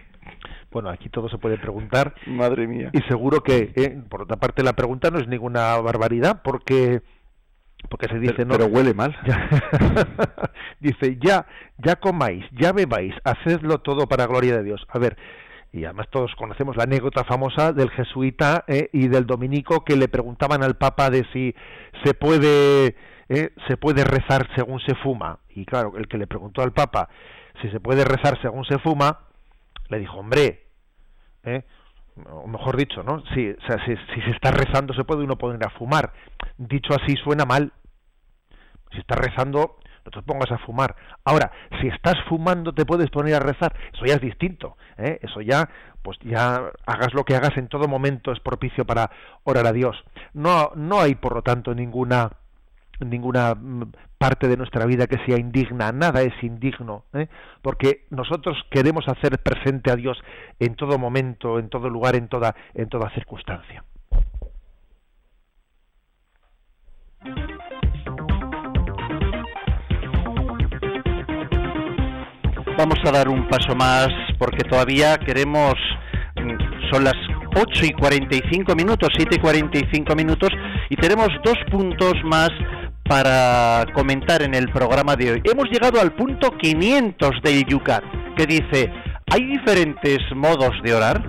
Bueno, 0.74 0.90
aquí 0.90 1.08
todo 1.10 1.30
se 1.30 1.38
puede 1.38 1.58
preguntar. 1.58 2.16
Madre 2.26 2.68
mía. 2.68 2.90
Y 2.94 3.02
seguro 3.04 3.44
que, 3.44 3.72
eh, 3.76 4.02
por 4.10 4.24
otra 4.24 4.38
parte, 4.38 4.64
la 4.64 4.74
pregunta 4.74 5.12
no 5.12 5.20
es 5.20 5.28
ninguna 5.28 5.78
barbaridad, 5.78 6.42
porque 6.44 7.02
porque 7.90 8.08
se 8.08 8.20
dice 8.20 8.46
no 8.46 8.56
pero 8.56 8.68
huele 8.68 8.94
mal. 8.94 9.16
Dice 10.80 11.18
ya 11.22 11.46
ya 11.78 11.98
comáis 11.98 12.46
ya 12.52 12.72
bebáis 12.72 13.14
hacedlo 13.24 13.80
todo 13.80 14.08
para 14.08 14.26
gloria 14.26 14.56
de 14.56 14.64
Dios 14.64 14.86
a 14.90 15.00
ver 15.00 15.18
y 15.72 15.86
además 15.86 16.08
todos 16.10 16.34
conocemos 16.36 16.78
la 16.78 16.84
anécdota 16.84 17.24
famosa 17.24 17.74
del 17.74 17.90
jesuita 17.92 18.64
eh, 18.68 18.90
y 18.94 19.08
del 19.08 19.26
dominico 19.26 19.84
que 19.84 19.96
le 19.96 20.08
preguntaban 20.08 20.64
al 20.64 20.78
papa 20.78 21.10
de 21.10 21.26
si 21.34 21.54
se 22.04 22.14
puede 22.14 22.96
eh, 23.30 23.52
se 23.68 23.78
puede 23.78 24.04
rezar 24.04 24.48
según 24.56 24.80
se 24.82 24.96
fuma. 24.96 25.40
Y 25.50 25.66
claro 25.66 25.94
el 25.98 26.08
que 26.08 26.18
le 26.18 26.28
preguntó 26.28 26.62
al 26.62 26.74
papa 26.74 27.10
si 27.62 27.70
se 27.70 27.80
puede 27.80 28.06
rezar 28.06 28.40
según 28.42 28.66
se 28.66 28.80
fuma 28.80 29.20
le 29.90 30.00
dijo 30.00 30.18
hombre 30.18 30.63
¿eh? 31.44 31.64
o 32.30 32.48
mejor 32.48 32.78
dicho, 32.78 33.04
¿no? 33.04 33.24
Si, 33.34 33.50
o 33.50 33.62
sea, 33.68 33.84
si, 33.86 33.96
se 34.22 34.32
está 34.32 34.52
rezando 34.52 34.94
se 34.94 35.04
puede 35.04 35.24
uno 35.24 35.38
poner 35.38 35.66
a 35.66 35.72
fumar. 35.72 36.14
Dicho 36.58 36.94
así 36.94 37.16
suena 37.18 37.46
mal. 37.46 37.74
Si 38.92 39.00
estás 39.00 39.18
rezando, 39.18 39.78
no 40.06 40.12
te 40.12 40.22
pongas 40.22 40.52
a 40.52 40.60
fumar. 40.60 40.96
Ahora, 41.24 41.52
si 41.82 41.88
estás 41.88 42.16
fumando 42.30 42.74
te 42.74 42.86
puedes 42.86 43.10
poner 43.10 43.36
a 43.36 43.40
rezar, 43.40 43.74
eso 43.94 44.06
ya 44.06 44.16
es 44.16 44.22
distinto. 44.22 44.78
¿eh? 44.98 45.20
Eso 45.22 45.42
ya, 45.42 45.70
pues 46.04 46.18
ya 46.22 46.72
hagas 46.86 47.14
lo 47.14 47.24
que 47.24 47.36
hagas 47.36 47.58
en 47.58 47.68
todo 47.68 47.88
momento 47.88 48.32
es 48.32 48.40
propicio 48.40 48.86
para 48.86 49.10
orar 49.44 49.66
a 49.66 49.74
Dios. 49.74 50.04
No, 50.34 50.72
no 50.76 51.02
hay, 51.02 51.16
por 51.16 51.34
lo 51.34 51.42
tanto, 51.42 51.74
ninguna 51.74 52.30
ninguna 53.10 53.56
mm, 53.56 53.92
parte 54.18 54.48
de 54.48 54.58
nuestra 54.58 54.86
vida 54.86 55.08
que 55.08 55.18
sea 55.26 55.38
indigna, 55.38 55.92
nada 55.92 56.22
es 56.22 56.34
indigno, 56.42 57.06
¿eh? 57.14 57.28
porque 57.62 58.06
nosotros 58.10 58.58
queremos 58.70 59.06
hacer 59.08 59.38
presente 59.40 59.92
a 59.92 59.96
Dios 59.96 60.18
en 60.60 60.76
todo 60.76 60.98
momento, 60.98 61.60
en 61.60 61.70
todo 61.70 61.90
lugar, 61.90 62.16
en 62.16 62.28
toda, 62.28 62.56
en 62.74 62.88
toda 62.90 63.10
circunstancia. 63.12 63.84
Vamos 72.78 72.98
a 73.06 73.12
dar 73.12 73.30
un 73.30 73.48
paso 73.48 73.76
más 73.76 74.08
porque 74.40 74.64
todavía 74.64 75.18
queremos, 75.18 75.76
mm, 76.36 76.92
son 76.92 77.04
las 77.04 77.14
8 77.56 77.86
y 77.86 77.92
45 77.92 78.76
minutos, 78.76 79.10
7 79.16 79.36
y 79.36 79.40
45 79.40 80.16
minutos, 80.16 80.50
y 80.90 80.96
tenemos 80.96 81.30
dos 81.44 81.58
puntos 81.72 82.14
más 82.24 82.50
para 83.04 83.86
comentar 83.94 84.42
en 84.42 84.56
el 84.56 84.70
programa 84.72 85.16
de 85.16 85.32
hoy. 85.32 85.42
Hemos 85.44 85.70
llegado 85.70 86.00
al 86.00 86.14
punto 86.14 86.52
500 86.58 87.42
del 87.44 87.66
Yucat, 87.66 88.04
que 88.36 88.46
dice, 88.46 88.92
¿hay 89.32 89.46
diferentes 89.46 90.20
modos 90.36 90.72
de 90.84 90.94
orar? 90.94 91.24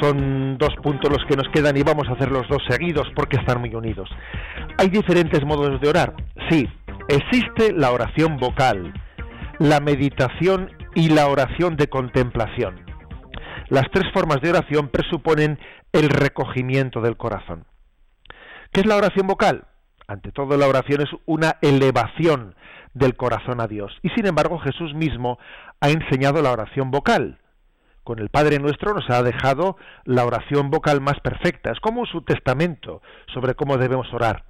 son 0.00 0.58
dos 0.58 0.74
puntos 0.82 1.10
los 1.10 1.24
que 1.26 1.36
nos 1.36 1.48
quedan 1.52 1.76
y 1.76 1.82
vamos 1.82 2.08
a 2.08 2.12
hacer 2.12 2.30
los 2.30 2.48
dos 2.48 2.62
seguidos 2.68 3.06
porque 3.14 3.36
están 3.36 3.60
muy 3.60 3.74
unidos. 3.74 4.08
¿Hay 4.78 4.88
diferentes 4.88 5.44
modos 5.44 5.80
de 5.80 5.88
orar? 5.88 6.14
Sí, 6.50 6.68
existe 7.08 7.72
la 7.72 7.90
oración 7.92 8.36
vocal, 8.38 8.92
la 9.58 9.80
meditación 9.80 10.70
y 10.94 11.08
la 11.08 11.28
oración 11.28 11.76
de 11.76 11.88
contemplación. 11.88 12.84
Las 13.68 13.84
tres 13.92 14.12
formas 14.12 14.40
de 14.40 14.50
oración 14.50 14.88
presuponen 14.88 15.58
el 15.92 16.08
recogimiento 16.08 17.00
del 17.00 17.16
corazón. 17.16 17.64
¿Qué 18.76 18.80
es 18.80 18.86
la 18.86 18.96
oración 18.96 19.26
vocal? 19.26 19.64
Ante 20.06 20.32
todo, 20.32 20.58
la 20.58 20.68
oración 20.68 21.00
es 21.00 21.08
una 21.24 21.56
elevación 21.62 22.54
del 22.92 23.16
corazón 23.16 23.62
a 23.62 23.66
Dios. 23.66 23.90
Y 24.02 24.10
sin 24.10 24.26
embargo, 24.26 24.58
Jesús 24.58 24.92
mismo 24.92 25.38
ha 25.80 25.88
enseñado 25.88 26.42
la 26.42 26.52
oración 26.52 26.90
vocal. 26.90 27.38
Con 28.04 28.18
el 28.18 28.28
Padre 28.28 28.58
Nuestro 28.58 28.92
nos 28.92 29.08
ha 29.08 29.22
dejado 29.22 29.78
la 30.04 30.26
oración 30.26 30.70
vocal 30.70 31.00
más 31.00 31.18
perfecta. 31.20 31.72
Es 31.72 31.80
como 31.80 32.04
su 32.04 32.20
testamento 32.20 33.00
sobre 33.32 33.54
cómo 33.54 33.78
debemos 33.78 34.12
orar. 34.12 34.44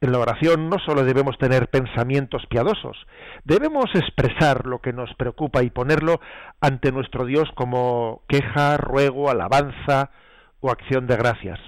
En 0.00 0.12
la 0.12 0.20
oración 0.20 0.70
no 0.70 0.78
solo 0.78 1.04
debemos 1.04 1.36
tener 1.36 1.68
pensamientos 1.68 2.46
piadosos, 2.48 2.96
debemos 3.44 3.94
expresar 3.94 4.64
lo 4.64 4.78
que 4.78 4.94
nos 4.94 5.12
preocupa 5.16 5.62
y 5.62 5.68
ponerlo 5.68 6.18
ante 6.62 6.92
nuestro 6.92 7.26
Dios 7.26 7.50
como 7.56 8.22
queja, 8.26 8.78
ruego, 8.78 9.28
alabanza 9.28 10.12
o 10.60 10.70
acción 10.70 11.06
de 11.06 11.18
gracias. 11.18 11.60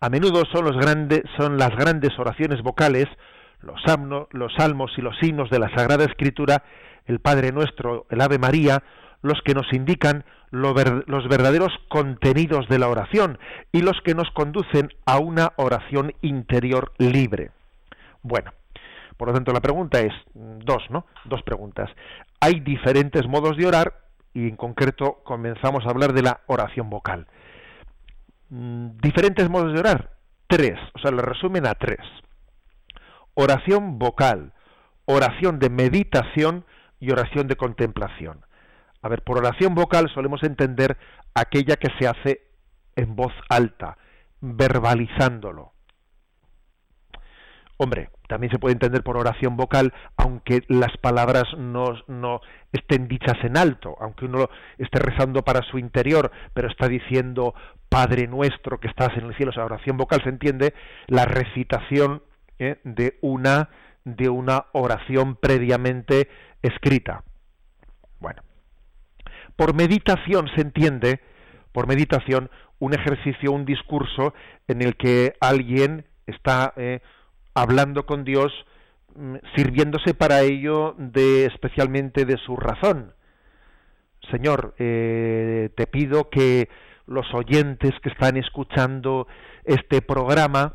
A 0.00 0.10
menudo 0.10 0.44
son, 0.52 0.64
las 1.58 1.76
grandes 1.76 2.18
oraciones 2.18 2.62
vocales, 2.62 3.06
los, 3.60 3.80
los 4.30 4.54
salmos 4.54 4.92
y 4.96 5.02
los 5.02 5.18
signos 5.18 5.50
de 5.50 5.58
la 5.58 5.74
Sagrada 5.74 6.04
Escritura, 6.04 6.62
el 7.06 7.18
Padre 7.18 7.50
Nuestro, 7.50 8.06
el 8.10 8.20
Ave 8.20 8.38
María, 8.38 8.84
los 9.22 9.40
que 9.44 9.54
nos 9.54 9.72
indican 9.72 10.24
los 10.50 11.28
verdaderos 11.28 11.72
contenidos 11.88 12.68
de 12.68 12.78
la 12.78 12.88
oración 12.88 13.38
y 13.72 13.82
los 13.82 14.00
que 14.04 14.14
nos 14.14 14.30
conducen 14.30 14.90
a 15.04 15.18
una 15.18 15.52
oración 15.56 16.14
interior 16.22 16.92
libre. 16.98 17.50
Bueno, 18.22 18.52
por 19.16 19.28
lo 19.28 19.34
tanto 19.34 19.52
la 19.52 19.60
pregunta 19.60 20.00
es 20.00 20.12
dos, 20.34 20.84
¿no? 20.90 21.06
Dos 21.24 21.42
preguntas. 21.42 21.90
Hay 22.40 22.60
diferentes 22.60 23.26
modos 23.26 23.56
de 23.56 23.66
orar 23.66 23.94
y 24.32 24.48
en 24.48 24.56
concreto 24.56 25.22
comenzamos 25.24 25.84
a 25.84 25.90
hablar 25.90 26.12
de 26.12 26.22
la 26.22 26.40
oración 26.46 26.88
vocal. 26.88 27.26
Mm, 28.50 28.96
diferentes 29.02 29.48
modos 29.50 29.72
de 29.72 29.80
orar, 29.80 30.16
tres, 30.46 30.78
o 30.94 30.98
sea, 30.98 31.10
lo 31.10 31.22
resumen 31.22 31.66
a 31.66 31.74
tres. 31.74 32.00
Oración 33.34 33.98
vocal, 33.98 34.52
oración 35.04 35.58
de 35.58 35.70
meditación 35.70 36.64
y 37.00 37.10
oración 37.10 37.46
de 37.46 37.56
contemplación. 37.56 38.44
A 39.02 39.08
ver, 39.08 39.22
por 39.22 39.38
oración 39.38 39.74
vocal 39.74 40.10
solemos 40.12 40.42
entender 40.42 40.96
aquella 41.34 41.76
que 41.76 41.88
se 41.98 42.08
hace 42.08 42.42
en 42.96 43.14
voz 43.14 43.32
alta, 43.48 43.96
verbalizándolo. 44.40 45.72
Hombre, 47.80 48.10
también 48.26 48.50
se 48.50 48.58
puede 48.58 48.72
entender 48.72 49.04
por 49.04 49.16
oración 49.16 49.56
vocal, 49.56 49.94
aunque 50.16 50.64
las 50.66 50.96
palabras 50.96 51.44
no, 51.56 51.84
no, 52.08 52.40
estén 52.72 53.06
dichas 53.06 53.36
en 53.44 53.56
alto, 53.56 53.96
aunque 54.00 54.24
uno 54.24 54.50
esté 54.78 54.98
rezando 54.98 55.42
para 55.42 55.62
su 55.62 55.78
interior, 55.78 56.32
pero 56.54 56.68
está 56.68 56.88
diciendo 56.88 57.54
Padre 57.88 58.26
nuestro 58.26 58.80
que 58.80 58.88
estás 58.88 59.16
en 59.16 59.26
el 59.26 59.36
cielo. 59.36 59.52
O 59.52 59.54
sea, 59.54 59.64
oración 59.64 59.96
vocal 59.96 60.20
se 60.24 60.28
entiende 60.28 60.74
la 61.06 61.24
recitación 61.24 62.22
¿eh? 62.58 62.80
de 62.82 63.18
una 63.22 63.70
de 64.04 64.28
una 64.28 64.66
oración 64.72 65.36
previamente 65.36 66.28
escrita. 66.62 67.22
Bueno, 68.18 68.42
por 69.54 69.74
meditación 69.74 70.48
se 70.54 70.62
entiende, 70.62 71.20
por 71.72 71.86
meditación, 71.86 72.50
un 72.78 72.94
ejercicio, 72.94 73.52
un 73.52 73.64
discurso 73.64 74.34
en 74.66 74.82
el 74.82 74.96
que 74.96 75.34
alguien 75.40 76.06
está 76.26 76.72
eh, 76.76 77.00
hablando 77.60 78.06
con 78.06 78.24
Dios, 78.24 78.52
mm, 79.14 79.36
sirviéndose 79.54 80.14
para 80.14 80.42
ello 80.42 80.94
de 80.98 81.46
especialmente 81.46 82.24
de 82.24 82.36
su 82.38 82.56
razón. 82.56 83.14
Señor, 84.30 84.74
eh, 84.78 85.70
te 85.76 85.86
pido 85.86 86.28
que 86.28 86.68
los 87.06 87.26
oyentes 87.32 87.92
que 88.02 88.10
están 88.10 88.36
escuchando 88.36 89.26
este 89.64 90.02
programa 90.02 90.74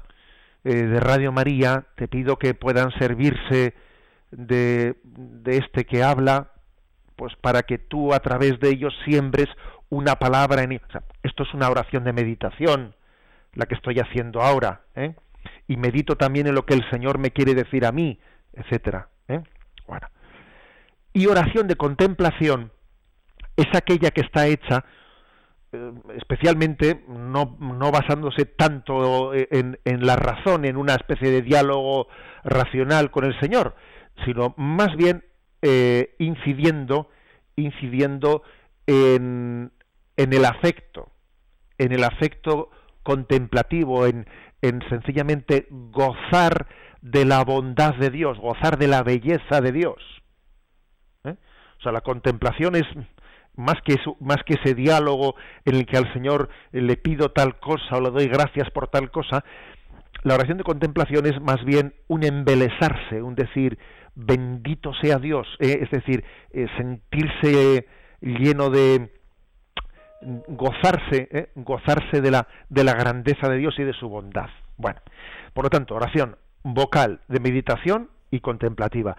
eh, 0.63 0.73
de 0.73 0.99
Radio 0.99 1.31
María, 1.31 1.85
te 1.95 2.07
pido 2.07 2.37
que 2.37 2.53
puedan 2.53 2.91
servirse 2.97 3.75
de, 4.31 4.95
de 5.03 5.57
este 5.57 5.85
que 5.85 6.03
habla 6.03 6.53
pues 7.15 7.35
para 7.35 7.63
que 7.63 7.77
tú 7.77 8.13
a 8.13 8.19
través 8.19 8.59
de 8.59 8.69
ellos 8.69 8.93
siembres 9.05 9.47
una 9.89 10.15
palabra 10.15 10.63
en 10.63 10.71
esto 10.71 11.43
es 11.43 11.53
una 11.53 11.69
oración 11.69 12.03
de 12.03 12.13
meditación 12.13 12.95
la 13.53 13.67
que 13.67 13.75
estoy 13.75 13.99
haciendo 13.99 14.41
ahora 14.41 14.81
¿eh? 14.95 15.13
Y 15.67 15.77
medito 15.77 16.15
también 16.15 16.47
en 16.47 16.55
lo 16.55 16.65
que 16.65 16.73
el 16.73 16.89
Señor 16.89 17.17
me 17.17 17.31
quiere 17.31 17.55
decir 17.55 17.85
a 17.85 17.91
mí 17.91 18.19
etcétera 18.53 19.09
¿eh? 19.27 19.41
y 21.13 21.27
oración 21.27 21.67
de 21.67 21.75
contemplación 21.75 22.71
es 23.55 23.67
aquella 23.73 24.11
que 24.11 24.21
está 24.21 24.47
hecha 24.47 24.85
eh, 25.71 25.91
especialmente 26.17 27.03
no, 27.07 27.57
no, 27.59 27.91
basándose 27.91 28.45
tanto 28.45 29.33
en, 29.33 29.79
en 29.85 30.05
la 30.05 30.15
razón, 30.15 30.65
en 30.65 30.77
una 30.77 30.93
especie 30.93 31.31
de 31.31 31.41
diálogo 31.41 32.07
racional 32.43 33.09
con 33.09 33.25
el 33.25 33.39
Señor, 33.39 33.75
sino 34.23 34.53
más 34.57 34.95
bien 34.95 35.23
eh, 35.63 36.13
incidiendo, 36.19 37.09
incidiendo 37.55 38.43
en, 38.85 39.71
en, 40.17 40.33
el 40.33 40.45
afecto, 40.45 41.09
en 41.77 41.91
el 41.91 42.03
afecto 42.03 42.69
contemplativo, 43.01 44.05
en, 44.05 44.27
en 44.63 44.81
sencillamente 44.89 45.67
gozar 45.69 46.67
de 47.01 47.25
la 47.25 47.43
bondad 47.43 47.95
de 47.95 48.09
Dios, 48.09 48.39
gozar 48.39 48.77
de 48.77 48.87
la 48.87 49.03
belleza 49.03 49.59
de 49.59 49.73
Dios. 49.73 49.97
¿eh? 51.25 51.35
O 51.79 51.81
sea, 51.83 51.91
la 51.91 51.99
contemplación 51.99 52.75
es 52.75 52.85
más 53.55 53.75
que, 53.83 53.97
más 54.21 54.37
que 54.45 54.53
ese 54.53 54.73
diálogo 54.73 55.35
en 55.65 55.75
el 55.75 55.85
que 55.85 55.97
al 55.97 56.11
Señor 56.13 56.49
le 56.71 56.95
pido 56.95 57.31
tal 57.31 57.59
cosa 57.59 57.97
o 57.97 58.01
le 58.01 58.09
doy 58.09 58.27
gracias 58.27 58.71
por 58.71 58.87
tal 58.87 59.11
cosa, 59.11 59.43
la 60.23 60.35
oración 60.35 60.57
de 60.57 60.63
contemplación 60.63 61.25
es 61.25 61.41
más 61.41 61.63
bien 61.65 61.93
un 62.07 62.23
embelesarse, 62.23 63.21
un 63.21 63.35
decir, 63.35 63.77
bendito 64.15 64.93
sea 65.01 65.17
Dios, 65.17 65.45
eh, 65.59 65.79
es 65.81 65.91
decir, 65.91 66.23
eh, 66.51 66.67
sentirse 66.77 67.85
lleno 68.21 68.69
de 68.69 69.11
gozarse, 70.47 71.27
eh, 71.31 71.49
gozarse 71.55 72.21
de 72.21 72.31
la, 72.31 72.47
de 72.69 72.83
la 72.83 72.93
grandeza 72.93 73.49
de 73.49 73.57
Dios 73.57 73.75
y 73.77 73.83
de 73.83 73.93
su 73.93 74.09
bondad. 74.09 74.49
Bueno, 74.77 74.99
por 75.53 75.65
lo 75.65 75.69
tanto, 75.69 75.95
oración 75.95 76.37
vocal 76.63 77.21
de 77.27 77.39
meditación 77.39 78.09
y 78.31 78.39
contemplativa. 78.39 79.15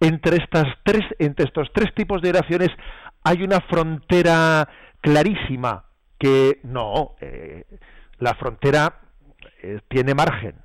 Entre 0.00 0.36
estas 0.36 0.66
tres, 0.84 1.04
entre 1.18 1.46
estos 1.46 1.68
tres 1.72 1.94
tipos 1.94 2.20
de 2.22 2.30
oraciones 2.30 2.68
hay 3.24 3.42
una 3.42 3.60
frontera 3.60 4.68
clarísima 5.00 5.84
que 6.18 6.60
no, 6.64 7.14
la 8.18 8.34
frontera 8.34 9.00
tiene 9.88 10.14
margen. 10.14 10.56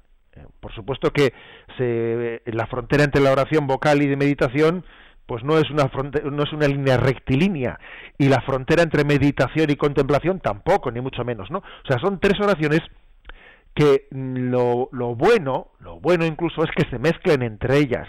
Por 0.60 0.74
supuesto 0.74 1.12
que 1.12 1.34
se, 1.78 2.42
la 2.46 2.66
frontera 2.68 3.04
entre 3.04 3.22
la 3.22 3.32
oración 3.32 3.68
vocal 3.68 4.02
y 4.02 4.08
de 4.08 4.16
meditación 4.16 4.84
pues 5.26 5.44
no 5.44 5.58
es 5.58 5.70
una 5.70 5.90
no 6.32 6.44
es 6.44 6.54
una 6.54 6.68
línea 6.68 6.98
rectilínea 6.98 7.80
y 8.18 8.28
la 8.28 8.42
frontera 8.42 8.84
entre 8.84 9.04
meditación 9.06 9.70
y 9.70 9.76
contemplación 9.76 10.40
tampoco 10.40 10.92
ni 10.92 11.02
mucho 11.02 11.24
menos 11.24 11.50
no 11.50 11.60
o 11.60 11.88
sea 11.88 12.00
son 12.00 12.20
tres 12.20 12.40
oraciones 12.42 12.82
que 13.74 14.08
lo, 14.12 14.90
lo 14.92 15.16
bueno 15.16 15.72
lo 15.80 16.00
bueno 16.00 16.26
incluso 16.26 16.64
es 16.64 16.72
que 16.72 16.90
se 16.90 17.00
mezclen 17.00 17.42
entre 17.42 17.78
ellas 17.78 18.08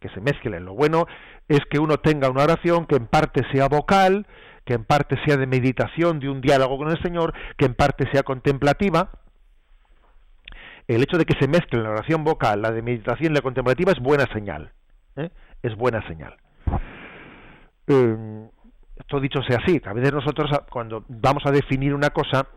que 0.00 0.08
se 0.10 0.20
mezclen 0.20 0.64
lo 0.64 0.74
bueno 0.74 1.06
es 1.48 1.60
que 1.70 1.78
uno 1.78 1.98
tenga 1.98 2.30
una 2.30 2.44
oración 2.44 2.86
que 2.86 2.96
en 2.96 3.06
parte 3.06 3.42
sea 3.52 3.68
vocal 3.68 4.26
que 4.64 4.74
en 4.74 4.84
parte 4.84 5.16
sea 5.24 5.36
de 5.36 5.46
meditación 5.46 6.18
de 6.20 6.28
un 6.28 6.40
diálogo 6.40 6.78
con 6.78 6.90
el 6.90 7.02
Señor 7.02 7.34
que 7.56 7.66
en 7.66 7.74
parte 7.74 8.08
sea 8.12 8.22
contemplativa 8.22 9.10
el 10.88 11.02
hecho 11.02 11.18
de 11.18 11.26
que 11.26 11.38
se 11.38 11.46
mezcle 11.46 11.82
la 11.82 11.90
oración 11.90 12.24
vocal, 12.24 12.62
la 12.62 12.72
de 12.72 12.80
meditación 12.80 13.32
y 13.32 13.34
la 13.34 13.42
contemplativa 13.42 13.92
es 13.92 14.00
buena 14.00 14.24
señal. 14.32 14.72
¿eh? 15.16 15.30
Es 15.62 15.74
buena 15.76 16.06
señal. 16.06 16.36
Eh, 17.86 18.48
esto 18.96 19.20
dicho 19.20 19.42
sea 19.42 19.58
así, 19.64 19.80
a 19.84 19.92
veces 19.92 20.12
nosotros 20.12 20.50
cuando 20.70 21.04
vamos 21.08 21.44
a 21.46 21.50
definir 21.50 21.94
una 21.94 22.10
cosa, 22.10 22.48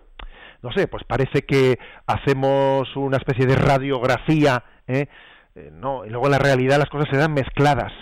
no 0.62 0.72
sé, 0.72 0.88
pues 0.88 1.04
parece 1.06 1.44
que 1.44 1.80
hacemos 2.06 2.96
una 2.96 3.18
especie 3.18 3.46
de 3.46 3.56
radiografía, 3.56 4.64
¿eh? 4.88 5.08
no, 5.72 6.06
y 6.06 6.10
luego 6.10 6.26
en 6.26 6.32
la 6.32 6.40
realidad 6.40 6.78
las 6.78 6.90
cosas 6.90 7.10
se 7.10 7.18
dan 7.18 7.34
mezcladas. 7.34 7.94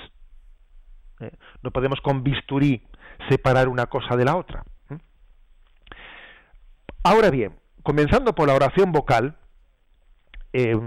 No 1.61 1.71
podemos 1.71 1.99
con 2.01 2.23
bisturí 2.23 2.81
separar 3.29 3.67
una 3.67 3.87
cosa 3.87 4.15
de 4.15 4.25
la 4.25 4.37
otra. 4.37 4.63
Ahora 7.03 7.29
bien, 7.29 7.59
comenzando 7.83 8.33
por 8.33 8.47
la 8.47 8.55
oración 8.55 8.91
vocal, 8.91 9.37
eh, 10.53 10.77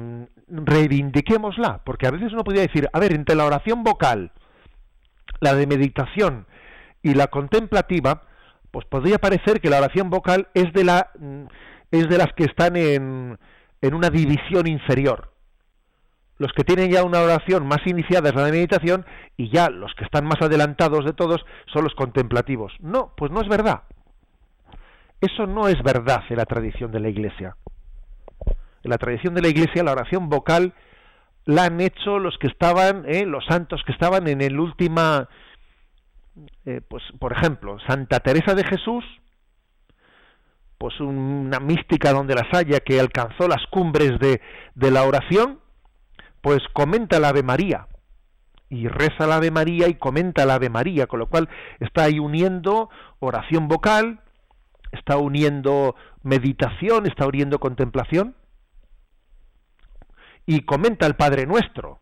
reivindiquémosla, 0.53 1.83
porque 1.85 2.07
a 2.07 2.11
veces 2.11 2.33
uno 2.33 2.45
podría 2.45 2.63
decir, 2.63 2.89
a 2.93 3.01
ver, 3.01 3.15
entre 3.15 3.35
la 3.35 3.47
oración 3.47 3.83
vocal, 3.83 4.33
la 5.41 5.55
de 5.55 5.67
meditación 5.67 6.47
y 7.03 7.15
la 7.15 7.29
contemplativa, 7.29 8.23
pues 8.71 8.87
podría 8.87 9.19
parecer 9.19 9.61
que 9.61 9.71
la 9.71 9.79
oración 9.79 10.11
vocal 10.11 10.49
es 10.55 10.73
de 10.73 10.85
la 10.85 11.11
mm, 11.19 11.45
es 11.91 12.09
de 12.09 12.19
las 12.19 12.33
que 12.33 12.45
están 12.45 12.77
en, 12.77 13.39
en 13.83 13.95
una 13.95 14.09
división 14.09 14.67
inferior. 14.67 15.33
Los 16.39 16.53
que 16.53 16.65
tienen 16.65 16.91
ya 16.91 17.05
una 17.05 17.21
oración 17.21 17.67
más 17.67 17.87
iniciada 17.87 18.31
es 18.31 18.35
la 18.35 18.45
de 18.45 18.53
meditación 18.53 19.05
y 19.37 19.51
ya 19.51 19.69
los 19.69 19.95
que 19.95 20.05
están 20.05 20.25
más 20.25 20.41
adelantados 20.41 21.05
de 21.05 21.13
todos 21.13 21.45
son 21.73 21.85
los 21.85 21.95
contemplativos. 21.95 22.73
No, 22.81 23.13
pues 23.17 23.31
no 23.31 23.43
es 23.43 23.49
verdad. 23.49 23.83
Eso 25.21 25.47
no 25.47 25.69
es 25.69 25.81
verdad 25.83 26.23
en 26.31 26.39
la 26.39 26.47
tradición 26.47 26.91
de 26.91 27.01
la 27.01 27.11
Iglesia. 27.11 27.57
En 28.83 28.91
la 28.91 28.99
tradición 28.99 29.35
de 29.35 29.43
la 29.43 29.49
Iglesia 29.49 29.83
la 29.83 29.93
oración 29.93 30.29
vocal 30.29 30.75
la 31.45 31.65
han 31.65 31.81
hecho 31.81 32.19
los 32.19 32.37
que 32.39 32.47
estaban, 32.47 33.05
eh, 33.07 33.27
los 33.27 33.45
santos 33.47 33.83
que 33.85 33.93
estaban 33.93 34.29
en 34.29 34.41
el 34.41 34.59
última, 34.61 35.29
eh, 36.65 36.81
pues 36.89 37.03
por 37.19 37.33
ejemplo, 37.33 37.79
Santa 37.87 38.21
Teresa 38.21 38.55
de 38.55 38.65
Jesús, 38.65 39.05
pues 40.79 40.99
una 41.01 41.61
mística 41.61 42.13
donde 42.13 42.35
las 42.35 42.53
haya 42.53 42.81
que 42.81 42.99
alcanzó 42.99 43.49
las 43.49 43.65
cumbres 43.71 44.19
de, 44.19 44.41
de 44.75 44.91
la 44.91 45.05
oración, 45.05 45.61
pues 46.41 46.61
comenta 46.73 47.21
la 47.21 47.29
Ave 47.29 47.43
María 47.43 47.87
y 48.69 48.89
reza 48.89 49.27
la 49.27 49.37
Ave 49.37 49.51
María 49.51 49.89
y 49.89 49.95
comenta 49.95 50.45
la 50.45 50.55
Ave 50.55 50.71
María, 50.71 51.07
con 51.07 51.21
lo 51.21 51.27
cual 51.27 51.49
está 51.79 52.05
ahí 52.05 52.19
uniendo 52.19 52.89
oración 53.21 53.69
vocal, 53.69 54.21
está 54.91 55.19
uniendo 55.19 55.95
meditación, 56.23 57.07
está 57.07 57.27
uniendo 57.27 57.59
contemplación 57.61 58.35
y 60.47 60.63
comenta 60.63 61.07
el 61.07 61.15
Padre 61.15 61.47
Nuestro. 61.47 62.01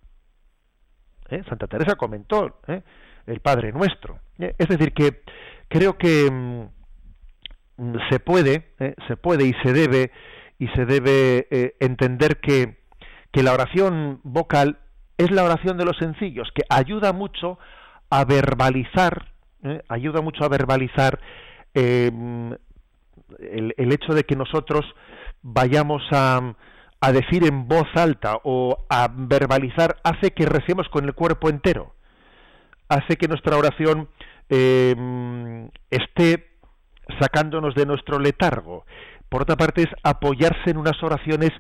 ¿Eh? 1.29 1.43
Santa 1.49 1.67
Teresa 1.67 1.95
comentó 1.97 2.61
¿eh? 2.67 2.83
el 3.27 3.41
Padre 3.41 3.73
Nuestro. 3.73 4.19
¿Eh? 4.39 4.55
Es 4.59 4.69
decir, 4.69 4.93
que 4.93 5.23
creo 5.69 5.97
que 5.97 6.31
mm, 6.31 7.95
se 8.11 8.21
puede, 8.21 8.75
se 9.09 9.17
puede 9.17 9.47
y 9.47 9.55
se 9.63 9.73
debe 9.73 10.11
y 10.59 10.69
se 10.69 10.85
debe 10.85 11.47
entender 11.81 12.39
que, 12.41 12.77
que 13.33 13.43
la 13.43 13.55
oración 13.55 14.21
vocal 14.25 14.79
es 15.17 15.31
la 15.31 15.45
oración 15.45 15.79
de 15.79 15.87
los 15.87 15.97
sencillos, 15.97 16.51
que 16.55 16.65
ayuda 16.69 17.15
mucho 17.15 17.59
a 18.11 18.27
verbalizar, 18.27 19.33
ayuda 19.89 20.21
mucho 20.21 20.45
a 20.45 20.51
verbalizar 20.51 21.19
el, 21.73 22.59
el, 23.39 23.93
hecho 23.93 24.13
de 24.13 24.25
que 24.25 24.37
nosotros 24.37 24.85
vayamos 25.41 26.03
a, 26.13 26.55
a 27.01 27.13
decir 27.13 27.45
en 27.45 27.67
voz 27.67 27.89
alta 27.95 28.39
o 28.45 28.85
a 28.89 29.09
verbalizar 29.11 29.97
hace 30.05 30.33
que 30.33 30.47
recemos 30.47 30.89
con 30.89 31.05
el 31.05 31.15
cuerpo 31.15 31.49
entero, 31.49 31.95
hace 32.89 33.17
que 33.17 33.29
nuestra 33.29 33.57
oración 33.57 34.09
em, 34.49 35.71
esté 35.91 36.51
sacándonos 37.19 37.75
de 37.75 37.87
nuestro 37.87 38.19
letargo. 38.19 38.85
Por 39.29 39.43
otra 39.43 39.57
parte 39.57 39.83
es 39.83 39.89
apoyarse 40.03 40.71
en 40.71 40.77
unas 40.77 41.03
oraciones 41.03 41.51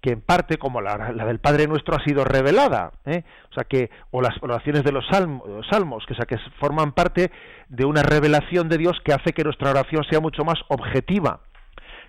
que 0.00 0.12
en 0.12 0.22
parte, 0.22 0.56
como 0.56 0.80
la, 0.80 0.96
del 1.12 1.40
Padre 1.40 1.66
Nuestro, 1.66 1.94
ha 1.94 2.02
sido 2.02 2.24
revelada, 2.24 2.92
¿eh? 3.04 3.22
o 4.10 4.22
las 4.22 4.42
oraciones 4.42 4.82
de 4.82 4.92
los 4.92 5.04
salmos, 5.06 6.06
que 6.06 6.38
forman 6.58 6.92
parte 6.92 7.30
de 7.68 7.84
una 7.84 8.02
revelación 8.02 8.70
de 8.70 8.78
Dios 8.78 8.98
que 9.04 9.12
hace 9.12 9.34
que 9.34 9.44
nuestra 9.44 9.70
oración 9.70 10.02
sea 10.08 10.20
mucho 10.20 10.42
más 10.42 10.58
objetiva 10.68 11.40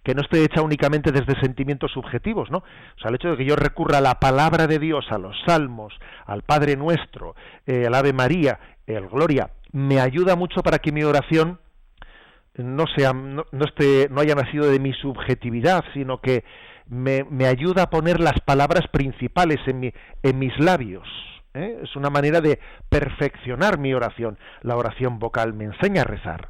que 0.04 0.16
no 0.16 0.22
esté 0.22 0.44
hecha 0.44 0.62
únicamente 0.62 1.12
desde 1.12 1.40
sentimientos 1.40 1.92
subjetivos, 1.92 2.50
¿no? 2.50 2.60
O 2.60 3.00
sea, 3.00 3.10
el 3.10 3.16
hecho 3.16 3.30
de 3.30 3.38
que 3.38 3.46
yo 3.46 3.56
recurra 3.56 4.00
a 4.00 4.02
la 4.02 4.20
palabra 4.20 4.68
de 4.68 4.80
Dios, 4.80 5.06
a 5.12 5.18
los 5.18 5.36
salmos, 5.46 5.94
al 6.26 6.44
Padre 6.44 6.76
Nuestro, 6.76 7.36
eh, 7.68 7.86
al 7.88 7.94
Ave 7.94 8.14
María, 8.14 8.60
el 8.88 9.08
Gloria, 9.08 9.52
me 9.72 10.00
ayuda 10.00 10.36
mucho 10.36 10.64
para 10.64 10.80
que 10.80 10.92
mi 10.92 11.04
oración 11.04 11.60
no 12.56 12.86
sea, 12.96 13.14
no, 13.14 13.46
esté, 13.66 14.10
no 14.10 14.22
haya 14.22 14.36
nacido 14.36 14.70
de 14.70 14.80
mi 14.80 14.94
subjetividad, 14.94 15.84
sino 15.94 16.20
que 16.20 16.44
me, 16.88 17.24
me 17.24 17.46
ayuda 17.46 17.84
a 17.84 17.90
poner 17.90 18.20
las 18.20 18.40
palabras 18.42 18.88
principales 18.92 19.60
en, 19.68 19.80
mi, 19.80 19.94
en 20.24 20.40
mis 20.40 20.58
labios. 20.60 21.08
¿eh? 21.54 21.80
Es 21.84 21.96
una 21.96 22.10
manera 22.10 22.42
de 22.42 22.60
perfeccionar 22.90 23.78
mi 23.78 23.94
oración. 23.94 24.38
La 24.62 24.76
oración 24.76 25.20
vocal 25.20 25.54
me 25.54 25.66
enseña 25.66 26.02
a 26.02 26.06
rezar. 26.06 26.50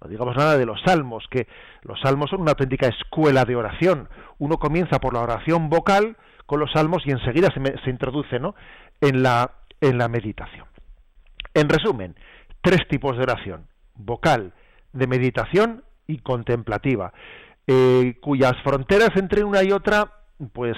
No 0.00 0.08
digamos 0.08 0.36
nada 0.36 0.56
de 0.56 0.66
los 0.66 0.80
salmos, 0.82 1.24
que 1.30 1.46
los 1.82 2.00
salmos 2.00 2.30
son 2.30 2.42
una 2.42 2.52
auténtica 2.52 2.86
escuela 2.86 3.44
de 3.44 3.56
oración. 3.56 4.08
Uno 4.38 4.58
comienza 4.58 5.00
por 5.00 5.14
la 5.14 5.20
oración 5.20 5.68
vocal 5.68 6.16
con 6.46 6.60
los 6.60 6.70
salmos 6.72 7.02
y 7.04 7.10
enseguida 7.10 7.48
se, 7.52 7.60
se 7.84 7.90
introduce 7.90 8.38
¿no? 8.38 8.54
en, 9.00 9.22
la, 9.22 9.52
en 9.80 9.98
la 9.98 10.08
meditación. 10.08 10.66
En 11.54 11.68
resumen, 11.68 12.14
tres 12.60 12.86
tipos 12.88 13.16
de 13.16 13.22
oración, 13.22 13.66
vocal, 13.94 14.52
de 14.92 15.06
meditación 15.06 15.84
y 16.06 16.18
contemplativa, 16.18 17.12
eh, 17.66 18.16
cuyas 18.20 18.54
fronteras 18.64 19.10
entre 19.16 19.44
una 19.44 19.62
y 19.62 19.72
otra 19.72 20.12
pues 20.52 20.76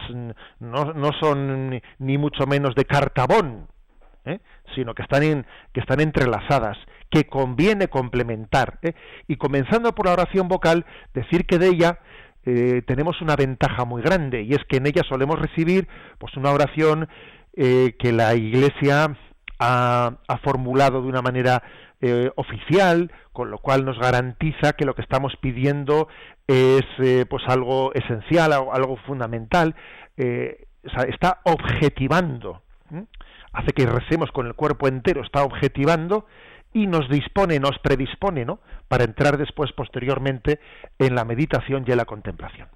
no, 0.58 0.92
no 0.94 1.10
son 1.20 1.80
ni, 1.98 2.18
mucho 2.18 2.46
menos 2.46 2.74
de 2.74 2.84
cartabón, 2.84 3.68
¿eh? 4.24 4.40
sino 4.74 4.94
que 4.94 5.02
están, 5.02 5.22
en, 5.22 5.46
que 5.72 5.80
están 5.80 6.00
entrelazadas 6.00 6.76
que 7.10 7.26
conviene 7.26 7.88
complementar. 7.88 8.78
¿eh? 8.82 8.94
Y 9.26 9.36
comenzando 9.36 9.94
por 9.94 10.06
la 10.06 10.12
oración 10.12 10.48
vocal, 10.48 10.86
decir 11.12 11.44
que 11.44 11.58
de 11.58 11.68
ella 11.68 11.98
eh, 12.46 12.82
tenemos 12.86 13.20
una 13.20 13.36
ventaja 13.36 13.84
muy 13.84 14.00
grande 14.00 14.42
y 14.42 14.52
es 14.52 14.64
que 14.68 14.78
en 14.78 14.86
ella 14.86 15.02
solemos 15.08 15.38
recibir 15.38 15.88
pues 16.18 16.34
una 16.36 16.52
oración 16.52 17.08
eh, 17.54 17.96
que 17.98 18.12
la 18.12 18.34
Iglesia 18.34 19.16
ha, 19.58 20.16
formulado 20.42 21.02
de 21.02 21.08
una 21.08 21.20
manera 21.20 21.62
oficial, 22.36 23.12
con 23.30 23.50
lo 23.50 23.58
cual 23.58 23.84
nos 23.84 23.98
garantiza 23.98 24.72
que 24.72 24.86
lo 24.86 24.94
que 24.94 25.02
estamos 25.02 25.34
pidiendo 25.38 26.08
es 26.46 26.80
pues 27.28 27.42
algo 27.46 27.92
esencial, 27.92 28.54
algo, 28.54 28.96
fundamental, 29.06 29.74
está 30.16 31.40
objetivando, 31.44 32.62
hace 33.52 33.72
que 33.72 33.86
recemos 33.86 34.30
con 34.32 34.46
el 34.46 34.54
cuerpo 34.54 34.88
entero, 34.88 35.22
está 35.22 35.42
objetivando 35.42 36.26
y 36.72 36.86
nos 36.86 37.08
dispone, 37.08 37.58
nos 37.58 37.78
predispone, 37.80 38.44
¿no? 38.44 38.60
Para 38.88 39.04
entrar 39.04 39.36
después, 39.36 39.72
posteriormente, 39.72 40.60
en 40.98 41.14
la 41.14 41.24
meditación 41.24 41.84
y 41.86 41.90
en 41.90 41.96
la 41.96 42.04
contemplación. 42.04 42.68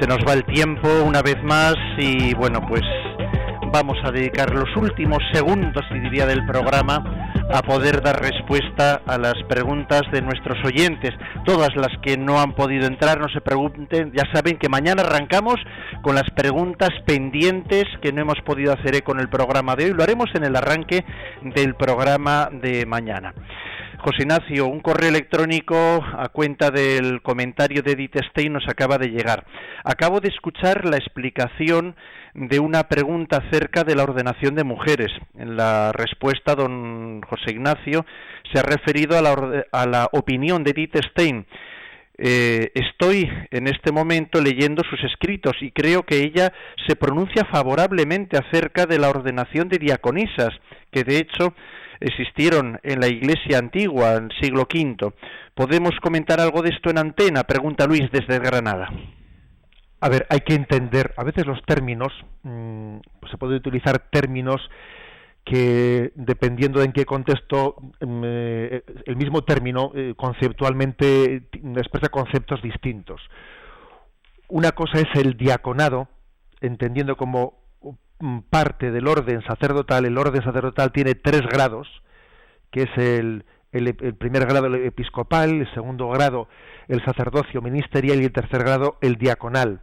Se 0.00 0.08
nos 0.08 0.18
va 0.18 0.34
el 0.34 0.44
tiempo 0.44 0.88
una 1.06 1.22
vez 1.22 1.42
más 1.42 1.74
y 1.98 2.34
bueno, 2.34 2.60
pues 2.68 2.82
vamos 3.72 3.96
a 4.04 4.10
dedicar 4.10 4.52
los 4.52 4.68
últimos 4.76 5.18
segundos, 5.32 5.82
diría, 5.92 6.26
del 6.26 6.44
programa 6.44 7.32
a 7.52 7.62
poder 7.62 8.02
dar 8.02 8.20
respuesta 8.20 9.02
a 9.06 9.18
las 9.18 9.34
preguntas 9.48 10.02
de 10.12 10.22
nuestros 10.22 10.58
oyentes. 10.64 11.10
Todas 11.44 11.76
las 11.76 11.90
que 12.02 12.16
no 12.16 12.40
han 12.40 12.54
podido 12.54 12.86
entrar, 12.86 13.20
no 13.20 13.28
se 13.28 13.40
pregunten, 13.40 14.12
ya 14.12 14.24
saben 14.32 14.58
que 14.58 14.68
mañana 14.68 15.02
arrancamos 15.02 15.56
con 16.02 16.14
las 16.14 16.30
preguntas 16.34 16.90
pendientes 17.06 17.84
que 18.02 18.12
no 18.12 18.22
hemos 18.22 18.40
podido 18.44 18.72
hacer 18.72 19.02
con 19.02 19.20
el 19.20 19.28
programa 19.28 19.76
de 19.76 19.86
hoy. 19.86 19.92
Lo 19.92 20.02
haremos 20.02 20.30
en 20.34 20.44
el 20.44 20.56
arranque 20.56 21.04
del 21.42 21.74
programa 21.74 22.48
de 22.52 22.86
mañana. 22.86 23.34
José 24.04 24.24
Ignacio, 24.24 24.66
un 24.66 24.80
correo 24.80 25.08
electrónico 25.08 25.74
a 25.74 26.28
cuenta 26.28 26.70
del 26.70 27.22
comentario 27.22 27.80
de 27.80 27.92
Edith 27.92 28.18
Stein 28.28 28.52
nos 28.52 28.68
acaba 28.68 28.98
de 28.98 29.08
llegar. 29.08 29.46
Acabo 29.82 30.20
de 30.20 30.28
escuchar 30.28 30.84
la 30.84 30.98
explicación 30.98 31.96
de 32.34 32.58
una 32.58 32.82
pregunta 32.82 33.38
acerca 33.38 33.82
de 33.82 33.94
la 33.94 34.02
ordenación 34.02 34.56
de 34.56 34.64
mujeres. 34.64 35.10
En 35.38 35.56
la 35.56 35.90
respuesta, 35.92 36.54
don 36.54 37.22
José 37.22 37.52
Ignacio 37.52 38.04
se 38.52 38.58
ha 38.58 38.62
referido 38.62 39.16
a 39.16 39.22
la, 39.22 39.64
a 39.72 39.86
la 39.86 40.10
opinión 40.12 40.64
de 40.64 40.72
Edith 40.72 40.96
Stein. 41.10 41.46
Eh, 42.18 42.72
estoy 42.74 43.26
en 43.50 43.68
este 43.68 43.90
momento 43.90 44.42
leyendo 44.42 44.82
sus 44.84 45.02
escritos 45.02 45.54
y 45.62 45.70
creo 45.70 46.02
que 46.02 46.18
ella 46.18 46.52
se 46.86 46.94
pronuncia 46.94 47.46
favorablemente 47.50 48.36
acerca 48.36 48.84
de 48.84 48.98
la 48.98 49.08
ordenación 49.08 49.70
de 49.70 49.78
diaconisas, 49.78 50.50
que 50.92 51.04
de 51.04 51.16
hecho 51.16 51.54
existieron 52.04 52.78
en 52.82 53.00
la 53.00 53.08
Iglesia 53.08 53.58
antigua, 53.58 54.14
en 54.14 54.24
el 54.24 54.32
siglo 54.40 54.62
V. 54.62 55.12
¿Podemos 55.54 55.92
comentar 56.02 56.40
algo 56.40 56.62
de 56.62 56.70
esto 56.70 56.90
en 56.90 56.98
antena? 56.98 57.44
Pregunta 57.44 57.86
Luis 57.86 58.10
desde 58.12 58.38
Granada. 58.38 58.88
A 60.00 60.08
ver, 60.08 60.26
hay 60.28 60.40
que 60.40 60.54
entender, 60.54 61.14
a 61.16 61.24
veces 61.24 61.46
los 61.46 61.62
términos, 61.64 62.12
mm, 62.42 62.98
pues 63.20 63.30
se 63.30 63.38
puede 63.38 63.56
utilizar 63.56 63.98
términos 64.10 64.60
que 65.44 66.12
dependiendo 66.14 66.80
de 66.80 66.86
en 66.86 66.92
qué 66.92 67.04
contexto 67.04 67.76
mm, 68.00 68.22
eh, 68.24 68.82
el 69.06 69.16
mismo 69.16 69.42
término 69.44 69.92
eh, 69.94 70.14
conceptualmente 70.16 71.48
expresa 71.76 72.08
conceptos 72.10 72.60
distintos. 72.62 73.20
Una 74.48 74.72
cosa 74.72 75.00
es 75.00 75.08
el 75.14 75.36
diaconado, 75.36 76.08
entendiendo 76.60 77.16
como 77.16 77.63
parte 78.50 78.90
del 78.90 79.06
orden 79.06 79.42
sacerdotal, 79.42 80.04
el 80.04 80.18
orden 80.18 80.42
sacerdotal 80.42 80.92
tiene 80.92 81.14
tres 81.14 81.42
grados, 81.42 81.88
que 82.70 82.82
es 82.82 82.90
el, 82.96 83.44
el, 83.72 84.14
primer 84.14 84.46
grado 84.46 84.66
el 84.66 84.86
episcopal, 84.86 85.50
el 85.50 85.74
segundo 85.74 86.08
grado 86.08 86.48
el 86.88 87.04
sacerdocio 87.04 87.62
ministerial 87.62 88.20
y 88.20 88.24
el 88.24 88.32
tercer 88.32 88.62
grado 88.62 88.98
el 89.00 89.16
diaconal. 89.16 89.80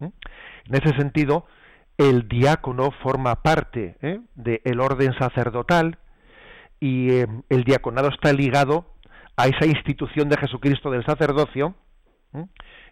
En 0.00 0.12
ese 0.70 0.94
sentido, 0.96 1.46
el 1.96 2.28
diácono 2.28 2.90
forma 3.02 3.42
parte 3.42 3.96
¿eh? 4.02 4.20
del 4.34 4.80
orden 4.80 5.12
sacerdotal 5.18 5.98
y 6.80 7.12
eh, 7.12 7.26
el 7.48 7.64
diaconado 7.64 8.08
está 8.08 8.32
ligado 8.32 8.86
a 9.36 9.46
esa 9.46 9.66
institución 9.66 10.28
de 10.28 10.36
Jesucristo 10.36 10.90
del 10.90 11.04
sacerdocio 11.04 11.74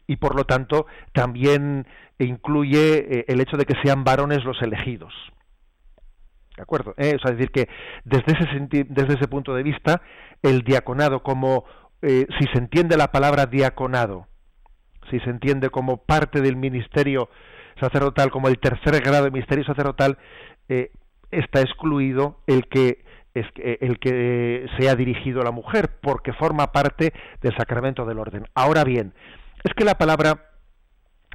y 0.07 0.17
por 0.17 0.37
lo 0.37 0.45
tanto 0.45 0.87
también 1.13 1.87
incluye 2.19 3.19
eh, 3.21 3.25
el 3.29 3.41
hecho 3.41 3.57
de 3.57 3.65
que 3.65 3.75
sean 3.83 4.05
varones 4.05 4.45
los 4.45 4.61
elegidos. 4.63 5.13
¿De 6.57 6.63
acuerdo? 6.63 6.95
es 6.99 7.23
decir, 7.23 7.51
que 7.51 7.69
desde 8.05 8.33
ese, 8.33 8.85
desde 8.89 9.15
ese 9.15 9.27
punto 9.27 9.55
de 9.55 9.63
vista, 9.63 10.03
el 10.43 10.63
diaconado 10.63 11.23
como, 11.23 11.65
si 12.03 12.47
se 12.53 12.59
entiende 12.59 12.99
la 12.99 13.11
palabra 13.11 13.47
diaconado, 13.47 14.27
si 15.11 15.19
se 15.21 15.31
entiende 15.31 15.71
como 15.71 15.99
parte 15.99 16.41
del 16.41 16.57
ministerio 16.57 17.31
sacerdotal, 17.81 18.31
como 18.31 18.49
el 18.49 18.59
tercer 18.59 19.01
grado 19.03 19.25
del 19.25 19.33
ministerio 19.33 19.65
sacerdotal, 19.65 20.19
eh, 20.69 20.91
está 21.31 21.61
excluido 21.61 22.41
el 22.47 22.69
que 22.69 23.05
es 23.35 23.47
el 23.57 23.99
que 23.99 24.67
sea 24.79 24.95
dirigido 24.95 25.41
a 25.41 25.45
la 25.45 25.53
mujer, 25.53 25.89
porque 26.03 26.35
forma 26.35 26.71
parte 26.71 27.15
del 27.41 27.57
sacramento 27.57 28.05
del 28.05 28.19
orden. 28.19 28.45
Ahora 28.55 28.85
bien, 28.85 29.15
es 29.65 29.73
que 29.75 29.85
la 29.85 29.97
palabra 29.97 30.51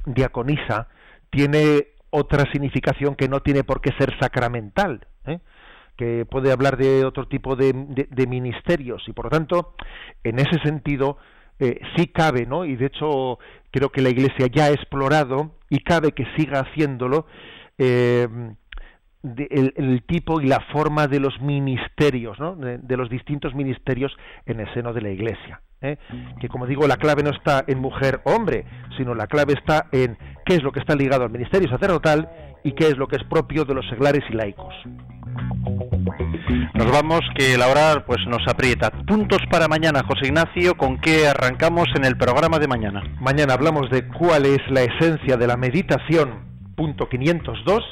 diaconisa 0.04 0.88
tiene 1.30 1.88
otra 2.10 2.50
significación 2.50 3.14
que 3.14 3.28
no 3.28 3.40
tiene 3.40 3.64
por 3.64 3.80
qué 3.80 3.90
ser 3.98 4.18
sacramental, 4.18 5.06
¿eh? 5.26 5.40
que 5.96 6.24
puede 6.24 6.52
hablar 6.52 6.76
de 6.76 7.04
otro 7.04 7.26
tipo 7.26 7.56
de, 7.56 7.74
ministerios 8.28 9.02
y 9.08 9.12
por 9.12 9.26
lo 9.26 9.30
tanto, 9.30 9.74
en 10.22 10.38
ese 10.38 10.58
sentido, 10.62 11.18
eh, 11.58 11.80
sí 11.96 12.06
cabe, 12.06 12.46
¿no? 12.46 12.64
Y 12.64 12.76
de 12.76 12.86
hecho 12.86 13.38
creo 13.70 13.90
que 13.90 14.00
la 14.00 14.10
Iglesia 14.10 14.46
ya 14.46 14.66
ha 14.66 14.70
explorado 14.70 15.56
y 15.68 15.80
cabe 15.80 16.12
que 16.12 16.24
siga 16.36 16.60
haciéndolo 16.60 17.26
eh, 17.78 18.28
el, 19.22 20.02
tipo 20.06 20.40
y 20.40 20.46
la 20.46 20.60
forma 20.72 21.06
de 21.06 21.20
los 21.20 21.40
ministerios, 21.40 22.38
¿no? 22.38 22.54
de, 22.54 22.96
los 22.96 23.10
distintos 23.10 23.54
ministerios 23.54 24.16
en 24.46 24.60
el 24.60 24.72
seno 24.74 24.92
de 24.92 25.00
la 25.00 25.10
Iglesia. 25.10 25.60
¿eh? 25.80 25.96
Que 26.40 26.48
como 26.48 26.66
digo, 26.66 26.86
la 26.86 26.96
clave 26.96 27.22
no 27.22 27.30
está 27.30 27.64
en 27.66 27.78
mujer 27.78 28.20
hombre, 28.24 28.64
sino 28.96 29.14
la 29.14 29.26
clave 29.26 29.54
está 29.54 29.86
en 29.92 30.16
qué 30.44 30.56
es 30.56 30.62
lo 30.62 30.72
que 30.72 30.80
está 30.80 30.94
ligado 30.94 31.24
al 31.24 31.30
ministerio 31.30 31.68
sacerdotal 31.68 32.28
y 32.64 32.72
qué 32.72 32.88
es 32.88 32.96
lo 32.96 33.06
que 33.06 33.16
es 33.16 33.24
propio 33.24 33.64
de 33.64 33.74
los 33.74 33.88
seglares 33.88 34.24
y 34.30 34.34
laicos. 34.34 34.74
Nos 36.74 36.90
vamos, 36.90 37.20
que 37.34 37.56
la 37.56 37.68
hora 37.68 38.04
pues 38.06 38.18
nos 38.26 38.46
aprieta. 38.48 38.90
Puntos 38.90 39.40
para 39.50 39.68
mañana, 39.68 40.02
José 40.06 40.26
Ignacio, 40.26 40.76
¿con 40.76 40.98
qué 40.98 41.28
arrancamos 41.28 41.86
en 41.96 42.04
el 42.04 42.16
programa 42.16 42.58
de 42.58 42.68
mañana? 42.68 43.02
Mañana 43.20 43.54
hablamos 43.54 43.90
de 43.90 44.06
cuál 44.08 44.46
es 44.46 44.60
la 44.70 44.82
esencia 44.82 45.36
de 45.36 45.46
la 45.46 45.56
meditación, 45.56 46.47
punto 46.78 47.08
502, 47.08 47.82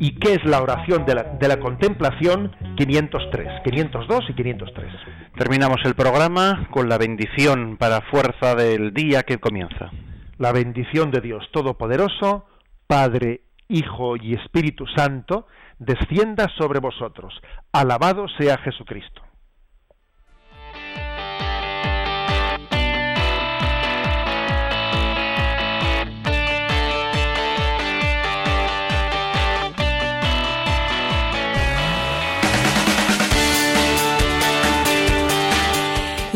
y 0.00 0.16
qué 0.18 0.34
es 0.34 0.44
la 0.44 0.60
oración 0.60 1.06
de 1.06 1.14
la, 1.14 1.22
de 1.22 1.46
la 1.46 1.60
contemplación, 1.60 2.50
503, 2.76 3.62
502 3.62 4.24
y 4.30 4.34
503. 4.34 4.92
Terminamos 5.36 5.78
el 5.84 5.94
programa 5.94 6.66
con 6.72 6.88
la 6.88 6.98
bendición 6.98 7.76
para 7.76 8.00
fuerza 8.10 8.56
del 8.56 8.92
día 8.92 9.22
que 9.22 9.38
comienza. 9.38 9.92
La 10.36 10.50
bendición 10.50 11.12
de 11.12 11.20
Dios 11.20 11.48
Todopoderoso, 11.52 12.46
Padre, 12.88 13.42
Hijo 13.68 14.16
y 14.16 14.34
Espíritu 14.34 14.86
Santo, 14.96 15.46
descienda 15.78 16.48
sobre 16.58 16.80
vosotros. 16.80 17.32
Alabado 17.70 18.26
sea 18.36 18.58
Jesucristo. 18.58 19.27